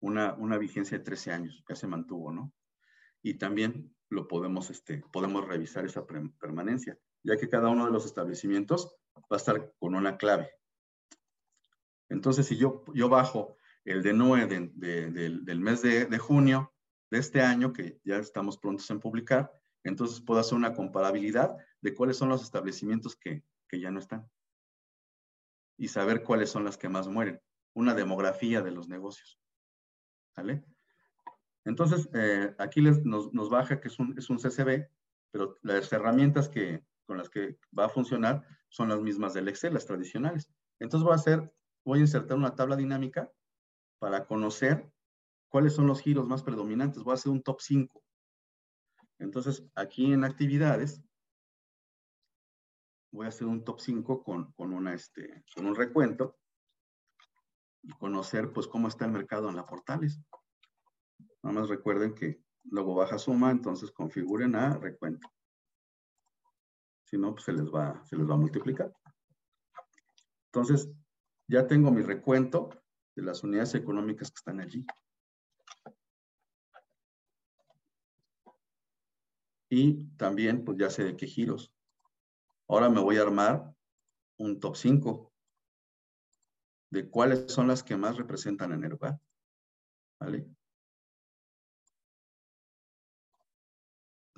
una, 0.00 0.34
una 0.34 0.56
vigencia 0.58 0.98
de 0.98 1.04
13 1.04 1.32
años, 1.32 1.62
ya 1.68 1.76
se 1.76 1.86
mantuvo, 1.86 2.32
¿no? 2.32 2.52
Y 3.22 3.34
también 3.34 3.94
lo 4.10 4.28
podemos, 4.28 4.70
este, 4.70 5.02
podemos 5.12 5.46
revisar 5.46 5.84
esa 5.84 6.04
permanencia, 6.06 6.98
ya 7.22 7.36
que 7.36 7.48
cada 7.48 7.68
uno 7.68 7.86
de 7.86 7.92
los 7.92 8.04
establecimientos 8.04 8.94
va 9.16 9.22
a 9.30 9.36
estar 9.36 9.72
con 9.78 9.94
una 9.94 10.18
clave. 10.18 10.50
Entonces, 12.08 12.46
si 12.46 12.56
yo, 12.56 12.84
yo 12.92 13.08
bajo 13.08 13.56
el 13.84 14.02
de 14.02 14.12
NOE 14.12 14.46
del 14.46 15.60
mes 15.60 15.82
de, 15.82 16.18
junio 16.18 16.74
de 17.10 17.18
este 17.18 17.40
año, 17.40 17.72
que 17.72 18.00
ya 18.04 18.16
estamos 18.16 18.58
prontos 18.58 18.90
en 18.90 19.00
publicar, 19.00 19.52
entonces 19.84 20.20
puedo 20.20 20.40
hacer 20.40 20.58
una 20.58 20.74
comparabilidad 20.74 21.56
de 21.80 21.94
cuáles 21.94 22.16
son 22.16 22.28
los 22.28 22.42
establecimientos 22.42 23.16
que, 23.16 23.44
que 23.68 23.80
ya 23.80 23.90
no 23.90 24.00
están 24.00 24.28
y 25.80 25.88
saber 25.88 26.22
cuáles 26.22 26.50
son 26.50 26.64
las 26.64 26.76
que 26.76 26.90
más 26.90 27.08
mueren. 27.08 27.40
Una 27.74 27.94
demografía 27.94 28.60
de 28.60 28.70
los 28.70 28.88
negocios. 28.88 29.40
¿Vale? 30.36 30.62
Entonces, 31.64 32.08
eh, 32.14 32.54
aquí 32.58 32.80
nos, 32.82 33.50
baja 33.50 33.80
que 33.80 33.88
es 33.88 33.98
un, 33.98 34.16
es 34.18 34.30
un 34.30 34.38
CCB, 34.38 34.88
pero 35.30 35.58
las 35.62 35.92
herramientas 35.92 36.48
que, 36.48 36.84
con 37.06 37.18
las 37.18 37.28
que 37.28 37.58
va 37.76 37.86
a 37.86 37.90
funcionar 37.90 38.46
son 38.68 38.88
las 38.88 39.00
mismas 39.00 39.34
del 39.34 39.48
Excel, 39.48 39.74
las 39.74 39.86
tradicionales. 39.86 40.50
Entonces 40.78 41.04
voy 41.04 41.12
a 41.12 41.16
hacer, 41.16 41.52
voy 41.84 41.98
a 41.98 42.02
insertar 42.02 42.36
una 42.36 42.54
tabla 42.54 42.76
dinámica 42.76 43.30
para 43.98 44.26
conocer 44.26 44.90
cuáles 45.48 45.74
son 45.74 45.86
los 45.86 46.00
giros 46.00 46.26
más 46.26 46.42
predominantes. 46.42 47.02
Voy 47.02 47.12
a 47.12 47.14
hacer 47.14 47.32
un 47.32 47.42
top 47.42 47.60
5. 47.60 48.02
Entonces, 49.18 49.64
aquí 49.74 50.12
en 50.12 50.24
actividades, 50.24 51.02
voy 53.12 53.26
a 53.26 53.28
hacer 53.28 53.46
un 53.46 53.64
top 53.64 53.80
5 53.80 54.22
con, 54.22 54.52
con, 54.52 54.72
una, 54.72 54.94
este, 54.94 55.44
con 55.54 55.66
un 55.66 55.74
recuento 55.74 56.38
y 57.82 57.90
conocer 57.92 58.52
pues 58.52 58.66
cómo 58.66 58.88
está 58.88 59.04
el 59.04 59.12
mercado 59.12 59.48
en 59.50 59.56
la 59.56 59.66
portales. 59.66 60.20
Nada 61.42 61.60
más 61.60 61.68
recuerden 61.68 62.14
que 62.14 62.42
luego 62.64 62.94
baja 62.94 63.18
suma, 63.18 63.50
entonces 63.50 63.90
configuren 63.90 64.54
a 64.54 64.76
recuento. 64.76 65.28
Si 67.04 67.16
no, 67.18 67.32
pues 67.32 67.44
se 67.44 67.52
les 67.52 67.66
va, 67.66 68.04
se 68.04 68.16
les 68.16 68.28
va 68.28 68.34
a 68.34 68.38
multiplicar. 68.38 68.92
Entonces, 70.46 70.90
ya 71.48 71.66
tengo 71.66 71.90
mi 71.90 72.02
recuento 72.02 72.70
de 73.16 73.22
las 73.22 73.42
unidades 73.42 73.74
económicas 73.74 74.30
que 74.30 74.36
están 74.36 74.60
allí. 74.60 74.86
Y 79.68 80.04
también, 80.16 80.64
pues 80.64 80.78
ya 80.78 80.90
sé 80.90 81.04
de 81.04 81.16
qué 81.16 81.26
giros. 81.26 81.72
Ahora 82.68 82.88
me 82.88 83.00
voy 83.00 83.16
a 83.18 83.22
armar 83.22 83.74
un 84.36 84.58
top 84.60 84.76
5 84.76 85.32
de 86.90 87.08
cuáles 87.08 87.52
son 87.52 87.68
las 87.68 87.82
que 87.82 87.96
más 87.96 88.16
representan 88.16 88.72
en 88.72 88.84
el 88.84 88.90
lugar. 88.90 89.20
¿Vale? 90.18 90.46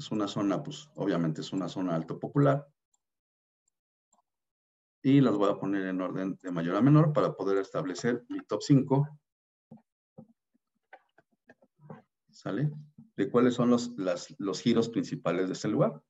Es 0.03 0.11
una 0.11 0.27
zona, 0.27 0.61
pues 0.61 0.91
obviamente 0.97 1.43
es 1.43 1.53
una 1.53 1.69
zona 1.69 1.95
alto 1.95 2.19
popular. 2.19 2.67
Y 5.01 5.21
las 5.21 5.37
voy 5.37 5.49
a 5.49 5.57
poner 5.57 5.87
en 5.87 6.01
orden 6.01 6.37
de 6.43 6.51
mayor 6.51 6.75
a 6.75 6.83
menor 6.83 7.13
para 7.13 7.37
poder 7.37 7.59
establecer 7.59 8.25
mi 8.29 8.41
top 8.41 8.63
5. 8.63 9.21
¿Sale? 12.33 12.73
De 13.15 13.31
cuáles 13.31 13.55
son 13.55 13.71
los, 13.71 13.93
los 14.39 14.61
giros 14.61 14.89
principales 14.89 15.47
de 15.47 15.53
este 15.53 15.69
lugar. 15.69 16.03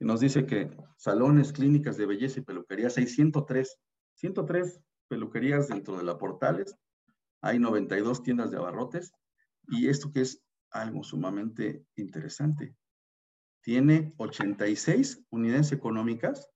nos 0.00 0.20
dice 0.20 0.44
que 0.44 0.76
salones, 0.98 1.52
clínicas 1.52 1.96
de 1.96 2.04
belleza 2.04 2.40
y 2.40 2.42
peluquerías, 2.42 2.98
hay 2.98 3.06
103, 3.06 3.78
103 4.16 4.83
peluquerías 5.08 5.68
dentro 5.68 5.96
de 5.96 6.04
la 6.04 6.18
Portales, 6.18 6.76
hay 7.40 7.58
92 7.58 8.22
tiendas 8.22 8.50
de 8.50 8.56
abarrotes 8.56 9.12
y 9.68 9.88
esto 9.88 10.12
que 10.12 10.22
es 10.22 10.42
algo 10.70 11.02
sumamente 11.04 11.86
interesante. 11.96 12.76
Tiene 13.60 14.14
86 14.18 15.24
unidades 15.30 15.72
económicas 15.72 16.50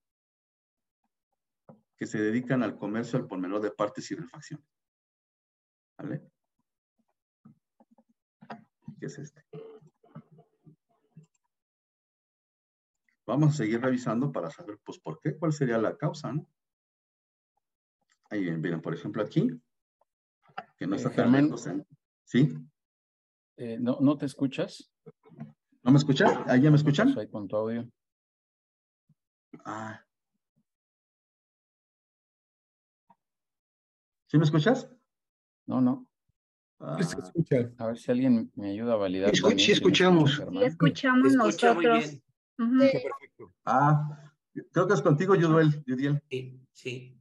que 1.97 2.07
se 2.07 2.19
dedican 2.21 2.63
al 2.63 2.79
comercio 2.79 3.19
al 3.19 3.27
por 3.27 3.39
menor 3.39 3.61
de 3.61 3.71
partes 3.71 4.11
y 4.11 4.15
refacciones. 4.15 4.67
¿Vale? 5.99 6.23
¿Qué 8.99 9.07
es 9.07 9.19
este? 9.19 9.45
Vamos 13.27 13.55
a 13.55 13.57
seguir 13.59 13.81
revisando 13.81 14.33
para 14.33 14.51
saber, 14.51 14.79
pues, 14.83 14.99
por 14.99 15.21
qué, 15.21 15.37
cuál 15.37 15.53
sería 15.53 15.77
la 15.77 15.97
causa, 15.97 16.33
¿no? 16.33 16.49
Ahí 18.31 18.43
vienen, 18.43 18.81
por 18.83 18.95
ejemplo, 18.95 19.23
aquí, 19.23 19.49
que 20.77 20.87
no 20.87 20.95
eh, 20.95 20.97
está 20.97 21.11
Germán, 21.11 21.51
¿Sí? 22.25 22.49
Eh, 23.57 23.79
no, 23.81 23.99
¿No 24.01 24.19
te 24.19 24.27
escuchas? 24.27 24.93
¿No 25.83 25.91
me 25.91 25.99
escuchas? 25.99 26.39
¿Ahí 26.47 26.61
ya 26.61 26.71
me 26.71 26.77
escuchan? 26.77 27.19
Ahí 27.19 27.29
con 27.29 27.49
tu 27.49 27.57
audio. 27.57 27.91
Ah. 29.65 30.05
¿Sí 34.27 34.37
me 34.37 34.45
escuchas? 34.45 34.91
No, 35.67 35.81
no. 35.81 36.07
Ah. 36.81 37.03
Se 37.03 37.19
escucha. 37.19 37.73
A 37.79 37.87
ver 37.87 37.99
si 37.99 38.11
alguien 38.11 38.53
me 38.55 38.71
ayuda 38.71 38.93
a 38.93 38.97
validar. 38.97 39.35
Sí, 39.35 39.73
escuchamos. 39.73 40.37
Sí, 40.37 40.65
escuchamos 40.65 41.33
nosotros. 41.33 42.21
Perfecto. 42.57 43.55
Ah, 43.65 44.33
creo 44.73 44.87
que 44.87 44.95
es 44.95 45.03
contigo, 45.03 45.35
Yuduel, 45.35 45.83
Yudiel. 45.87 46.23
Sí, 46.29 46.61
sí. 46.73 47.18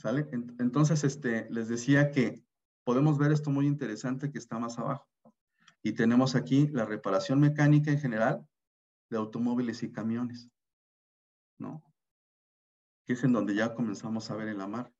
¿Sale? 0.00 0.26
Entonces, 0.58 1.04
este, 1.04 1.46
les 1.50 1.68
decía 1.68 2.10
que 2.10 2.42
podemos 2.84 3.18
ver 3.18 3.32
esto 3.32 3.50
muy 3.50 3.66
interesante 3.66 4.32
que 4.32 4.38
está 4.38 4.58
más 4.58 4.78
abajo. 4.78 5.06
Y 5.82 5.92
tenemos 5.92 6.34
aquí 6.34 6.68
la 6.68 6.86
reparación 6.86 7.38
mecánica 7.38 7.90
en 7.90 8.00
general 8.00 8.48
de 9.10 9.18
automóviles 9.18 9.82
y 9.82 9.92
camiones, 9.92 10.50
¿no? 11.58 11.84
Que 13.04 13.12
es 13.12 13.24
en 13.24 13.34
donde 13.34 13.54
ya 13.54 13.74
comenzamos 13.74 14.30
a 14.30 14.36
ver 14.36 14.48
en 14.48 14.56
la 14.56 14.66
mar. 14.66 14.90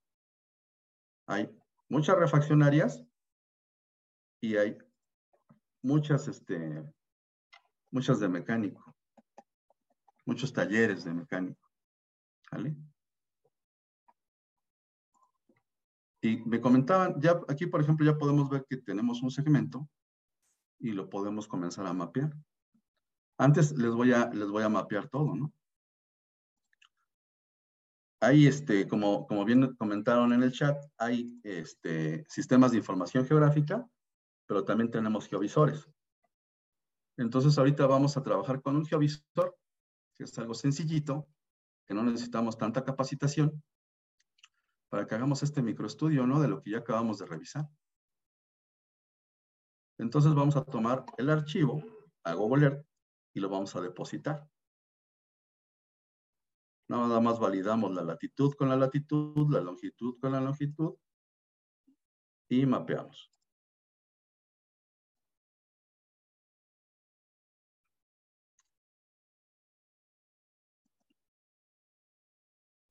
Hay 1.25 1.49
muchas 1.89 2.19
refaccionarias 2.19 3.03
y 4.39 4.57
hay 4.57 4.77
muchas, 5.81 6.27
este, 6.27 6.83
muchas 7.89 8.19
de 8.19 8.29
mecánico, 8.29 8.95
muchos 10.27 10.53
talleres 10.53 11.05
de 11.05 11.13
mecánico, 11.15 11.71
¿vale? 12.51 12.75
Y 16.21 16.37
me 16.37 16.61
comentaban, 16.61 17.19
ya 17.19 17.41
aquí 17.47 17.65
por 17.65 17.81
ejemplo 17.81 18.05
ya 18.05 18.17
podemos 18.17 18.49
ver 18.49 18.65
que 18.69 18.77
tenemos 18.77 19.23
un 19.23 19.31
segmento 19.31 19.89
y 20.79 20.91
lo 20.91 21.09
podemos 21.09 21.47
comenzar 21.47 21.85
a 21.87 21.93
mapear. 21.93 22.35
Antes 23.37 23.71
les 23.77 23.91
voy 23.91 24.13
a, 24.13 24.29
les 24.29 24.49
voy 24.49 24.63
a 24.63 24.69
mapear 24.69 25.09
todo, 25.09 25.35
¿no? 25.35 25.51
Hay, 28.23 28.45
este, 28.45 28.87
como, 28.87 29.25
como 29.25 29.43
bien 29.45 29.75
comentaron 29.77 30.31
en 30.31 30.43
el 30.43 30.51
chat, 30.51 30.77
hay 30.97 31.39
este, 31.43 32.23
sistemas 32.29 32.71
de 32.71 32.77
información 32.77 33.25
geográfica 33.25 33.89
pero 34.51 34.65
también 34.65 34.91
tenemos 34.91 35.29
geovisores. 35.29 35.89
Entonces 37.15 37.57
ahorita 37.57 37.87
vamos 37.87 38.17
a 38.17 38.21
trabajar 38.21 38.61
con 38.61 38.75
un 38.75 38.85
geovisor, 38.85 39.57
que 40.13 40.25
es 40.25 40.37
algo 40.39 40.53
sencillito, 40.53 41.25
que 41.87 41.93
no 41.93 42.03
necesitamos 42.03 42.57
tanta 42.57 42.83
capacitación, 42.83 43.63
para 44.91 45.07
que 45.07 45.15
hagamos 45.15 45.41
este 45.41 45.61
microestudio, 45.61 46.27
¿no? 46.27 46.41
De 46.41 46.49
lo 46.49 46.61
que 46.61 46.71
ya 46.71 46.79
acabamos 46.79 47.17
de 47.17 47.25
revisar. 47.25 47.65
Entonces 49.97 50.33
vamos 50.33 50.57
a 50.57 50.65
tomar 50.65 51.05
el 51.17 51.29
archivo 51.29 51.81
Google 52.35 52.65
Earth 52.65 52.85
y 53.33 53.39
lo 53.39 53.49
vamos 53.49 53.73
a 53.75 53.81
depositar. 53.81 54.49
Nada 56.89 57.21
más 57.21 57.39
validamos 57.39 57.93
la 57.93 58.03
latitud 58.03 58.53
con 58.55 58.67
la 58.67 58.75
latitud, 58.75 59.49
la 59.49 59.61
longitud 59.61 60.19
con 60.19 60.33
la 60.33 60.41
longitud 60.41 60.95
y 62.49 62.65
mapeamos. 62.65 63.31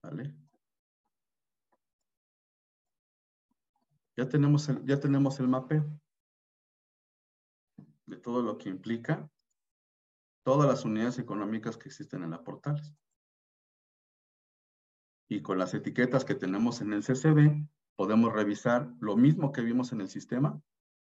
¿Vale? 0.02 0.39
Ya 4.16 4.28
tenemos 4.28 4.68
el, 4.68 4.84
ya 4.84 4.98
tenemos 4.98 5.40
el 5.40 5.48
mapeo 5.48 5.84
de 8.06 8.16
todo 8.16 8.42
lo 8.42 8.58
que 8.58 8.68
implica 8.68 9.30
todas 10.42 10.68
las 10.68 10.84
unidades 10.84 11.18
económicas 11.18 11.76
que 11.76 11.88
existen 11.88 12.22
en 12.22 12.30
la 12.30 12.42
portales. 12.42 12.94
Y 15.28 15.42
con 15.42 15.58
las 15.58 15.74
etiquetas 15.74 16.24
que 16.24 16.34
tenemos 16.34 16.80
en 16.80 16.92
el 16.92 17.04
CCD, 17.04 17.68
podemos 17.94 18.32
revisar 18.32 18.92
lo 19.00 19.16
mismo 19.16 19.52
que 19.52 19.60
vimos 19.60 19.92
en 19.92 20.00
el 20.00 20.08
sistema, 20.08 20.60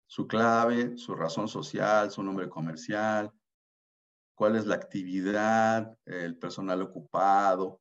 su 0.07 0.28
clave, 0.28 0.97
su 0.97 1.14
razón 1.14 1.49
social, 1.49 2.11
su 2.11 2.22
nombre 2.22 2.49
comercial, 2.49 3.32
cuál 4.34 4.57
es 4.57 4.66
la 4.66 4.76
actividad, 4.76 5.99
el 6.05 6.36
personal 6.38 6.82
ocupado, 6.82 7.80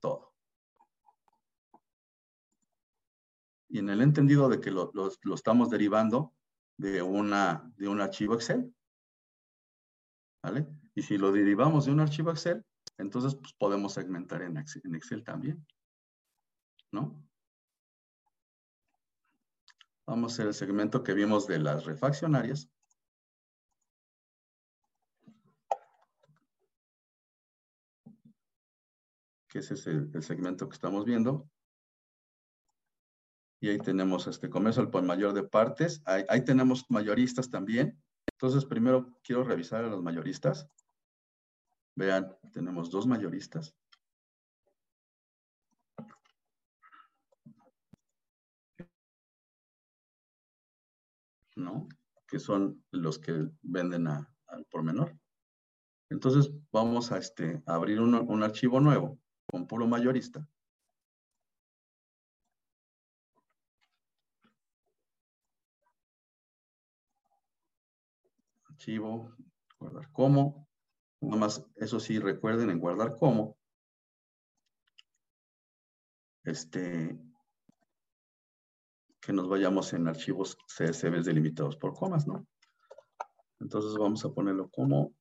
todo. 0.00 0.34
Y 3.70 3.78
en 3.78 3.88
el 3.88 4.02
entendido 4.02 4.48
de 4.48 4.60
que 4.60 4.70
lo, 4.72 4.90
estamos 5.32 5.70
derivando 5.70 6.34
de, 6.76 7.02
una, 7.02 7.72
de 7.76 7.88
un 7.88 8.00
archivo 8.00 8.34
Excel. 8.34 8.74
¿Vale? 10.42 10.66
Y 10.94 11.02
si 11.02 11.16
lo 11.16 11.30
derivamos 11.30 11.86
de 11.86 11.92
un 11.92 12.00
archivo 12.00 12.30
Excel, 12.30 12.64
entonces 12.98 13.36
pues, 13.36 13.52
podemos 13.54 13.94
segmentar 13.94 14.42
en 14.42 14.56
Excel, 14.56 15.22
también. 15.22 15.64
¿No? 16.90 17.24
Vamos 20.04 20.32
a 20.32 20.34
hacer 20.34 20.46
el 20.48 20.54
segmento 20.54 21.04
que 21.04 21.14
vimos 21.14 21.46
de 21.46 21.60
las 21.60 21.84
refaccionarias. 21.84 22.68
Que 29.48 29.60
ese 29.60 29.74
es 29.74 29.86
el 29.86 30.22
segmento 30.22 30.68
que 30.68 30.74
estamos 30.74 31.04
viendo. 31.04 31.48
Y 33.60 33.68
ahí 33.68 33.78
tenemos 33.78 34.26
este 34.26 34.48
comercio 34.48 34.82
al 34.82 34.90
por 34.90 35.02
mayor 35.02 35.34
de 35.34 35.42
partes. 35.42 36.02
Ahí, 36.06 36.44
tenemos 36.44 36.86
mayoristas 36.90 37.50
también. 37.50 38.02
Entonces, 38.32 38.64
primero 38.64 39.14
quiero 39.22 39.44
revisar 39.44 39.84
a 39.84 39.88
los 39.88 40.02
mayoristas. 40.02 40.66
Vean, 41.94 42.34
tenemos 42.54 42.90
dos 42.90 43.06
mayoristas. 43.06 43.74
¿No? 51.54 51.86
Que 52.26 52.38
son 52.38 52.82
los 52.90 53.18
que 53.18 53.50
venden 53.60 54.06
al 54.06 54.64
por 54.70 54.82
menor. 54.82 55.14
Entonces, 56.08 56.50
vamos 56.72 57.12
a, 57.12 57.18
este, 57.18 57.62
abrir 57.66 58.00
un 58.00 58.42
archivo 58.42 58.80
nuevo 58.80 59.18
con 59.46 59.66
puro 59.66 59.86
mayorista. 59.86 60.48
Archivo, 68.80 69.36
guardar 69.78 70.10
como. 70.10 70.66
Nada 71.20 71.36
más, 71.36 71.66
eso 71.76 72.00
sí, 72.00 72.18
recuerden 72.18 72.70
en 72.70 72.80
guardar 72.80 73.18
como, 73.18 73.58
este, 76.44 77.20
que 79.20 79.32
nos 79.34 79.48
vayamos 79.50 79.92
en 79.92 80.08
archivos 80.08 80.56
CSV 80.66 81.22
delimitados 81.22 81.76
por 81.76 81.92
comas, 81.92 82.26
¿no? 82.26 82.46
Entonces 83.60 83.92
vamos 83.98 84.24
a 84.24 84.32
ponerlo 84.32 84.70
como 84.70 85.12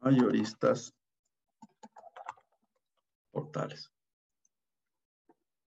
mayoristas 0.00 0.94
portales. 3.30 3.90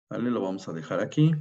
¿Vale? 0.10 0.32
Lo 0.32 0.40
vamos 0.40 0.70
a 0.70 0.72
dejar 0.72 1.02
aquí. 1.02 1.34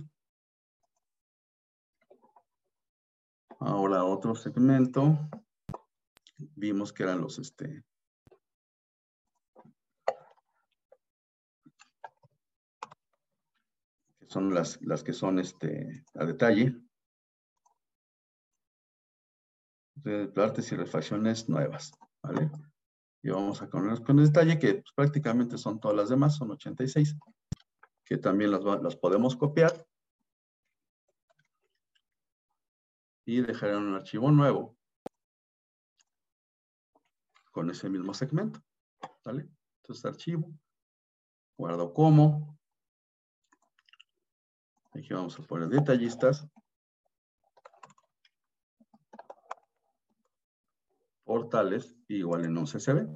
Ahora 3.59 4.05
otro 4.05 4.35
segmento. 4.35 5.19
Vimos 6.37 6.93
que 6.93 7.03
eran 7.03 7.21
los, 7.21 7.39
este, 7.39 7.85
son 14.29 14.55
las, 14.55 14.81
las 14.83 15.03
que 15.03 15.13
son 15.13 15.39
este, 15.39 16.05
a 16.15 16.25
detalle. 16.25 16.77
De 19.97 20.31
artes 20.37 20.71
y 20.71 20.77
refacciones 20.77 21.49
nuevas, 21.49 21.91
¿vale? 22.23 22.51
Y 23.23 23.31
vamos 23.31 23.61
a 23.61 23.69
poner 23.69 24.01
con 24.03 24.19
detalle 24.19 24.59
que 24.59 24.75
pues, 24.75 24.93
prácticamente 24.95 25.59
son 25.59 25.81
todas 25.81 25.97
las 25.97 26.09
demás, 26.09 26.37
son 26.37 26.53
86, 26.53 27.17
que 28.05 28.17
también 28.17 28.53
las, 28.53 28.63
las 28.63 28.95
podemos 28.95 29.35
copiar 29.35 29.88
y 33.29 33.43
dejar 33.43 33.73
en 33.73 33.77
un 33.77 33.95
archivo 33.95 34.31
nuevo 34.31 34.75
con 37.53 37.69
ese 37.69 37.91
mismo 37.91 38.15
segmento, 38.15 38.59
¿vale? 39.23 39.51
Entonces 39.83 40.03
archivo, 40.07 40.51
guardo 41.59 41.93
como, 41.93 42.59
Aquí 44.95 45.13
vamos 45.13 45.39
a 45.39 45.43
poner 45.43 45.69
detallistas. 45.69 46.49
Portales 51.23 51.95
igual 52.09 52.47
en 52.47 52.57
un 52.57 52.65
CSV. 52.65 53.07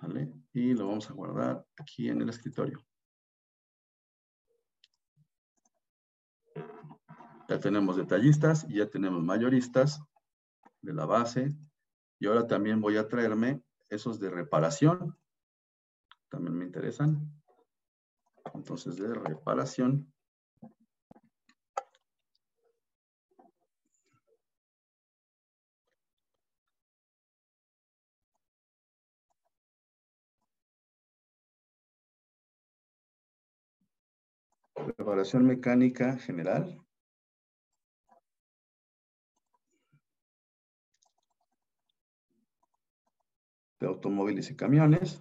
¿Vale? 0.00 0.32
Y 0.54 0.72
lo 0.72 0.88
vamos 0.88 1.10
a 1.10 1.12
guardar 1.12 1.66
aquí 1.76 2.08
en 2.08 2.22
el 2.22 2.30
escritorio. 2.30 2.82
Ya 7.48 7.60
tenemos 7.60 7.96
detallistas 7.96 8.66
y 8.68 8.76
ya 8.76 8.88
tenemos 8.88 9.22
mayoristas 9.22 10.00
de 10.80 10.94
la 10.94 11.06
base. 11.06 11.48
Y 12.18 12.26
ahora 12.26 12.46
también 12.46 12.80
voy 12.80 12.96
a 12.96 13.08
traerme 13.08 13.62
esos 13.88 14.18
de 14.18 14.30
reparación 14.30 15.16
también 16.32 16.56
me 16.56 16.64
interesan. 16.64 17.30
Entonces, 18.54 18.96
de 18.96 19.12
reparación. 19.12 20.10
Reparación 34.74 35.46
mecánica 35.46 36.16
general. 36.16 36.82
De 43.82 43.88
automóviles 43.88 44.48
y 44.48 44.54
camiones 44.54 45.20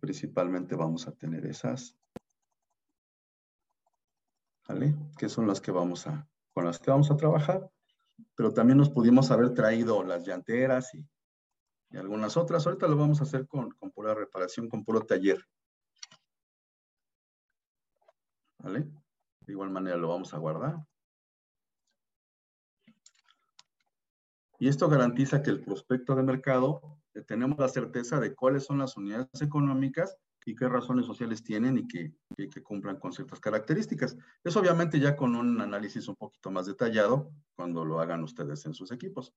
principalmente 0.00 0.74
vamos 0.74 1.06
a 1.06 1.12
tener 1.12 1.46
esas. 1.46 1.96
¿Vale? 4.66 4.96
Que 5.16 5.28
son 5.28 5.46
las 5.46 5.60
que 5.60 5.70
vamos 5.70 6.08
a, 6.08 6.28
con 6.52 6.64
las 6.64 6.80
que 6.80 6.90
vamos 6.90 7.12
a 7.12 7.16
trabajar. 7.16 7.70
Pero 8.34 8.52
también 8.52 8.78
nos 8.78 8.90
pudimos 8.90 9.30
haber 9.30 9.54
traído 9.54 10.02
las 10.02 10.26
llanteras 10.26 10.92
y, 10.96 11.08
algunas 11.96 12.36
otras. 12.36 12.66
Ahorita 12.66 12.88
lo 12.88 12.96
vamos 12.96 13.20
a 13.20 13.22
hacer 13.22 13.46
con, 13.46 13.70
con 13.70 13.92
pura 13.92 14.14
reparación, 14.14 14.68
con 14.68 14.82
puro 14.82 15.02
taller. 15.02 15.46
¿Vale? 18.58 18.80
De 19.46 19.52
igual 19.52 19.70
manera 19.70 19.96
lo 19.96 20.08
vamos 20.08 20.34
a 20.34 20.38
guardar. 20.38 20.84
Y 24.62 24.68
esto 24.68 24.88
garantiza 24.88 25.42
que 25.42 25.50
el 25.50 25.60
prospecto 25.60 26.14
de 26.14 26.22
mercado 26.22 27.00
eh, 27.14 27.22
tenemos 27.22 27.58
la 27.58 27.66
certeza 27.66 28.20
de 28.20 28.32
cuáles 28.32 28.64
son 28.64 28.78
las 28.78 28.96
unidades 28.96 29.42
económicas 29.42 30.16
y 30.46 30.54
qué 30.54 30.68
razones 30.68 31.04
sociales 31.04 31.42
tienen 31.42 31.78
y 31.78 31.88
que, 31.88 32.62
cumplan 32.62 33.00
con 33.00 33.12
ciertas 33.12 33.40
características. 33.40 34.16
Eso 34.44 34.60
obviamente 34.60 35.00
ya 35.00 35.16
con 35.16 35.34
un 35.34 35.60
análisis 35.60 36.06
un 36.06 36.14
poquito 36.14 36.52
más 36.52 36.66
detallado 36.66 37.32
cuando 37.56 37.84
lo 37.84 37.98
hagan 37.98 38.22
ustedes 38.22 38.64
en 38.64 38.72
sus 38.72 38.92
equipos. 38.92 39.34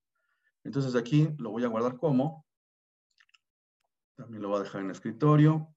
Entonces 0.64 0.94
aquí 0.94 1.34
lo 1.40 1.50
voy 1.50 1.64
a 1.64 1.70
guardar 1.70 1.98
como. 1.98 2.46
También 4.14 4.44
lo 4.44 4.50
voy 4.50 4.60
a 4.60 4.64
dejar 4.64 4.82
en 4.82 4.92
escritorio. 4.92 5.74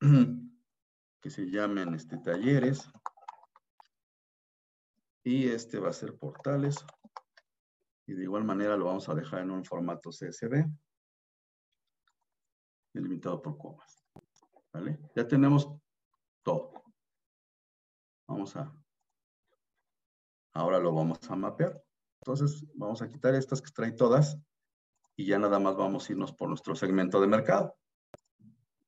que 1.20 1.30
se 1.30 1.50
llamen 1.50 1.92
este, 1.94 2.18
talleres. 2.18 2.88
Y 5.24 5.48
este 5.48 5.80
va 5.80 5.88
a 5.88 5.92
ser 5.92 6.16
portales. 6.16 6.76
Y 8.06 8.14
de 8.14 8.22
igual 8.24 8.44
manera 8.44 8.76
lo 8.76 8.86
vamos 8.86 9.08
a 9.08 9.14
dejar 9.14 9.40
en 9.40 9.50
un 9.50 9.64
formato 9.64 10.10
CSV 10.10 10.66
delimitado 12.92 13.40
por 13.40 13.56
comas. 13.56 14.04
¿Vale? 14.72 14.98
Ya 15.14 15.26
tenemos 15.26 15.68
todo. 16.42 16.72
Vamos 18.26 18.56
a... 18.56 18.74
Ahora 20.54 20.78
lo 20.78 20.92
vamos 20.92 21.18
a 21.30 21.36
mapear. 21.36 21.82
Entonces, 22.20 22.64
vamos 22.74 23.02
a 23.02 23.08
quitar 23.08 23.34
estas 23.34 23.60
que 23.60 23.70
trae 23.70 23.92
todas 23.92 24.38
y 25.16 25.26
ya 25.26 25.38
nada 25.38 25.58
más 25.58 25.76
vamos 25.76 26.08
a 26.08 26.12
irnos 26.12 26.32
por 26.32 26.48
nuestro 26.48 26.74
segmento 26.74 27.20
de 27.20 27.26
mercado. 27.26 27.76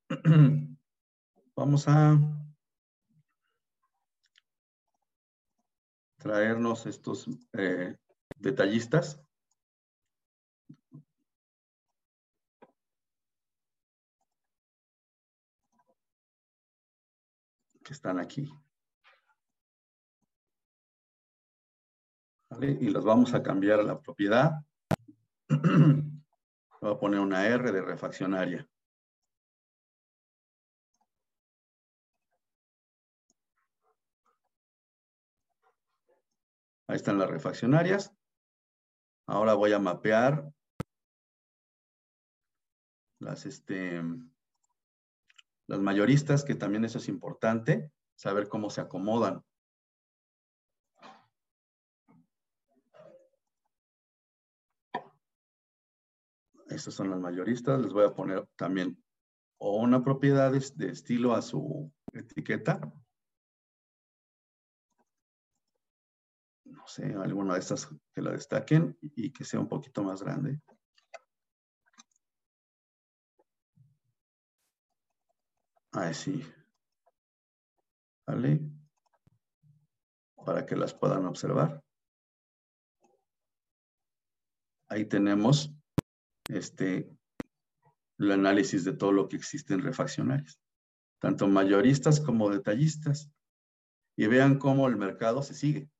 vamos 1.56 1.88
a 1.88 2.18
traernos 6.18 6.86
estos 6.86 7.28
eh, 7.52 7.98
detallistas 8.36 9.24
que 17.84 17.92
están 17.92 18.18
aquí. 18.18 18.50
Y 22.60 22.88
los 22.90 23.04
vamos 23.04 23.34
a 23.34 23.42
cambiar 23.42 23.80
a 23.80 23.82
la 23.82 24.00
propiedad. 24.00 24.52
Voy 25.48 26.92
a 26.92 26.98
poner 26.98 27.20
una 27.20 27.46
R 27.46 27.72
de 27.72 27.82
refaccionaria. 27.82 28.68
Ahí 36.86 36.96
están 36.96 37.18
las 37.18 37.30
refaccionarias. 37.30 38.14
Ahora 39.26 39.54
voy 39.54 39.72
a 39.72 39.78
mapear 39.78 40.50
las, 43.20 43.46
este, 43.46 44.02
las 45.66 45.80
mayoristas, 45.80 46.44
que 46.44 46.54
también 46.54 46.84
eso 46.84 46.98
es 46.98 47.08
importante, 47.08 47.90
saber 48.16 48.48
cómo 48.48 48.70
se 48.70 48.82
acomodan. 48.82 49.42
Estas 56.68 56.94
son 56.94 57.10
las 57.10 57.20
mayoristas. 57.20 57.80
Les 57.80 57.92
voy 57.92 58.04
a 58.04 58.14
poner 58.14 58.46
también 58.56 59.02
o 59.58 59.78
una 59.78 60.02
propiedad 60.02 60.52
de 60.52 60.88
estilo 60.88 61.34
a 61.34 61.40
su 61.42 61.90
etiqueta. 62.12 62.80
No 66.84 66.88
sé, 66.88 67.14
alguna 67.14 67.54
de 67.54 67.60
estas 67.60 67.88
que 68.12 68.20
la 68.20 68.32
destaquen 68.32 68.98
y 69.00 69.32
que 69.32 69.42
sea 69.42 69.58
un 69.58 69.68
poquito 69.68 70.02
más 70.02 70.22
grande. 70.22 70.60
Ahí 75.92 76.12
sí. 76.12 76.44
¿Vale? 78.26 78.60
Para 80.44 80.66
que 80.66 80.76
las 80.76 80.92
puedan 80.92 81.24
observar. 81.24 81.82
Ahí 84.88 85.06
tenemos 85.06 85.74
este, 86.50 87.10
el 88.18 88.30
análisis 88.30 88.84
de 88.84 88.92
todo 88.92 89.12
lo 89.12 89.26
que 89.26 89.36
existe 89.36 89.72
en 89.72 89.80
refaccionarios, 89.80 90.60
tanto 91.18 91.48
mayoristas 91.48 92.20
como 92.20 92.50
detallistas. 92.50 93.30
Y 94.18 94.26
vean 94.26 94.58
cómo 94.58 94.86
el 94.86 94.98
mercado 94.98 95.42
se 95.42 95.54
sigue. 95.54 95.90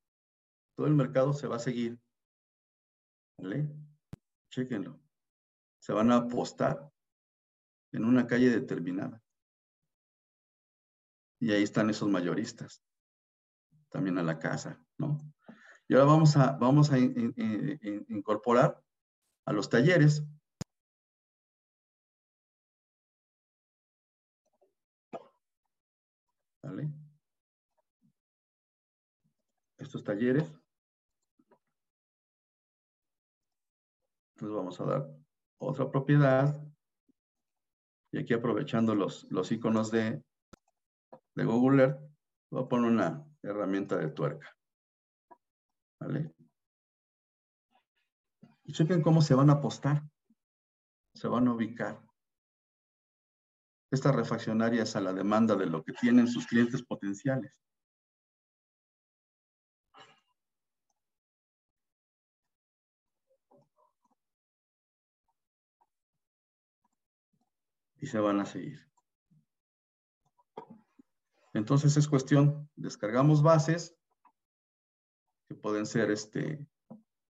Todo 0.77 0.87
el 0.87 0.95
mercado 0.95 1.33
se 1.33 1.47
va 1.47 1.57
a 1.57 1.61
seguir. 1.61 1.99
¿Vale? 3.39 3.69
Chequenlo. 4.51 5.01
se 5.81 5.93
van 5.93 6.13
a 6.13 6.17
apostar 6.17 6.91
en 7.93 8.05
una 8.05 8.27
calle 8.27 8.51
determinada. 8.51 9.23
Y 11.41 11.53
ahí 11.53 11.63
están 11.63 11.91
esos 11.91 12.09
mayoristas, 12.09 12.83
también 13.91 14.17
a 14.19 14.23
la 14.23 14.39
casa, 14.39 14.83
¿no? 14.97 15.19
Y 15.89 15.95
ahora 15.95 16.07
vamos 16.07 16.37
a, 16.37 16.53
vamos 16.53 16.91
a 16.91 16.99
incorporar 16.99 18.83
a 19.45 19.53
los 19.53 19.69
talleres. 19.69 20.25
¿Vale? 26.63 26.91
Estos 29.77 30.03
talleres. 30.03 30.64
Entonces 34.35 34.57
vamos 34.57 34.81
a 34.81 34.85
dar 34.85 35.11
otra 35.59 35.91
propiedad. 35.91 36.61
Y 38.13 38.19
aquí 38.19 38.35
aprovechando 38.35 38.95
los, 38.95 39.27
los 39.31 39.51
iconos 39.53 39.91
de, 39.91 40.23
de 41.35 41.45
Google 41.45 41.83
Earth, 41.83 42.01
voy 42.51 42.63
a 42.63 42.69
poner 42.69 42.91
una 42.91 43.27
herramienta 43.43 43.97
de 43.97 44.09
tuerca. 44.09 44.57
¿Vale? 46.01 46.35
Y 48.65 48.73
chequen 48.73 49.03
cómo 49.03 49.21
se 49.21 49.35
van 49.35 49.51
a 49.51 49.55
apostar, 49.55 50.03
se 51.15 51.29
van 51.29 51.49
a 51.49 51.53
ubicar. 51.53 52.01
Estas 53.91 54.15
refaccionarias 54.15 54.97
a 54.97 55.01
la 55.01 55.13
demanda 55.13 55.55
de 55.55 55.67
lo 55.67 55.85
que 55.85 55.93
tienen 55.93 56.27
sus 56.27 56.47
clientes 56.47 56.83
potenciales. 56.83 57.63
Y 68.05 68.07
se 68.07 68.19
van 68.19 68.39
a 68.39 68.45
seguir. 68.45 68.87
Entonces 71.55 71.97
es 71.97 72.07
cuestión, 72.07 72.69
descargamos 72.77 73.43
bases, 73.43 73.97
que 75.49 75.55
pueden 75.55 75.87
ser 75.87 76.11
este, 76.11 76.67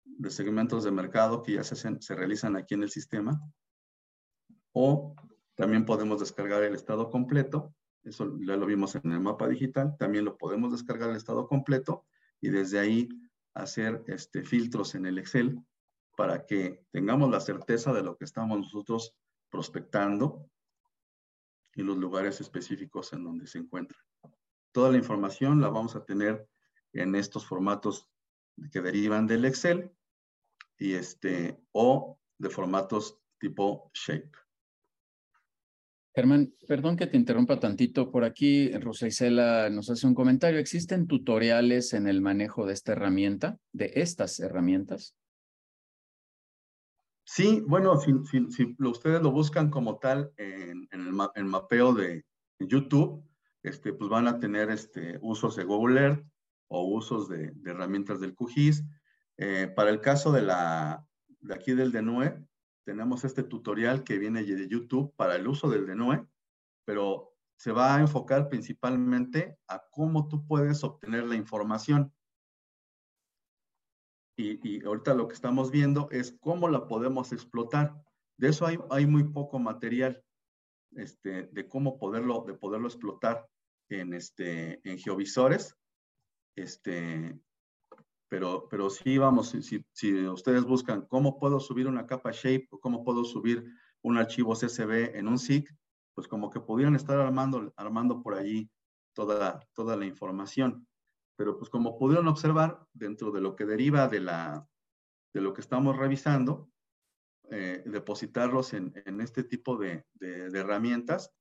de 0.05 0.31
segmentos 0.31 0.85
de 0.85 0.91
mercado 0.91 1.43
que 1.43 1.55
ya 1.55 1.65
se, 1.65 1.75
se 1.75 2.15
realizan 2.15 2.55
aquí 2.55 2.75
en 2.75 2.83
el 2.83 2.91
sistema. 2.91 3.41
O 4.73 5.17
también 5.55 5.87
podemos 5.87 6.21
descargar 6.21 6.63
el 6.63 6.75
estado 6.75 7.09
completo. 7.09 7.75
Eso 8.05 8.37
ya 8.47 8.59
lo 8.59 8.67
vimos 8.67 8.95
en 8.95 9.11
el 9.11 9.21
mapa 9.21 9.49
digital. 9.49 9.97
También 9.99 10.27
lo 10.27 10.37
podemos 10.37 10.71
descargar 10.71 11.09
el 11.09 11.17
estado 11.17 11.49
completo 11.49 12.05
y 12.43 12.51
desde 12.51 12.79
ahí 12.79 13.09
hacer 13.55 14.05
este, 14.09 14.45
filtros 14.45 14.95
en 14.95 15.07
el 15.07 15.19
Excel 15.19 15.65
para 16.15 16.45
que 16.45 16.85
tengamos 16.91 17.31
la 17.31 17.41
certeza 17.41 17.95
de 17.95 18.03
lo 18.03 18.19
que 18.19 18.27
estamos 18.27 18.59
nosotros 18.59 19.17
prospectando 19.49 20.51
y 21.75 21.83
los 21.83 21.97
lugares 21.97 22.41
específicos 22.41 23.13
en 23.13 23.25
donde 23.25 23.47
se 23.47 23.59
encuentran. 23.59 24.01
Toda 24.73 24.91
la 24.91 24.99
información 24.99 25.61
la 25.61 25.69
vamos 25.69 25.97
a 25.97 26.05
tener 26.05 26.47
en 26.93 27.15
estos 27.15 27.47
formatos 27.47 28.09
que 28.73 28.81
derivan 28.81 29.27
del 29.27 29.45
Excel 29.45 29.91
y 30.79 30.95
este, 30.95 31.61
o 31.73 32.19
de 32.39 32.51
formatos 32.51 33.19
tipo 33.39 33.91
Shape. 33.95 34.31
Germán, 36.15 36.53
perdón 36.67 36.97
que 36.97 37.07
te 37.07 37.17
interrumpa 37.17 37.61
tantito. 37.61 38.11
Por 38.11 38.25
aquí, 38.25 38.73
Rosa 38.73 39.07
Isela 39.07 39.71
nos 39.71 39.89
hace 39.89 40.07
un 40.07 40.15
comentario. 40.15 40.59
¿Existen 40.59 41.07
tutoriales 41.07 41.93
en 41.93 42.09
el 42.09 42.21
manejo 42.21 42.67
de 42.67 42.73
esta 42.73 42.93
herramienta, 42.93 43.59
de 43.73 43.93
estas 43.95 44.41
herramientas? 44.41 45.15
Sí, 47.31 47.63
bueno, 47.67 48.01
si, 48.01 48.15
ustedes 48.79 49.21
lo 49.21 49.31
buscan 49.31 49.69
como 49.69 49.99
tal 49.99 50.33
en, 50.39 50.89
el, 50.91 51.45
mapeo 51.45 51.93
de 51.93 52.25
YouTube, 52.59 53.23
este, 53.63 53.93
pues 53.93 54.09
van 54.09 54.27
a 54.27 54.39
tener 54.39 54.71
este, 54.71 55.19
usos 55.21 55.55
de 55.55 55.65
Google 55.65 56.01
Earth 56.01 56.27
o 56.69 56.85
usos 56.85 57.29
de, 57.29 57.53
herramientas 57.67 58.21
del 58.21 58.35
QGIS. 58.35 58.83
Eh, 59.37 59.71
para 59.77 59.91
el 59.91 60.01
caso 60.01 60.33
de, 60.33 60.41
la, 60.41 61.07
de 61.41 61.55
aquí 61.55 61.75
del 61.75 61.93
DENUE, 61.93 62.43
tenemos 62.85 63.25
este 63.25 63.43
tutorial 63.43 64.05
que 64.05 64.17
viene 64.17 64.43
de 64.43 64.67
YouTube 64.67 65.15
para 65.15 65.37
el 65.37 65.47
uso 65.47 65.69
del 65.69 65.87
DENUE, 65.87 66.27
pero 66.87 67.35
se 67.59 67.73
va 67.73 67.97
a 67.97 68.01
enfocar 68.01 68.49
principalmente 68.49 69.59
a 69.69 69.83
cómo 69.91 70.29
tú 70.29 70.47
puedes 70.47 70.83
obtener 70.83 71.25
la 71.25 71.35
información. 71.35 72.11
Y, 74.39 74.85
ahorita 74.85 75.15
lo 75.15 75.27
que 75.27 75.35
estamos 75.35 75.73
viendo 75.73 76.09
es 76.13 76.39
cómo 76.41 76.69
la 76.69 76.87
podemos 76.87 77.33
explotar. 77.33 78.01
De 78.37 78.49
eso 78.49 78.67
hay, 78.91 79.07
muy 79.07 79.25
poco 79.25 79.59
material, 79.59 80.23
este, 80.93 81.49
de 81.49 81.67
cómo 81.67 81.99
poderlo, 81.99 82.45
de 82.47 82.55
poderlo 82.55 82.87
explotar 82.87 83.49
en, 83.89 84.15
este, 84.15 84.81
geovisores. 84.99 85.75
Este, 86.55 87.37
pero, 88.29 88.69
pero 88.71 88.91
sí, 88.91 89.19
vamos, 89.19 89.49
si, 89.49 89.85
si 89.93 90.27
ustedes 90.29 90.65
buscan 90.65 91.07
cómo 91.07 91.41
puedo 91.41 91.59
subir 91.59 91.89
una 91.89 92.07
capa 92.07 92.31
Shape 92.31 92.69
o 92.71 92.79
cómo 92.79 93.03
puedo 93.03 93.25
subir 93.25 93.67
un 94.03 94.19
archivo 94.19 94.55
CSV 94.55 95.17
en 95.17 95.27
un 95.27 95.39
SIG, 95.39 95.69
pues 96.15 96.29
como 96.29 96.49
que 96.51 96.61
pudieran 96.61 96.95
estar 96.95 97.19
armando, 97.19 97.73
armando 97.77 98.23
por 98.23 98.35
allí 98.35 98.71
toda, 99.15 99.67
toda 99.73 99.97
la 99.97 100.07
información. 100.07 100.88
Pero 101.39 101.57
pues 101.57 101.71
como 101.71 101.97
pudieron 101.97 102.27
observar, 102.27 102.85
dentro 102.93 103.31
de 103.31 103.41
lo 103.41 103.55
que 103.55 103.65
deriva 103.65 104.09
de, 104.09 104.19
la, 104.19 104.69
de 105.33 105.41
lo 105.41 105.55
que 105.55 105.61
estamos 105.61 105.97
revisando, 105.97 106.69
eh, 107.49 107.81
depositarlos 107.87 108.75
en, 108.75 108.93
en, 109.07 109.21
este 109.21 109.45
tipo 109.45 109.77
de, 109.77 110.05
de, 110.15 110.51
herramientas 110.59 111.33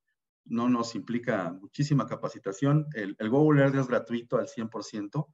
no 0.46 0.70
nos 0.70 0.94
implica 0.94 1.52
muchísima 1.52 2.06
capacitación. 2.06 2.86
El, 2.94 3.16
el, 3.18 3.30
Google 3.32 3.64
Earth 3.64 3.76
es 3.76 3.88
gratuito 3.88 4.38
al 4.38 4.48
100%. 4.48 5.34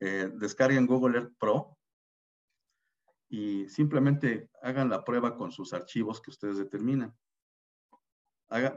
Eh, 0.00 0.30
descarguen 0.34 0.86
Google 0.86 1.18
Earth 1.18 1.32
Pro 1.38 1.78
y 3.30 3.66
simplemente 3.70 4.50
hagan 4.60 4.90
la 4.90 5.04
prueba 5.04 5.38
con 5.38 5.52
sus 5.52 5.72
archivos 5.72 6.20
que 6.20 6.30
ustedes 6.30 6.58
determinan. 6.58 7.16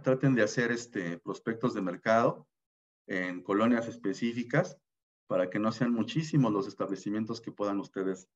traten 0.02 0.34
de 0.34 0.44
hacer 0.44 0.72
este, 0.72 1.20
prospectos 1.20 1.74
de 1.74 1.82
mercado 1.82 2.48
en 3.06 3.44
colonias 3.44 3.90
específicas 3.90 4.80
para 5.28 5.50
que 5.50 5.60
no 5.60 5.72
sean 5.72 5.92
muchísimos 5.92 6.52
los 6.52 6.68
establecimientos 6.68 7.42
que 7.42 7.52
puedan 7.52 7.80
ustedes 7.80 8.30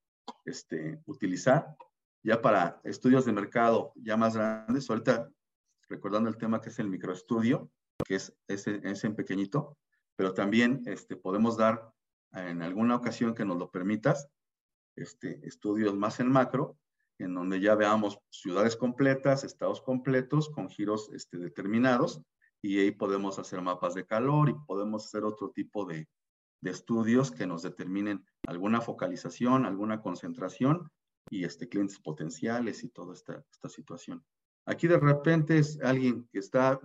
este, 0.45 1.01
utilizar. 1.05 1.75
Ya 2.23 2.41
para 2.41 2.81
estudios 2.83 3.25
de 3.25 3.31
mercado 3.31 3.93
ya 3.95 4.17
más 4.17 4.35
grandes, 4.35 4.89
ahorita 4.89 5.29
recordando 5.87 6.29
el 6.29 6.37
tema 6.37 6.61
que 6.61 6.69
es 6.69 6.79
el 6.79 6.89
microestudio, 6.89 7.69
que 8.05 8.15
es 8.15 8.35
ese, 8.47 8.81
ese 8.83 9.07
en 9.07 9.15
pequeñito, 9.15 9.77
pero 10.15 10.33
también 10.33 10.83
este, 10.85 11.15
podemos 11.15 11.57
dar 11.57 11.91
en 12.33 12.61
alguna 12.61 12.95
ocasión 12.95 13.33
que 13.33 13.45
nos 13.45 13.57
lo 13.57 13.71
permitas, 13.71 14.29
este, 14.95 15.39
estudios 15.47 15.95
más 15.95 16.19
en 16.19 16.29
macro, 16.31 16.77
en 17.17 17.33
donde 17.33 17.59
ya 17.59 17.75
veamos 17.75 18.19
ciudades 18.29 18.75
completas, 18.75 19.43
estados 19.43 19.81
completos, 19.81 20.49
con 20.49 20.69
giros 20.69 21.09
este, 21.13 21.37
determinados, 21.37 22.21
y 22.61 22.79
ahí 22.79 22.91
podemos 22.91 23.39
hacer 23.39 23.61
mapas 23.61 23.93
de 23.93 24.05
calor 24.05 24.49
y 24.49 24.53
podemos 24.67 25.05
hacer 25.05 25.23
otro 25.23 25.51
tipo 25.51 25.85
de, 25.85 26.07
de 26.61 26.71
estudios 26.71 27.31
que 27.31 27.47
nos 27.47 27.61
determinen 27.61 28.25
alguna 28.47 28.81
focalización, 28.81 29.65
alguna 29.65 30.01
concentración 30.01 30.89
y 31.29 31.43
este, 31.43 31.69
clientes 31.69 31.99
potenciales 31.99 32.83
y 32.83 32.89
toda 32.89 33.13
esta, 33.13 33.43
esta 33.51 33.69
situación. 33.69 34.23
Aquí 34.65 34.87
de 34.87 34.99
repente 34.99 35.57
es 35.57 35.79
alguien 35.81 36.27
que 36.31 36.39
está 36.39 36.79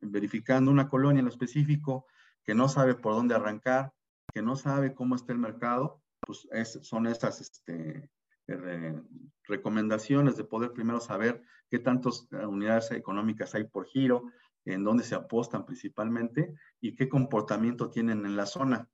verificando 0.00 0.70
una 0.70 0.88
colonia 0.88 1.20
en 1.20 1.26
lo 1.26 1.30
específico, 1.30 2.06
que 2.44 2.54
no 2.54 2.68
sabe 2.68 2.94
por 2.94 3.14
dónde 3.14 3.34
arrancar, 3.34 3.92
que 4.32 4.42
no 4.42 4.56
sabe 4.56 4.94
cómo 4.94 5.16
está 5.16 5.32
el 5.32 5.38
mercado, 5.38 6.02
pues 6.20 6.48
son 6.82 7.06
esas 7.06 7.40
este, 7.40 8.10
recomendaciones 9.44 10.36
de 10.36 10.44
poder 10.44 10.72
primero 10.72 11.00
saber 11.00 11.42
qué 11.70 11.78
tantas 11.78 12.28
unidades 12.32 12.90
económicas 12.92 13.54
hay 13.54 13.64
por 13.64 13.86
giro, 13.86 14.24
en 14.64 14.84
dónde 14.84 15.04
se 15.04 15.14
apostan 15.14 15.64
principalmente 15.64 16.54
y 16.80 16.94
qué 16.94 17.08
comportamiento 17.08 17.90
tienen 17.90 18.24
en 18.24 18.36
la 18.36 18.46
zona. 18.46 18.88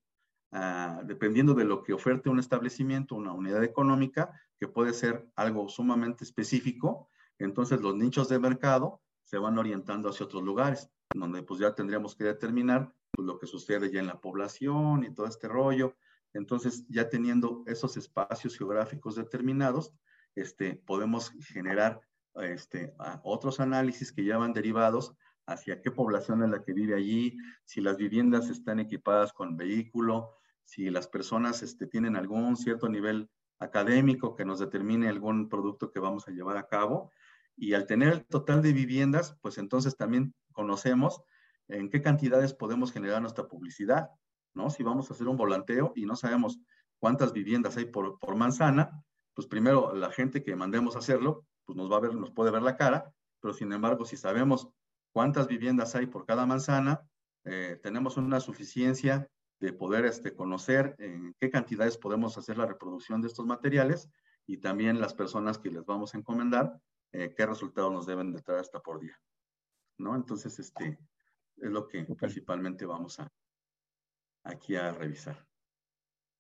Ah, 0.59 1.03
dependiendo 1.05 1.53
de 1.53 1.67
lo 1.67 1.83
que 1.83 1.93
oferte 1.93 2.31
un 2.31 2.39
establecimiento, 2.39 3.15
una 3.15 3.35
unidad 3.35 3.63
económica, 3.63 4.33
que 4.59 4.67
puede 4.67 4.95
ser 4.95 5.31
algo 5.37 5.69
sumamente 5.69 6.25
específico, 6.25 7.11
entonces 7.39 7.83
los 7.83 7.95
nichos 7.95 8.31
de 8.31 8.39
mercado 8.39 9.03
se 9.23 9.37
van 9.37 9.59
orientando 9.59 10.09
hacia 10.09 10.25
otros 10.25 10.43
lugares, 10.43 10.89
donde 11.15 11.43
pues 11.43 11.61
ya 11.61 11.75
tendríamos 11.75 12.17
que 12.17 12.25
determinar 12.25 12.91
pues, 13.11 13.27
lo 13.27 13.39
que 13.39 13.47
sucede 13.47 13.93
ya 13.93 14.01
en 14.01 14.07
la 14.07 14.19
población 14.19 15.05
y 15.05 15.13
todo 15.13 15.27
este 15.27 15.47
rollo. 15.47 15.95
Entonces, 16.33 16.87
ya 16.89 17.11
teniendo 17.11 17.63
esos 17.67 17.99
espacios 17.99 18.57
geográficos 18.57 19.15
determinados, 19.15 19.93
este, 20.35 20.75
podemos 20.87 21.33
generar 21.53 22.01
este, 22.37 22.95
otros 23.25 23.61
análisis 23.61 24.11
que 24.11 24.25
ya 24.25 24.39
van 24.39 24.55
derivados 24.55 25.15
hacia 25.45 25.83
qué 25.83 25.91
población 25.91 26.43
es 26.45 26.49
la 26.49 26.63
que 26.63 26.73
vive 26.73 26.95
allí, 26.95 27.37
si 27.67 27.83
las 27.83 27.99
viviendas 27.99 28.49
están 28.49 28.81
equipadas 28.81 29.35
con 29.35 29.59
vehículo, 29.59 30.33
si 30.67 30.91
las 30.91 31.09
personas 31.09 31.63
este, 31.63 31.87
tienen 31.87 32.17
algún 32.17 32.57
cierto 32.57 32.89
nivel 32.89 33.31
académico 33.59 34.35
que 34.37 34.45
nos 34.45 34.59
determine 34.59 35.09
algún 35.09 35.49
producto 35.49 35.91
que 35.91 36.01
vamos 36.01 36.29
a 36.29 36.33
llevar 36.33 36.59
a 36.59 36.67
cabo. 36.67 37.11
Y 37.57 37.73
al 37.73 37.87
tener 37.87 38.13
el 38.13 38.27
total 38.27 38.61
de 38.61 38.73
viviendas, 38.73 39.39
pues 39.41 39.57
entonces 39.57 39.97
también 39.97 40.35
conocemos 40.53 41.23
en 41.69 41.89
qué 41.89 42.03
cantidades 42.03 42.53
podemos 42.53 42.93
generar 42.93 43.23
nuestra 43.23 43.47
publicidad, 43.49 44.11
¿no? 44.55 44.69
Si 44.69 44.83
vamos 44.83 45.11
a 45.11 45.15
hacer 45.15 45.29
un 45.29 45.37
volanteo 45.37 45.93
y 45.97 46.05
no 46.05 46.17
sabemos 46.17 46.59
cuántas 46.99 47.33
viviendas 47.33 47.77
hay 47.77 47.87
por, 47.87 48.19
por 48.19 48.37
manzana, 48.37 49.03
pues 49.35 49.47
primero 49.47 49.95
la 49.95 50.11
gente 50.11 50.43
que 50.43 50.57
mandemos 50.57 50.97
a 50.97 50.99
hacerlo, 50.99 51.47
pues 51.65 51.77
nos 51.77 51.91
va 51.91 51.97
a 51.97 52.01
ver, 52.01 52.15
nos 52.15 52.31
puede 52.31 52.51
ver 52.51 52.63
la 52.63 52.77
cara, 52.77 53.13
pero 53.41 53.55
sin 53.55 53.73
embargo, 53.73 54.05
si 54.05 54.17
sabemos 54.17 54.69
cuántas 55.13 55.47
viviendas 55.47 55.95
hay 55.95 56.07
por 56.07 56.27
cada 56.27 56.45
manzana, 56.45 57.03
eh, 57.45 57.79
tenemos 57.83 58.17
una 58.17 58.41
suficiencia 58.41 59.29
de 59.61 59.73
poder 59.73 60.05
este, 60.05 60.35
conocer 60.35 60.95
en 60.99 61.35
qué 61.41 61.51
cantidades 61.51 61.97
podemos 61.97 62.37
hacer 62.37 62.59
la 62.59 62.67
reproducción 62.67 63.21
de 63.21 63.29
estos 63.29 63.47
materiales 63.47 64.11
y 64.47 64.59
también 64.59 65.01
las 65.01 65.15
personas 65.15 65.59
que 65.59 65.71
les 65.71 65.85
vamos 65.85 66.15
a 66.15 66.19
encomendar, 66.19 66.79
eh, 67.13 67.35
qué 67.37 67.47
resultados 67.47 67.93
nos 67.93 68.07
deben 68.07 68.33
de 68.33 68.43
traer 68.43 68.61
hasta 68.61 68.81
por 68.81 69.01
día. 69.01 69.19
¿No? 69.99 70.15
Entonces, 70.15 70.59
este 70.59 70.99
es 71.57 71.71
lo 71.71 71.89
que 71.89 72.05
principalmente 72.05 72.85
vamos 72.85 73.19
a 73.19 73.33
aquí 74.45 74.77
a 74.77 74.93
revisar. 74.93 75.47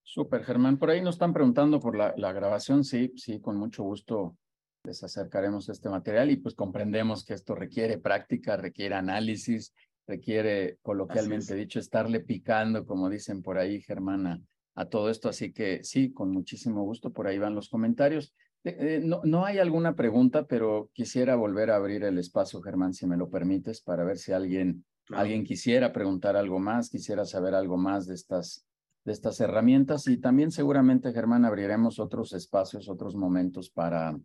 Súper, 0.02 0.44
Germán. 0.44 0.78
Por 0.78 0.90
ahí 0.90 1.00
nos 1.00 1.16
están 1.16 1.32
preguntando 1.32 1.80
por 1.80 1.96
la, 1.96 2.14
la, 2.16 2.32
grabación. 2.32 2.84
Sí, 2.84 3.12
sí, 3.16 3.40
con 3.40 3.56
mucho 3.56 3.82
gusto 3.82 4.36
les 4.84 5.02
acercaremos 5.02 5.68
este 5.68 5.88
material 5.88 6.30
y 6.30 6.36
pues 6.36 6.54
comprendemos 6.54 7.24
que 7.24 7.34
esto 7.34 7.56
requiere 7.56 7.98
práctica, 7.98 8.56
requiere 8.56 8.94
análisis, 8.94 9.74
requiere, 10.06 10.78
coloquialmente 10.82 11.54
dicho, 11.54 11.78
estarle 11.78 12.20
picando, 12.20 12.86
como 12.86 13.10
dicen 13.10 13.42
por 13.42 13.58
ahí, 13.58 13.80
Germán, 13.80 14.46
a, 14.74 14.84
todo 14.86 15.10
esto. 15.10 15.28
Así 15.28 15.52
que 15.52 15.82
sí, 15.84 16.12
con 16.12 16.30
muchísimo 16.30 16.84
gusto, 16.84 17.12
por 17.12 17.26
ahí 17.26 17.38
van 17.38 17.54
los 17.54 17.68
comentarios. 17.68 18.34
Eh, 18.64 18.76
eh, 18.78 19.00
no, 19.02 19.20
no 19.24 19.44
hay 19.44 19.58
alguna 19.58 19.94
pregunta, 19.94 20.46
pero 20.46 20.90
quisiera 20.92 21.36
volver 21.36 21.70
a 21.70 21.76
abrir 21.76 22.04
el 22.04 22.18
espacio, 22.18 22.60
Germán, 22.60 22.94
si 22.94 23.06
me 23.06 23.16
lo 23.16 23.30
permites, 23.30 23.80
para 23.80 24.04
ver 24.04 24.18
si 24.18 24.32
alguien, 24.32 24.84
alguien 25.10 25.44
quisiera 25.44 25.92
preguntar 25.92 26.36
algo 26.36 26.58
más, 26.58 26.90
quisiera 26.90 27.24
saber 27.24 27.54
algo 27.54 27.76
más 27.76 28.06
de 28.06 28.14
estas 28.14 28.66
de 29.06 29.12
estas 29.12 29.40
herramientas 29.40 30.08
y 30.08 30.16
también 30.16 30.50
seguramente, 30.50 31.12
Germán, 31.12 31.44
abriremos 31.44 32.00
otros 32.00 32.32
espacios, 32.32 32.88
otros 32.88 33.14
momentos 33.14 33.70
para, 33.70 34.18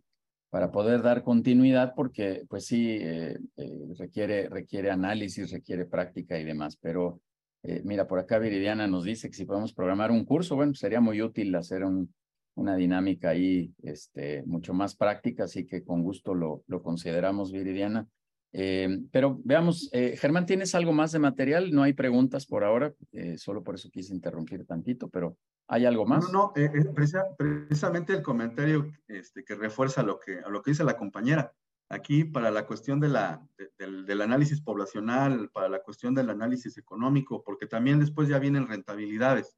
para 0.52 0.70
poder 0.70 1.00
dar 1.00 1.22
continuidad 1.22 1.94
porque 1.96 2.44
pues 2.46 2.66
sí, 2.66 2.98
eh, 3.00 3.38
eh, 3.56 3.94
requiere, 3.98 4.50
requiere 4.50 4.90
análisis, 4.90 5.50
requiere 5.50 5.86
práctica 5.86 6.38
y 6.38 6.44
demás. 6.44 6.76
Pero 6.76 7.22
eh, 7.62 7.80
mira, 7.86 8.06
por 8.06 8.18
acá 8.18 8.38
Viridiana 8.38 8.86
nos 8.86 9.04
dice 9.04 9.30
que 9.30 9.34
si 9.34 9.46
podemos 9.46 9.72
programar 9.72 10.10
un 10.10 10.26
curso, 10.26 10.54
bueno, 10.54 10.74
sería 10.74 11.00
muy 11.00 11.22
útil 11.22 11.54
hacer 11.54 11.84
un, 11.84 12.12
una 12.54 12.76
dinámica 12.76 13.30
ahí 13.30 13.72
este, 13.82 14.42
mucho 14.44 14.74
más 14.74 14.94
práctica, 14.94 15.44
así 15.44 15.64
que 15.64 15.82
con 15.84 16.02
gusto 16.02 16.34
lo, 16.34 16.64
lo 16.66 16.82
consideramos, 16.82 17.50
Viridiana. 17.50 18.06
Eh, 18.54 19.00
pero 19.10 19.40
veamos, 19.44 19.88
eh, 19.92 20.16
Germán, 20.18 20.44
¿tienes 20.44 20.74
algo 20.74 20.92
más 20.92 21.12
de 21.12 21.18
material? 21.18 21.72
No 21.72 21.82
hay 21.82 21.94
preguntas 21.94 22.44
por 22.44 22.64
ahora, 22.64 22.92
eh, 23.12 23.38
solo 23.38 23.62
por 23.62 23.76
eso 23.76 23.90
quise 23.90 24.14
interrumpir 24.14 24.66
tantito, 24.66 25.08
pero 25.08 25.38
¿hay 25.68 25.86
algo 25.86 26.04
más? 26.04 26.30
No, 26.30 26.52
no, 26.54 26.94
precisamente 26.94 28.12
el 28.12 28.22
comentario 28.22 28.92
este, 29.08 29.42
que 29.42 29.54
refuerza 29.54 30.02
lo 30.02 30.20
que, 30.20 30.40
lo 30.48 30.60
que 30.60 30.72
dice 30.72 30.84
la 30.84 30.98
compañera. 30.98 31.52
Aquí, 31.88 32.24
para 32.24 32.50
la 32.50 32.66
cuestión 32.66 33.00
de 33.00 33.08
la, 33.08 33.46
del, 33.78 34.06
del 34.06 34.20
análisis 34.22 34.60
poblacional, 34.60 35.50
para 35.50 35.68
la 35.68 35.82
cuestión 35.82 36.14
del 36.14 36.30
análisis 36.30 36.78
económico, 36.78 37.42
porque 37.42 37.66
también 37.66 38.00
después 38.00 38.28
ya 38.28 38.38
vienen 38.38 38.66
rentabilidades. 38.66 39.56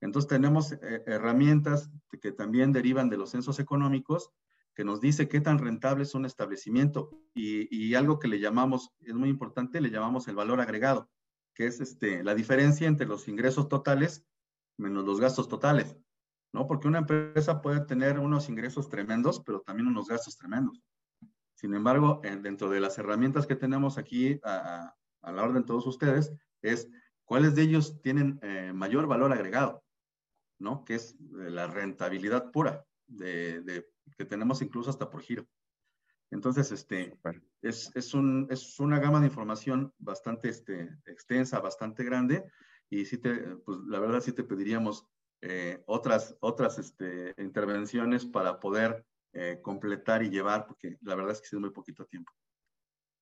Entonces 0.00 0.28
tenemos 0.28 0.72
herramientas 1.06 1.90
que 2.22 2.30
también 2.30 2.72
derivan 2.72 3.08
de 3.10 3.16
los 3.16 3.30
censos 3.30 3.58
económicos 3.58 4.30
que 4.78 4.84
nos 4.84 5.00
dice 5.00 5.28
qué 5.28 5.40
tan 5.40 5.58
rentable 5.58 6.04
es 6.04 6.14
un 6.14 6.24
establecimiento 6.24 7.10
y, 7.34 7.96
algo 7.96 8.20
que 8.20 8.28
le 8.28 8.38
llamamos, 8.38 8.92
es 9.00 9.12
muy 9.12 9.28
importante, 9.28 9.80
le 9.80 9.90
llamamos 9.90 10.28
el 10.28 10.36
valor 10.36 10.60
agregado, 10.60 11.10
que 11.52 11.66
es 11.66 11.80
este, 11.80 12.22
la 12.22 12.36
diferencia 12.36 12.86
entre 12.86 13.08
los 13.08 13.26
ingresos 13.26 13.68
totales 13.68 14.24
menos 14.76 15.04
los 15.04 15.20
gastos 15.20 15.48
totales, 15.48 15.96
¿no? 16.52 16.68
Porque 16.68 16.86
una 16.86 16.98
empresa 16.98 17.60
puede 17.60 17.80
tener 17.86 18.20
unos 18.20 18.48
ingresos 18.48 18.88
tremendos, 18.88 19.42
pero 19.44 19.62
también 19.62 19.88
unos 19.88 20.06
gastos 20.06 20.36
tremendos. 20.36 20.80
Sin 21.56 21.74
embargo, 21.74 22.20
dentro 22.22 22.70
de 22.70 22.78
las 22.78 22.98
herramientas 22.98 23.48
que 23.48 23.56
tenemos 23.56 23.98
aquí 23.98 24.38
a, 24.44 24.94
la 25.22 25.42
orden 25.42 25.62
de 25.62 25.66
todos 25.66 25.88
ustedes, 25.88 26.32
es 26.62 26.88
cuáles 27.24 27.56
de 27.56 27.62
ellos 27.62 28.00
tienen 28.00 28.38
eh, 28.42 28.72
mayor 28.72 29.08
valor 29.08 29.32
agregado, 29.32 29.82
¿no? 30.60 30.84
Que 30.84 30.94
es 30.94 31.14
eh, 31.14 31.50
la 31.50 31.66
rentabilidad 31.66 32.52
pura 32.52 32.87
de, 33.08 33.62
de 33.62 33.88
que 34.16 34.24
tenemos 34.24 34.62
incluso 34.62 34.90
hasta 34.90 35.10
por 35.10 35.22
giro. 35.22 35.46
Entonces, 36.30 36.70
este, 36.72 37.18
es, 37.62 37.90
es, 37.94 38.14
un, 38.14 38.46
es 38.50 38.78
una 38.80 38.98
gama 38.98 39.20
de 39.20 39.26
información 39.26 39.94
bastante 39.98 40.50
este, 40.50 40.90
extensa, 41.06 41.60
bastante 41.60 42.04
grande, 42.04 42.44
y 42.90 43.04
sí 43.06 43.18
te, 43.18 43.34
pues 43.64 43.78
la 43.86 43.98
verdad 43.98 44.20
sí 44.20 44.32
te 44.32 44.44
pediríamos 44.44 45.06
eh, 45.40 45.82
otras, 45.86 46.36
otras 46.40 46.78
este, 46.78 47.34
intervenciones 47.38 48.26
para 48.26 48.60
poder 48.60 49.04
eh, 49.32 49.60
completar 49.62 50.22
y 50.22 50.30
llevar, 50.30 50.66
porque 50.66 50.98
la 51.02 51.14
verdad 51.14 51.32
es 51.32 51.40
que 51.40 51.46
es 51.46 51.60
muy 51.60 51.70
poquito 51.70 52.04
tiempo. 52.04 52.32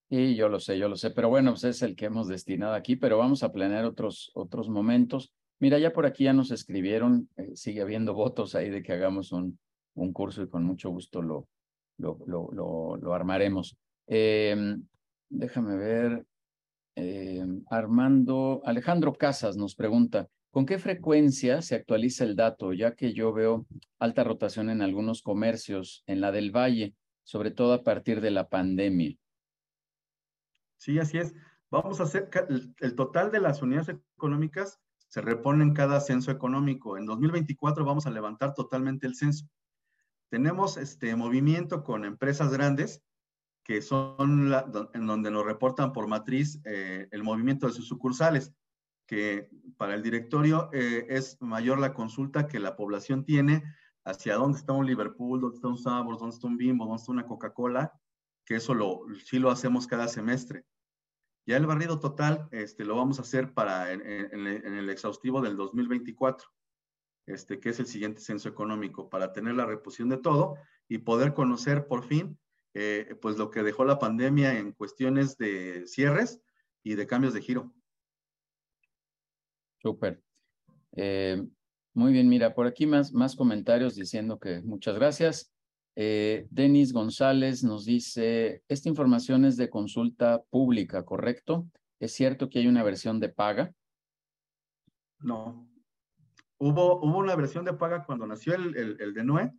Y 0.08 0.36
yo 0.36 0.48
lo 0.48 0.60
sé, 0.60 0.78
yo 0.78 0.88
lo 0.88 0.96
sé, 0.96 1.10
pero 1.10 1.28
bueno, 1.28 1.52
pues 1.52 1.64
es 1.64 1.82
el 1.82 1.96
que 1.96 2.06
hemos 2.06 2.28
destinado 2.28 2.74
aquí, 2.74 2.96
pero 2.96 3.18
vamos 3.18 3.42
a 3.42 3.52
planear 3.52 3.84
otros, 3.84 4.30
otros 4.34 4.68
momentos. 4.68 5.32
Mira, 5.58 5.78
ya 5.78 5.92
por 5.92 6.06
aquí 6.06 6.24
ya 6.24 6.32
nos 6.32 6.50
escribieron, 6.50 7.28
eh, 7.36 7.56
sigue 7.56 7.82
habiendo 7.82 8.14
votos 8.14 8.54
ahí 8.54 8.70
de 8.70 8.82
que 8.82 8.92
hagamos 8.92 9.32
un, 9.32 9.58
un 9.96 10.12
curso 10.12 10.42
y 10.42 10.48
con 10.48 10.64
mucho 10.64 10.90
gusto 10.90 11.22
lo, 11.22 11.48
lo, 11.98 12.18
lo, 12.26 12.96
lo, 12.96 13.14
armaremos. 13.14 13.76
Em, 14.06 14.82
déjame 15.28 15.76
ver. 15.76 16.26
Em, 16.94 17.62
Armando, 17.68 18.62
Alejandro 18.64 19.12
Casas 19.12 19.56
nos 19.56 19.74
pregunta, 19.74 20.28
¿con 20.50 20.64
qué 20.64 20.78
frecuencia 20.78 21.60
se 21.60 21.74
actualiza 21.74 22.24
el 22.24 22.36
dato? 22.36 22.72
Ya 22.72 22.94
que 22.94 23.12
yo 23.12 23.34
veo 23.34 23.66
alta 23.98 24.24
rotación 24.24 24.70
en 24.70 24.80
algunos 24.80 25.20
comercios, 25.20 26.02
en 26.06 26.22
la 26.22 26.32
del 26.32 26.56
Valle, 26.56 26.94
sobre 27.22 27.50
todo 27.50 27.74
a 27.74 27.82
partir 27.82 28.22
de 28.22 28.30
la 28.30 28.48
pandemia. 28.48 29.14
Sí, 30.78 30.98
así 30.98 31.18
es. 31.18 31.34
Vamos 31.70 32.00
a 32.00 32.04
hacer 32.04 32.30
el, 32.48 32.74
el 32.80 32.94
total 32.94 33.30
de 33.30 33.40
las 33.40 33.60
unidades 33.60 33.94
económicas 34.16 34.80
se 35.08 35.20
repone 35.20 35.64
en 35.64 35.72
cada 35.72 36.00
censo 36.00 36.30
económico. 36.30 36.98
En 36.98 37.06
2024 37.06 37.84
vamos 37.84 38.06
a 38.06 38.10
levantar 38.10 38.54
totalmente 38.54 39.06
el 39.06 39.14
censo. 39.14 39.46
Tenemos 40.36 40.76
este 40.76 41.16
movimiento 41.16 41.82
con 41.82 42.04
empresas 42.04 42.52
grandes 42.52 43.02
que 43.64 43.80
son 43.80 44.52
en 44.92 45.06
donde 45.06 45.30
nos 45.30 45.46
reportan 45.46 45.94
por 45.94 46.08
matriz 46.08 46.60
eh, 46.66 47.08
el 47.10 47.22
movimiento 47.22 47.66
de 47.66 47.72
sus 47.72 47.88
sucursales, 47.88 48.52
que 49.06 49.48
para 49.78 49.94
el 49.94 50.02
directorio 50.02 50.68
eh, 50.74 51.06
es 51.08 51.40
mayor 51.40 51.78
la 51.78 51.94
consulta 51.94 52.48
que 52.48 52.60
la 52.60 52.76
población 52.76 53.24
tiene 53.24 53.62
hacia 54.04 54.34
dónde 54.34 54.58
está 54.58 54.74
un 54.74 54.84
Liverpool, 54.84 55.40
dónde 55.40 55.56
está 55.56 55.68
un 55.68 55.78
Sabor, 55.78 56.18
dónde 56.18 56.34
está 56.34 56.48
un 56.48 56.58
Bimbo, 56.58 56.84
dónde 56.84 57.00
está 57.00 57.12
una 57.12 57.26
Coca-Cola, 57.26 57.98
que 58.44 58.56
eso 58.56 58.74
lo, 58.74 59.04
sí 59.24 59.38
lo 59.38 59.50
hacemos 59.50 59.86
cada 59.86 60.06
semestre. 60.06 60.66
Ya 61.46 61.56
el 61.56 61.64
barrido 61.64 61.98
total 61.98 62.46
este, 62.50 62.84
lo 62.84 62.94
vamos 62.94 63.18
a 63.18 63.22
hacer 63.22 63.54
para 63.54 63.90
en, 63.90 64.02
en 64.02 64.74
el 64.74 64.90
exhaustivo 64.90 65.40
del 65.40 65.56
2024 65.56 66.46
este, 67.26 67.60
que 67.60 67.70
es 67.70 67.80
el 67.80 67.86
siguiente 67.86 68.20
censo 68.20 68.48
económico, 68.48 69.08
para 69.08 69.32
tener 69.32 69.54
la 69.54 69.66
reposición 69.66 70.08
de 70.08 70.18
todo 70.18 70.56
y 70.88 70.98
poder 70.98 71.34
conocer 71.34 71.86
por 71.86 72.04
fin 72.04 72.38
eh, 72.78 73.16
pues 73.22 73.38
lo 73.38 73.50
que 73.50 73.62
dejó 73.62 73.86
la 73.86 73.98
pandemia 73.98 74.58
en 74.58 74.72
cuestiones 74.72 75.38
de 75.38 75.86
cierres 75.86 76.42
y 76.82 76.94
de 76.94 77.06
cambios 77.06 77.32
de 77.32 77.40
giro. 77.40 77.72
Súper. 79.78 80.22
Eh, 80.92 81.42
muy 81.94 82.12
bien, 82.12 82.28
mira, 82.28 82.54
por 82.54 82.66
aquí 82.66 82.84
más, 82.84 83.14
más 83.14 83.34
comentarios 83.34 83.94
diciendo 83.94 84.38
que 84.38 84.60
muchas 84.60 84.94
gracias. 84.94 85.50
Eh, 85.94 86.46
Denis 86.50 86.92
González 86.92 87.64
nos 87.64 87.86
dice, 87.86 88.62
esta 88.68 88.90
información 88.90 89.46
es 89.46 89.56
de 89.56 89.70
consulta 89.70 90.42
pública, 90.50 91.02
¿correcto? 91.02 91.66
¿Es 91.98 92.12
cierto 92.12 92.50
que 92.50 92.58
hay 92.58 92.66
una 92.66 92.82
versión 92.82 93.18
de 93.20 93.30
paga? 93.30 93.72
No, 95.20 95.66
Hubo, 96.58 97.00
hubo 97.00 97.18
una 97.18 97.36
versión 97.36 97.64
de 97.64 97.74
paga 97.74 98.04
cuando 98.04 98.26
nació 98.26 98.54
el, 98.54 98.76
el, 98.76 99.00
el 99.00 99.14
de 99.14 99.24
NUE, 99.24 99.52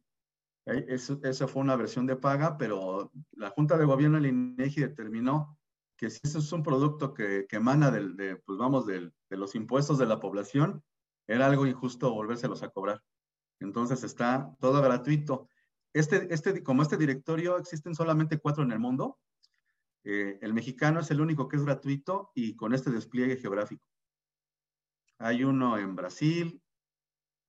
esa 0.65 1.47
fue 1.47 1.61
una 1.61 1.75
versión 1.75 2.05
de 2.05 2.17
paga, 2.17 2.57
pero 2.57 3.11
la 3.31 3.49
Junta 3.51 3.77
de 3.77 3.85
Gobierno 3.85 4.17
del 4.19 4.27
INEGI 4.27 4.81
determinó 4.81 5.57
que 5.95 6.09
si 6.09 6.19
eso 6.23 6.39
es 6.39 6.51
un 6.51 6.61
producto 6.61 7.13
que, 7.13 7.45
que 7.47 7.55
emana 7.55 7.89
del, 7.89 8.17
de, 8.17 8.35
pues 8.35 8.57
vamos, 8.57 8.85
del, 8.85 9.13
de 9.29 9.37
los 9.37 9.55
impuestos 9.55 9.97
de 9.97 10.05
la 10.05 10.19
población, 10.19 10.83
era 11.25 11.47
algo 11.47 11.65
injusto 11.65 12.13
volvérselos 12.13 12.63
a 12.63 12.69
cobrar. 12.69 13.01
Entonces 13.59 14.03
está 14.03 14.53
todo 14.59 14.81
gratuito. 14.81 15.47
Este, 15.93 16.31
este, 16.33 16.61
como 16.63 16.81
este 16.81 16.97
directorio 16.97 17.57
existen 17.57 17.95
solamente 17.95 18.37
cuatro 18.37 18.63
en 18.63 18.71
el 18.71 18.79
mundo, 18.79 19.17
eh, 20.03 20.37
el 20.41 20.53
mexicano 20.53 20.99
es 20.99 21.09
el 21.11 21.21
único 21.21 21.47
que 21.47 21.57
es 21.57 21.65
gratuito 21.65 22.31
y 22.35 22.55
con 22.55 22.73
este 22.73 22.91
despliegue 22.91 23.37
geográfico. 23.37 23.83
Hay 25.17 25.43
uno 25.43 25.77
en 25.77 25.95
Brasil, 25.95 26.61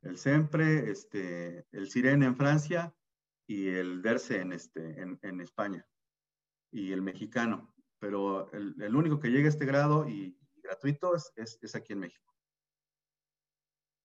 el 0.03 0.17
SEMPRE, 0.17 0.91
este, 0.91 1.67
el 1.73 1.91
SIREN 1.91 2.23
en 2.23 2.37
Francia 2.37 2.95
y 3.47 3.69
el 3.69 4.03
DERCE 4.03 4.41
en, 4.41 4.53
este, 4.53 5.01
en, 5.01 5.41
España. 5.41 5.87
y 6.71 6.93
el 6.93 7.03
mexicano, 7.03 7.75
pero 7.99 8.51
el, 8.53 8.95
único 8.95 9.19
que 9.19 9.29
llega 9.29 9.47
a 9.47 9.51
este 9.51 9.67
grado 9.67 10.09
y, 10.09 10.37
gratuito 10.63 11.15
es, 11.15 11.33
es, 11.37 11.75
aquí 11.75 11.95
en 11.95 12.01
México. 12.01 12.35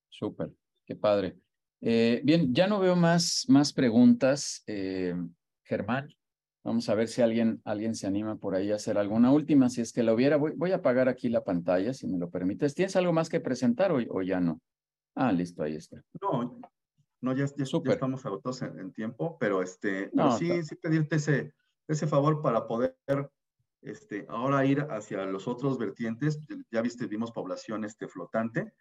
Súper, 0.10 0.52
qué 0.86 0.96
padre. 0.96 1.38
Eh, 1.82 2.22
bien, 2.24 2.54
ya 2.54 2.68
no 2.68 2.80
veo 2.80 2.96
más, 2.96 3.46
más 3.50 3.74
preguntas. 3.74 4.64
Eh, 4.68 5.14
Germán, 5.64 6.08
vamos 6.64 6.88
a 6.88 6.96
ver 6.96 7.10
si 7.10 7.22
alguien, 7.22 7.62
alguien 7.66 7.96
se 7.96 8.08
anima 8.08 8.38
por 8.38 8.56
ahí 8.56 8.72
a 8.72 8.76
hacer 8.76 8.98
alguna 8.98 9.32
última. 9.32 9.68
Si 9.70 9.82
es 9.82 9.92
que 9.92 10.04
lo 10.04 10.14
hubiera, 10.14 10.38
voy, 10.38 10.54
voy 10.56 10.72
a 10.72 10.76
apagar 10.76 11.10
aquí 11.10 11.28
la 11.28 11.44
pantalla, 11.44 11.94
si 11.94 12.08
me 12.08 12.18
lo 12.18 12.30
permites. 12.30 12.76
¿Tienes 12.76 12.96
algo 12.96 13.12
más 13.12 13.28
que 13.28 13.42
presentar 13.42 13.92
o, 13.92 13.98
o 13.98 14.22
ya 14.22 14.40
no? 14.40 14.62
Ah, 15.16 15.32
listo, 15.32 15.64
ahí 15.64 15.76
está. 15.76 16.04
No, 16.22 16.60
no 17.22 17.34
ya, 17.34 17.46
ya, 17.46 17.64
estamos 17.64 18.26
agotados 18.26 18.62
en, 18.62 18.92
tiempo, 18.94 19.38
pero, 19.40 19.62
este, 19.62 20.12
sí, 20.38 20.64
sí 20.64 20.76
pedirte 20.76 21.18
ese, 21.18 21.54
ese 21.88 22.08
favor 22.08 22.42
para 22.42 22.68
poder 22.68 22.98
este, 23.82 24.26
ahora 24.30 24.66
ir 24.66 24.82
hacia 24.90 25.26
los 25.26 25.48
otros 25.48 25.78
vertientes. 25.78 26.40
Ya 26.72 26.82
viste, 26.82 27.08
vimos 27.08 27.32
población 27.32 27.86
este, 27.86 28.08
flotante 28.08 28.74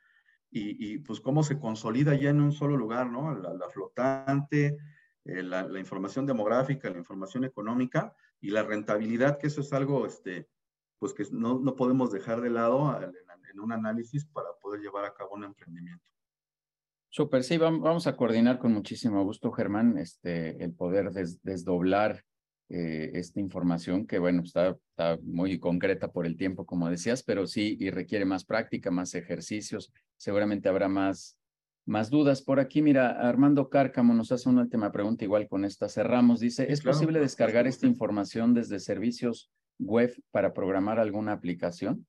y, 0.50 0.94
y 0.94 0.98
pues 0.98 1.20
cómo 1.20 1.42
se 1.42 1.58
consolida 1.58 2.14
ya 2.14 2.30
en 2.30 2.40
un 2.40 2.52
solo 2.52 2.76
lugar, 2.76 3.10
¿no? 3.10 3.34
La, 3.34 3.68
flotante, 3.70 4.78
eh, 5.24 5.42
la, 5.42 5.66
la, 5.66 5.78
información 5.78 6.26
demográfica, 6.26 6.90
la 6.90 6.98
información 6.98 7.44
económica 7.44 8.14
y 8.40 8.50
la 8.50 8.62
rentabilidad, 8.62 9.38
que 9.38 9.46
eso 9.46 9.60
es 9.60 9.72
algo 9.72 10.06
este, 10.06 10.48
pues 10.98 11.14
que 11.14 11.24
no, 11.32 11.58
no 11.58 11.74
podemos 11.74 12.12
dejar 12.12 12.40
de 12.40 12.50
lado 12.50 13.00
en, 13.02 13.12
en 13.52 13.60
un 13.60 13.72
análisis 13.72 14.24
para 14.26 14.48
poder 14.60 14.80
llevar 14.80 15.04
a 15.04 15.14
cabo 15.14 15.34
un 15.34 15.44
emprendimiento. 15.44 16.04
Súper, 17.14 17.44
sí, 17.44 17.58
vamos 17.58 18.06
a 18.06 18.16
coordinar 18.16 18.58
con 18.58 18.72
muchísimo 18.72 19.22
gusto, 19.22 19.52
Germán, 19.52 19.98
este, 19.98 20.64
el 20.64 20.72
poder 20.72 21.10
desdoblar 21.42 22.24
eh, 22.70 23.10
esta 23.12 23.38
información 23.38 24.06
que, 24.06 24.18
bueno, 24.18 24.40
está, 24.42 24.78
está 24.88 25.18
muy 25.22 25.58
concreta 25.58 26.10
por 26.10 26.24
el 26.24 26.38
tiempo, 26.38 26.64
como 26.64 26.88
decías, 26.88 27.22
pero 27.22 27.46
sí, 27.46 27.76
y 27.78 27.90
requiere 27.90 28.24
más 28.24 28.46
práctica, 28.46 28.90
más 28.90 29.14
ejercicios, 29.14 29.92
seguramente 30.16 30.70
habrá 30.70 30.88
más, 30.88 31.36
más 31.84 32.08
dudas. 32.08 32.40
Por 32.40 32.60
aquí, 32.60 32.80
mira, 32.80 33.10
Armando 33.10 33.68
Cárcamo 33.68 34.14
nos 34.14 34.32
hace 34.32 34.48
una 34.48 34.62
última 34.62 34.90
pregunta, 34.90 35.24
igual 35.24 35.48
con 35.48 35.66
esta 35.66 35.90
cerramos. 35.90 36.40
Dice, 36.40 36.72
¿es 36.72 36.80
posible 36.80 37.20
descargar 37.20 37.66
esta 37.66 37.86
información 37.86 38.54
desde 38.54 38.80
servicios 38.80 39.50
web 39.78 40.14
para 40.30 40.54
programar 40.54 40.98
alguna 40.98 41.32
aplicación? 41.32 42.06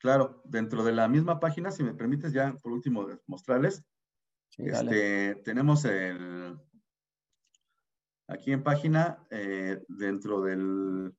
Claro, 0.00 0.40
dentro 0.46 0.82
de 0.82 0.92
la 0.92 1.08
misma 1.08 1.40
página, 1.40 1.70
si 1.70 1.82
me 1.82 1.92
permites 1.92 2.32
ya 2.32 2.54
por 2.54 2.72
último 2.72 3.06
mostrarles, 3.26 3.84
este, 4.56 5.34
tenemos 5.44 5.84
el, 5.84 6.58
aquí 8.26 8.52
en 8.52 8.62
página, 8.62 9.26
eh, 9.30 9.84
dentro 9.88 10.40
del, 10.40 11.14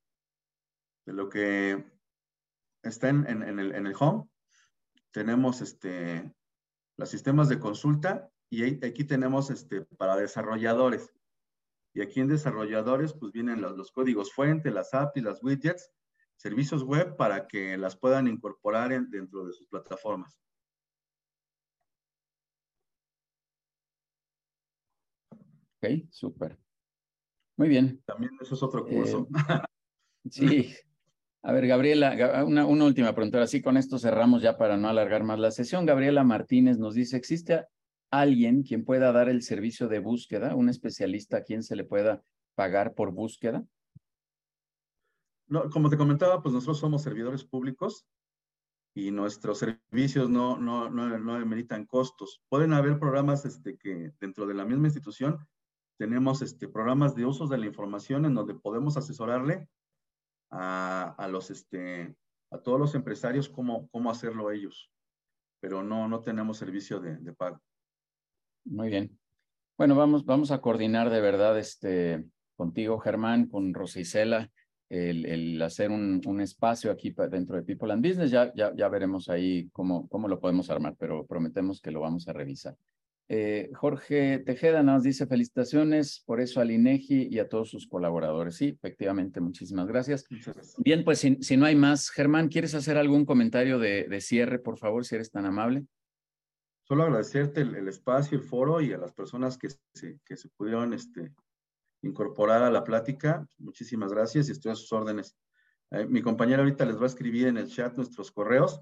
de 1.05 1.13
lo 1.13 1.29
que 1.29 1.85
está 2.81 3.09
en, 3.09 3.27
en, 3.27 3.59
el, 3.59 3.75
en 3.75 3.85
el 3.85 3.95
home, 3.99 4.27
tenemos 5.11 5.61
este, 5.61 6.33
los 6.97 7.09
sistemas 7.09 7.49
de 7.49 7.59
consulta 7.59 8.31
y 8.49 8.83
aquí 8.83 9.03
tenemos 9.03 9.51
este, 9.51 9.81
para 9.97 10.15
desarrolladores. 10.15 11.13
Y 11.93 12.01
aquí 12.01 12.19
en 12.19 12.29
desarrolladores, 12.29 13.13
pues 13.13 13.31
vienen 13.31 13.61
los, 13.61 13.77
los 13.77 13.91
códigos 13.91 14.33
fuente, 14.33 14.71
las 14.71 14.93
APIs, 14.93 15.23
las 15.23 15.43
widgets, 15.43 15.91
servicios 16.41 16.83
web 16.83 17.15
para 17.15 17.47
que 17.47 17.77
las 17.77 17.95
puedan 17.95 18.27
incorporar 18.27 18.89
dentro 19.07 19.45
de 19.45 19.53
sus 19.53 19.67
plataformas. 19.67 20.41
Ok, 25.77 26.07
súper. 26.09 26.57
Muy 27.57 27.69
bien. 27.69 28.01
También 28.05 28.31
eso 28.41 28.55
es 28.55 28.63
otro 28.63 28.85
curso. 28.87 29.27
Eh, 29.29 29.67
sí. 30.31 30.73
A 31.43 31.51
ver, 31.51 31.67
Gabriela, 31.67 32.43
una, 32.43 32.65
una 32.65 32.85
última 32.85 33.13
pregunta. 33.13 33.41
Así 33.41 33.61
con 33.61 33.77
esto 33.77 33.99
cerramos 33.99 34.41
ya 34.41 34.57
para 34.57 34.77
no 34.77 34.89
alargar 34.89 35.23
más 35.23 35.37
la 35.37 35.51
sesión. 35.51 35.85
Gabriela 35.85 36.23
Martínez 36.23 36.79
nos 36.79 36.95
dice, 36.95 37.17
¿existe 37.17 37.65
alguien 38.09 38.63
quien 38.63 38.83
pueda 38.83 39.11
dar 39.11 39.29
el 39.29 39.43
servicio 39.43 39.87
de 39.87 39.99
búsqueda, 39.99 40.55
un 40.55 40.69
especialista 40.69 41.37
a 41.37 41.43
quien 41.43 41.61
se 41.61 41.75
le 41.75 41.83
pueda 41.83 42.23
pagar 42.55 42.95
por 42.95 43.11
búsqueda? 43.11 43.63
No, 45.51 45.69
como 45.69 45.89
te 45.89 45.97
comentaba, 45.97 46.41
pues 46.41 46.53
nosotros 46.53 46.79
somos 46.79 47.03
servidores 47.03 47.43
públicos 47.43 48.07
y 48.95 49.11
nuestros 49.11 49.57
servicios 49.57 50.29
no, 50.29 50.57
no, 50.57 50.89
no, 50.89 51.19
no 51.19 51.37
demeritan 51.37 51.85
costos. 51.85 52.41
Pueden 52.47 52.71
haber 52.71 52.97
programas 52.99 53.43
este, 53.43 53.77
que 53.77 54.13
dentro 54.21 54.47
de 54.47 54.53
la 54.53 54.63
misma 54.63 54.87
institución 54.87 55.45
tenemos 55.99 56.41
este, 56.41 56.69
programas 56.69 57.15
de 57.15 57.25
usos 57.25 57.49
de 57.49 57.57
la 57.57 57.65
información 57.65 58.23
en 58.25 58.33
donde 58.33 58.53
podemos 58.53 58.95
asesorarle 58.95 59.67
a, 60.51 61.15
a 61.17 61.27
los, 61.27 61.51
este, 61.51 62.15
a 62.49 62.57
todos 62.59 62.79
los 62.79 62.95
empresarios 62.95 63.49
cómo, 63.49 63.89
cómo 63.89 64.09
hacerlo 64.09 64.51
ellos, 64.51 64.89
pero 65.59 65.83
no, 65.83 66.07
no 66.07 66.21
tenemos 66.21 66.57
servicio 66.57 67.01
de, 67.01 67.17
de 67.17 67.33
pago. 67.33 67.59
Muy 68.63 68.87
bien. 68.87 69.19
Bueno, 69.77 69.95
vamos, 69.95 70.23
vamos 70.23 70.51
a 70.51 70.61
coordinar 70.61 71.09
de 71.09 71.19
verdad 71.19 71.59
este, 71.59 72.25
contigo, 72.55 72.99
Germán, 72.99 73.47
con 73.47 73.73
Rosicela 73.73 74.49
el, 74.91 75.61
hacer 75.61 75.89
un, 75.89 76.21
un, 76.25 76.41
espacio 76.41 76.91
aquí 76.91 77.15
dentro 77.29 77.55
de 77.55 77.63
People 77.63 77.91
and 77.93 78.05
Business. 78.05 78.29
Ya, 78.29 78.53
ya, 78.53 78.75
ya 78.75 78.89
veremos 78.89 79.29
ahí 79.29 79.69
cómo, 79.71 80.07
cómo 80.09 80.27
lo 80.27 80.39
podemos 80.39 80.69
armar, 80.69 80.95
pero 80.99 81.25
prometemos 81.25 81.79
que 81.79 81.91
lo 81.91 82.01
vamos 82.01 82.27
a 82.27 82.33
revisar. 82.33 82.75
Eh, 83.29 83.69
Jorge 83.73 84.39
Tejeda 84.39 84.83
nos 84.83 85.03
dice 85.03 85.25
felicitaciones 85.25 86.21
por 86.25 86.41
eso 86.41 86.59
al 86.59 86.69
INEGI 86.69 87.29
y 87.31 87.39
a 87.39 87.47
todos 87.47 87.69
sus 87.69 87.87
colaboradores. 87.87 88.57
Sí, 88.57 88.67
efectivamente, 88.67 89.39
muchísimas 89.39 89.87
gracias. 89.87 90.25
Bien, 90.77 91.05
pues 91.05 91.19
si, 91.19 91.37
si, 91.41 91.55
no 91.55 91.65
hay 91.65 91.75
más, 91.77 92.09
Germán, 92.09 92.49
¿quieres 92.49 92.75
hacer 92.75 92.97
algún 92.97 93.25
comentario 93.25 93.79
de, 93.79 94.03
de, 94.09 94.19
cierre, 94.19 94.59
por 94.59 94.77
favor, 94.77 95.05
si 95.05 95.15
eres 95.15 95.31
tan 95.31 95.45
amable? 95.45 95.85
Solo 96.83 97.03
agradecerte 97.03 97.61
el, 97.61 97.75
el 97.75 97.87
espacio, 97.87 98.37
el 98.37 98.43
foro 98.43 98.81
y 98.81 98.91
a 98.91 98.97
las 98.97 99.13
personas 99.13 99.57
que 99.57 99.69
se, 99.93 100.19
que 100.25 100.35
se 100.35 100.49
pudieron 100.49 100.93
este, 100.93 101.31
incorporar 102.01 102.63
a 102.63 102.71
la 102.71 102.83
plática. 102.83 103.47
Muchísimas 103.57 104.11
gracias 104.11 104.49
y 104.49 104.51
estoy 104.51 104.71
a 104.71 104.75
sus 104.75 104.91
órdenes. 104.91 105.37
Eh, 105.91 106.05
mi 106.05 106.21
compañera 106.21 106.63
ahorita 106.63 106.85
les 106.85 106.97
va 106.97 107.03
a 107.03 107.07
escribir 107.07 107.47
en 107.47 107.57
el 107.57 107.67
chat 107.67 107.95
nuestros 107.95 108.31
correos 108.31 108.81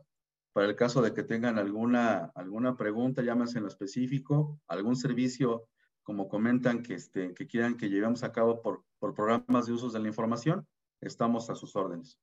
para 0.54 0.68
el 0.68 0.76
caso 0.76 1.02
de 1.02 1.14
que 1.14 1.24
tengan 1.24 1.58
alguna, 1.58 2.32
alguna 2.36 2.76
pregunta, 2.76 3.22
llámense 3.22 3.58
en 3.58 3.64
lo 3.64 3.70
específico, 3.70 4.60
algún 4.68 4.96
servicio, 4.96 5.68
como 6.04 6.28
comentan, 6.28 6.82
que, 6.82 6.96
este, 6.96 7.34
que 7.34 7.48
quieran 7.48 7.78
que 7.78 7.90
llevemos 7.90 8.24
a 8.24 8.32
cabo 8.32 8.62
por, 8.62 8.84
por 8.98 9.14
programas 9.14 9.68
de 9.68 9.74
usos 9.74 9.94
de 9.94 10.00
la 10.00 10.08
información, 10.08 10.68
estamos 11.02 11.50
a 11.50 11.56
sus 11.56 11.76
órdenes. 11.76 12.20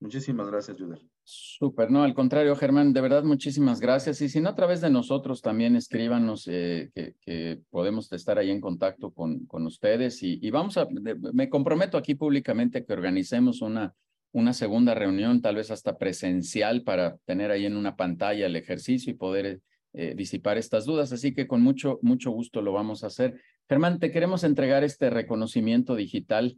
Muchísimas 0.00 0.48
gracias, 0.48 0.78
Juder. 0.78 1.15
Súper, 1.28 1.90
no, 1.90 2.04
al 2.04 2.14
contrario, 2.14 2.54
Germán, 2.54 2.92
de 2.92 3.00
verdad, 3.00 3.24
muchísimas 3.24 3.80
gracias. 3.80 4.20
Y 4.22 4.28
si 4.28 4.40
no, 4.40 4.50
a 4.50 4.54
través 4.54 4.80
de 4.80 4.90
nosotros 4.90 5.42
también 5.42 5.74
escríbanos 5.74 6.46
eh, 6.46 6.92
que, 6.94 7.58
podemos 7.68 8.12
estar 8.12 8.38
ahí 8.38 8.48
en 8.48 8.60
contacto 8.60 9.10
con, 9.10 9.44
con 9.46 9.66
ustedes. 9.66 10.22
Y, 10.22 10.38
y, 10.40 10.50
vamos 10.52 10.76
a, 10.76 10.86
me 11.32 11.48
comprometo 11.48 11.98
aquí 11.98 12.14
públicamente 12.14 12.78
a 12.78 12.84
que 12.84 12.92
organicemos 12.92 13.60
una, 13.60 13.92
una 14.30 14.52
segunda 14.52 14.94
reunión, 14.94 15.42
tal 15.42 15.56
vez 15.56 15.72
hasta 15.72 15.98
presencial, 15.98 16.82
para 16.82 17.16
tener 17.24 17.50
ahí 17.50 17.66
en 17.66 17.76
una 17.76 17.96
pantalla 17.96 18.46
el 18.46 18.54
ejercicio 18.54 19.10
y 19.10 19.16
poder 19.16 19.60
eh, 19.94 20.14
disipar 20.14 20.58
estas 20.58 20.84
dudas. 20.84 21.12
Así 21.12 21.34
que 21.34 21.48
con 21.48 21.60
mucho, 21.60 21.98
mucho 22.02 22.30
gusto 22.30 22.62
lo 22.62 22.70
vamos 22.70 23.02
a 23.02 23.08
hacer. 23.08 23.40
Germán, 23.68 23.98
te 23.98 24.12
queremos 24.12 24.44
entregar 24.44 24.84
este 24.84 25.10
reconocimiento 25.10 25.96
digital 25.96 26.56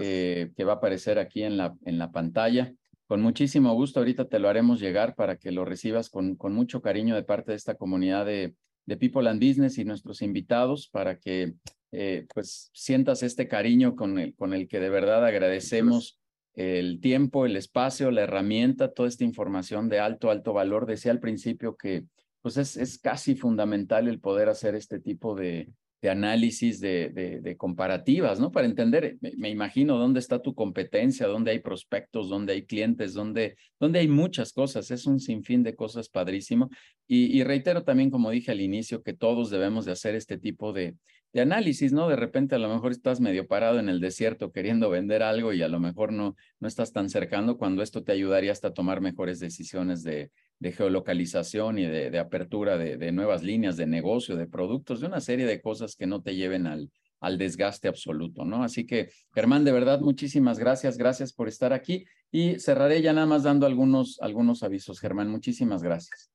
eh, 0.00 0.50
que 0.56 0.64
va 0.64 0.72
a 0.72 0.76
aparecer 0.76 1.20
aquí 1.20 1.44
en 1.44 1.56
la, 1.56 1.76
en 1.84 1.98
la 1.98 2.10
pantalla. 2.10 2.74
Con 3.08 3.22
muchísimo 3.22 3.72
gusto, 3.72 4.00
ahorita 4.00 4.28
te 4.28 4.38
lo 4.38 4.50
haremos 4.50 4.80
llegar 4.80 5.14
para 5.14 5.38
que 5.38 5.50
lo 5.50 5.64
recibas 5.64 6.10
con, 6.10 6.36
con 6.36 6.52
mucho 6.52 6.82
cariño 6.82 7.14
de 7.14 7.22
parte 7.22 7.52
de 7.52 7.56
esta 7.56 7.74
comunidad 7.74 8.26
de, 8.26 8.54
de 8.84 8.96
People 8.98 9.26
and 9.30 9.42
Business 9.42 9.78
y 9.78 9.86
nuestros 9.86 10.20
invitados 10.20 10.88
para 10.88 11.18
que 11.18 11.54
eh, 11.90 12.26
pues 12.34 12.70
sientas 12.74 13.22
este 13.22 13.48
cariño 13.48 13.96
con 13.96 14.18
el, 14.18 14.34
con 14.34 14.52
el 14.52 14.68
que 14.68 14.78
de 14.78 14.90
verdad 14.90 15.24
agradecemos 15.24 16.20
el 16.52 17.00
tiempo, 17.00 17.46
el 17.46 17.56
espacio, 17.56 18.10
la 18.10 18.24
herramienta, 18.24 18.92
toda 18.92 19.08
esta 19.08 19.24
información 19.24 19.88
de 19.88 20.00
alto, 20.00 20.30
alto 20.30 20.52
valor. 20.52 20.84
Decía 20.84 21.10
al 21.10 21.20
principio 21.20 21.76
que 21.76 22.04
pues 22.42 22.58
es, 22.58 22.76
es 22.76 22.98
casi 22.98 23.36
fundamental 23.36 24.06
el 24.06 24.20
poder 24.20 24.50
hacer 24.50 24.74
este 24.74 25.00
tipo 25.00 25.34
de, 25.34 25.70
de 26.00 26.10
análisis, 26.10 26.80
de, 26.80 27.40
de, 27.42 27.56
comparativas, 27.56 28.38
¿no? 28.38 28.52
Para 28.52 28.66
entender, 28.66 29.18
me, 29.20 29.48
imagino, 29.50 29.98
dónde 29.98 30.20
está 30.20 30.40
tu 30.40 30.54
competencia, 30.54 31.26
dónde 31.26 31.50
hay 31.50 31.58
prospectos, 31.58 32.28
dónde 32.28 32.52
hay 32.52 32.66
clientes, 32.66 33.14
dónde, 33.14 33.56
dónde 33.80 33.98
hay 33.98 34.08
muchas 34.08 34.52
cosas. 34.52 34.90
Es 34.90 35.06
un 35.06 35.18
sinfín 35.18 35.62
de 35.64 35.74
cosas 35.74 36.08
padrísimo. 36.08 36.70
Y, 37.08 37.36
y 37.38 37.42
reitero 37.42 37.82
también, 37.82 38.10
como 38.10 38.30
dije 38.30 38.52
al 38.52 38.60
inicio, 38.60 39.02
que 39.02 39.12
todos 39.12 39.50
debemos 39.50 39.84
de 39.84 39.92
hacer 39.92 40.14
este 40.14 40.38
tipo 40.38 40.72
de, 40.72 40.94
de 41.32 41.40
análisis, 41.40 41.92
¿no? 41.92 42.08
De 42.08 42.16
repente 42.16 42.54
a 42.54 42.58
lo 42.58 42.68
mejor 42.68 42.92
estás 42.92 43.20
medio 43.20 43.46
parado 43.46 43.78
en 43.78 43.88
el 43.88 44.00
desierto 44.00 44.50
queriendo 44.52 44.90
vender 44.90 45.22
algo 45.22 45.52
y 45.52 45.62
a 45.62 45.68
lo 45.68 45.78
mejor 45.80 46.12
no, 46.12 46.36
no 46.58 46.68
estás 46.68 46.92
tan 46.92 47.10
cercano 47.10 47.58
cuando 47.58 47.82
esto 47.82 48.02
te 48.02 48.12
ayudaría 48.12 48.52
hasta 48.52 48.72
tomar 48.72 49.00
mejores 49.00 49.38
decisiones 49.38 50.02
de, 50.02 50.30
de 50.58 50.72
geolocalización 50.72 51.78
y 51.78 51.86
de, 51.86 52.18
apertura 52.18 52.76
de, 52.78 53.12
nuevas 53.12 53.42
líneas 53.42 53.76
de 53.76 53.86
negocio, 53.86 54.36
de 54.36 54.46
productos, 54.46 55.00
de 55.00 55.06
una 55.06 55.20
serie 55.20 55.46
de 55.46 55.60
cosas 55.60 55.94
que 55.94 56.06
no 56.06 56.22
te 56.22 56.34
lleven 56.34 56.66
al, 56.66 56.90
al 57.20 57.38
desgaste 57.38 57.88
absoluto, 57.88 58.44
¿no? 58.44 58.62
Así 58.64 58.86
que, 58.86 59.10
Germán, 59.34 59.64
de 59.64 59.72
verdad, 59.72 60.00
muchísimas 60.00 60.58
gracias, 60.58 60.98
gracias 60.98 61.32
por 61.32 61.48
estar 61.48 61.72
aquí 61.72 62.06
y 62.30 62.58
cerraré 62.58 63.02
ya 63.02 63.12
nada 63.12 63.26
más 63.26 63.44
dando 63.44 63.66
algunos, 63.66 64.18
algunos 64.20 64.62
avisos, 64.62 65.00
Germán, 65.00 65.30
muchísimas 65.30 65.82
gracias. 65.82 66.30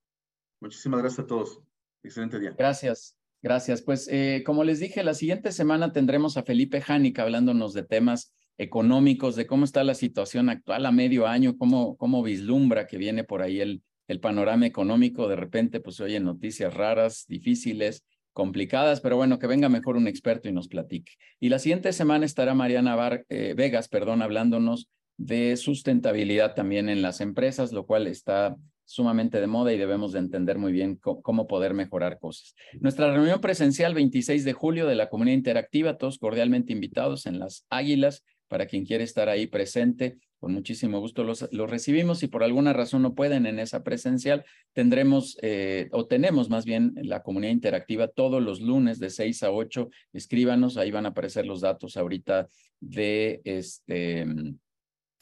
Muchísimas 0.61 1.01
gracias 1.01 1.25
a 1.25 1.27
todos. 1.27 1.59
Excelente 2.03 2.39
día. 2.39 2.55
Gracias. 2.57 3.22
Gracias. 3.43 3.81
Pues 3.81 4.07
eh, 4.09 4.41
como 4.45 4.63
les 4.63 4.79
dije, 4.79 5.03
la 5.03 5.13
siguiente 5.13 5.51
semana 5.51 5.91
tendremos 5.91 6.37
a 6.37 6.43
Felipe 6.43 6.79
Jánica 6.79 7.23
hablándonos 7.23 7.73
de 7.73 7.83
temas 7.83 8.33
económicos, 8.57 9.35
de 9.35 9.45
cómo 9.45 9.65
está 9.65 9.83
la 9.83 9.95
situación 9.95 10.49
actual 10.49 10.85
a 10.85 10.91
medio 10.93 11.27
año, 11.27 11.57
cómo, 11.57 11.97
cómo 11.97 12.23
vislumbra 12.23 12.87
que 12.87 12.97
viene 12.97 13.25
por 13.25 13.41
ahí 13.41 13.59
el, 13.59 13.83
el 14.07 14.21
panorama 14.21 14.65
económico. 14.65 15.27
De 15.27 15.35
repente, 15.35 15.81
pues 15.81 15.99
oye 15.99 16.21
noticias 16.21 16.73
raras, 16.73 17.25
difíciles, 17.27 18.05
complicadas, 18.31 19.01
pero 19.01 19.17
bueno, 19.17 19.39
que 19.39 19.47
venga 19.47 19.67
mejor 19.67 19.97
un 19.97 20.07
experto 20.07 20.47
y 20.47 20.53
nos 20.53 20.69
platique. 20.69 21.11
Y 21.41 21.49
la 21.49 21.59
siguiente 21.59 21.91
semana 21.91 22.25
estará 22.25 22.53
Mariana 22.53 23.23
eh, 23.27 23.55
Vegas, 23.57 23.89
perdón, 23.89 24.21
hablándonos 24.21 24.87
de 25.17 25.57
sustentabilidad 25.57 26.55
también 26.55 26.87
en 26.87 27.01
las 27.01 27.19
empresas, 27.19 27.73
lo 27.73 27.85
cual 27.85 28.07
está 28.07 28.55
sumamente 28.93 29.41
de 29.41 29.47
moda 29.47 29.73
y 29.73 29.77
debemos 29.77 30.11
de 30.11 30.19
entender 30.19 30.59
muy 30.59 30.71
bien 30.71 30.97
cómo 30.97 31.47
poder 31.47 31.73
mejorar 31.73 32.19
cosas. 32.19 32.55
Nuestra 32.79 33.11
reunión 33.11 33.41
presencial 33.41 33.95
26 33.95 34.45
de 34.45 34.53
julio 34.53 34.85
de 34.85 34.95
la 34.95 35.09
comunidad 35.09 35.35
interactiva, 35.35 35.97
todos 35.97 36.19
cordialmente 36.19 36.73
invitados 36.73 37.25
en 37.25 37.39
las 37.39 37.65
Águilas, 37.69 38.23
para 38.47 38.67
quien 38.67 38.85
quiere 38.85 39.03
estar 39.03 39.29
ahí 39.29 39.47
presente, 39.47 40.19
con 40.37 40.53
muchísimo 40.53 40.99
gusto 40.99 41.23
los, 41.23 41.47
los 41.51 41.71
recibimos. 41.71 42.19
Si 42.19 42.27
por 42.27 42.43
alguna 42.43 42.71
razón 42.71 43.01
no 43.01 43.15
pueden 43.15 43.47
en 43.47 43.57
esa 43.57 43.83
presencial, 43.83 44.45
tendremos 44.73 45.39
eh, 45.41 45.87
o 45.91 46.05
tenemos 46.05 46.51
más 46.51 46.63
bien 46.63 46.93
la 47.01 47.23
comunidad 47.23 47.51
interactiva 47.51 48.09
todos 48.09 48.43
los 48.43 48.61
lunes 48.61 48.99
de 48.99 49.09
6 49.09 49.41
a 49.41 49.51
8. 49.51 49.89
Escríbanos, 50.11 50.77
ahí 50.77 50.91
van 50.91 51.07
a 51.07 51.09
aparecer 51.09 51.47
los 51.47 51.61
datos 51.61 51.97
ahorita 51.97 52.47
de 52.79 53.41
este. 53.43 54.27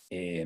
Eh, 0.09 0.45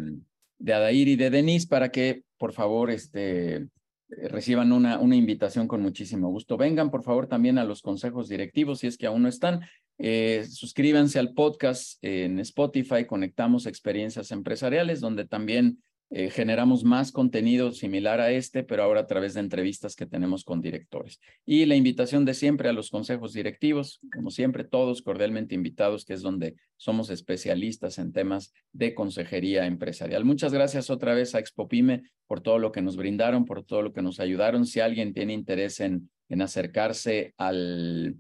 de 0.58 0.74
Adair 0.74 1.08
y 1.08 1.16
de 1.16 1.30
Denise 1.30 1.68
para 1.68 1.90
que, 1.90 2.24
por 2.38 2.54
favor, 2.54 2.92
este, 2.92 3.68
reciban 4.10 4.72
una, 4.72 5.00
una 5.00 5.16
invitación 5.16 5.68
con 5.68 5.82
muchísimo 5.82 6.30
gusto. 6.30 6.58
Vengan, 6.58 6.92
por 6.92 7.04
favor, 7.04 7.28
también 7.28 7.58
a 7.58 7.66
los 7.66 7.82
consejos 7.82 8.30
directivos, 8.30 8.80
si 8.80 8.88
es 8.88 8.98
que 8.98 9.08
aún 9.08 9.24
no 9.24 9.30
están. 9.30 9.62
Eh, 9.98 10.46
suscríbanse 10.50 11.20
al 11.20 11.34
podcast 11.34 11.98
en 12.04 12.40
Spotify, 12.40 13.06
Conectamos 13.06 13.66
Experiencias 13.66 14.32
Empresariales, 14.32 15.00
donde 15.00 15.26
también 15.26 15.82
eh, 16.12 16.30
generamos 16.30 16.84
más 16.84 17.12
contenido 17.12 17.72
similar 17.72 18.22
a 18.22 18.32
este, 18.32 18.64
pero 18.64 18.84
ahora 18.84 19.02
a 19.02 19.08
través 19.08 19.34
de 19.34 19.40
entrevistas 19.40 19.96
que 19.96 20.06
tenemos 20.06 20.44
con 20.44 20.62
directores. 20.62 21.20
Y 21.46 21.66
la 21.66 21.76
invitación 21.76 22.26
de 22.26 22.36
siempre 22.36 22.70
a 22.70 22.74
los 22.74 22.92
consejos 22.92 23.34
directivos, 23.34 24.00
como 24.14 24.30
siempre, 24.30 24.64
todos 24.64 25.02
cordialmente 25.02 25.56
invitados, 25.56 26.06
que 26.06 26.14
es 26.14 26.22
donde 26.22 26.56
somos 26.78 27.10
especialistas 27.10 27.98
en 27.98 28.14
temas 28.14 28.54
de 28.72 28.94
consejería 28.94 29.66
empresarial. 29.66 30.26
Muchas 30.26 30.54
gracias 30.54 30.90
otra 30.90 31.16
vez 31.16 31.34
a 31.34 31.40
Expopime 31.40 32.04
por 32.28 32.42
todo 32.42 32.60
lo 32.60 32.72
que 32.72 32.84
nos 32.84 32.98
brindaron, 32.98 33.46
por 33.46 33.64
todo 33.64 33.82
lo 33.82 33.92
que 33.92 34.02
nos 34.02 34.20
ayudaron. 34.20 34.66
Si 34.66 34.80
alguien 34.80 35.14
tiene 35.14 35.34
interés 35.34 35.80
en, 35.80 36.10
en 36.30 36.42
acercarse 36.42 37.34
al 37.38 38.16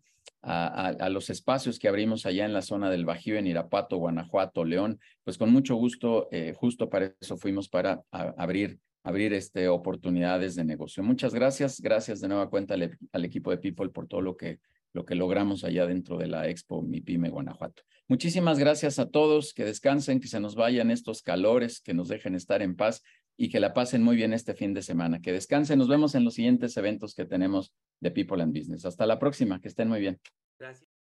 a, 0.45 1.09
los 1.09 1.30
espacios 1.30 1.80
que 1.80 1.88
abrimos 1.88 2.26
allá 2.26 2.45
en 2.45 2.53
la 2.53 2.61
zona 2.61 2.89
del 2.89 3.05
Bajío, 3.05 3.38
en 3.38 3.47
Irapuato, 3.47 3.97
Guanajuato, 3.97 4.63
León, 4.63 4.99
pues 5.23 5.38
con 5.38 5.51
mucho 5.51 5.76
gusto, 5.76 6.27
eh, 6.31 6.53
justo 6.55 6.89
para 6.89 7.15
eso 7.19 7.38
fuimos 7.38 7.67
para 7.67 8.03
abrir, 8.11 8.80
abrir 9.03 9.34
este, 9.34 9.67
oportunidades 9.67 10.55
de 10.55 10.63
negocio. 10.63 11.01
Muchas 11.03 11.34
gracias, 11.34 11.81
gracias 11.81 12.22
de 12.22 12.27
nueva 12.27 12.49
cuenta 12.49 12.76
al, 12.76 13.26
equipo 13.26 13.49
de 13.49 13.57
People 13.57 13.89
por 13.89 14.07
todo 14.07 14.22
lo 14.22 14.38
que, 14.38 14.59
lo 14.93 15.03
que 15.03 15.15
logramos 15.15 15.63
allá 15.63 15.88
dentro 15.88 16.17
de 16.17 16.27
la 16.27 16.47
Expo 16.47 16.81
Mi 16.81 17.01
Pyme 17.01 17.30
Guanajuato. 17.30 17.81
Muchísimas 18.07 18.59
gracias 18.59 18.99
a 18.99 19.09
todos, 19.09 19.51
que 19.53 19.65
descansen, 19.65 20.19
que 20.19 20.27
se 20.27 20.39
nos 20.39 20.53
vayan 20.53 20.91
estos 20.91 21.23
calores, 21.23 21.81
que 21.81 21.95
nos 21.95 22.07
dejen 22.07 22.35
estar 22.35 22.61
en 22.61 22.76
paz 22.76 23.01
y 23.38 23.49
que 23.49 23.60
la 23.60 23.74
pasen 23.74 24.02
muy 24.02 24.16
bien 24.16 24.34
este 24.34 24.53
fin 24.53 24.74
de 24.74 24.82
semana. 24.82 25.22
Que 25.22 25.32
descansen, 25.32 25.80
nos 25.80 25.88
vemos 25.88 26.16
en 26.16 26.24
los 26.24 26.36
siguientes 26.36 26.76
eventos 26.78 27.14
que 27.14 27.26
tenemos 27.26 27.74
de 27.99 28.12
People 28.12 28.41
and 28.41 28.57
Business. 28.57 28.86
Hasta 28.86 29.06
la 29.06 29.20
próxima, 29.20 29.60
que 29.60 29.68
estén 29.68 29.90
muy 29.90 29.99
bien. 29.99 30.20
Gracias. 30.60 30.94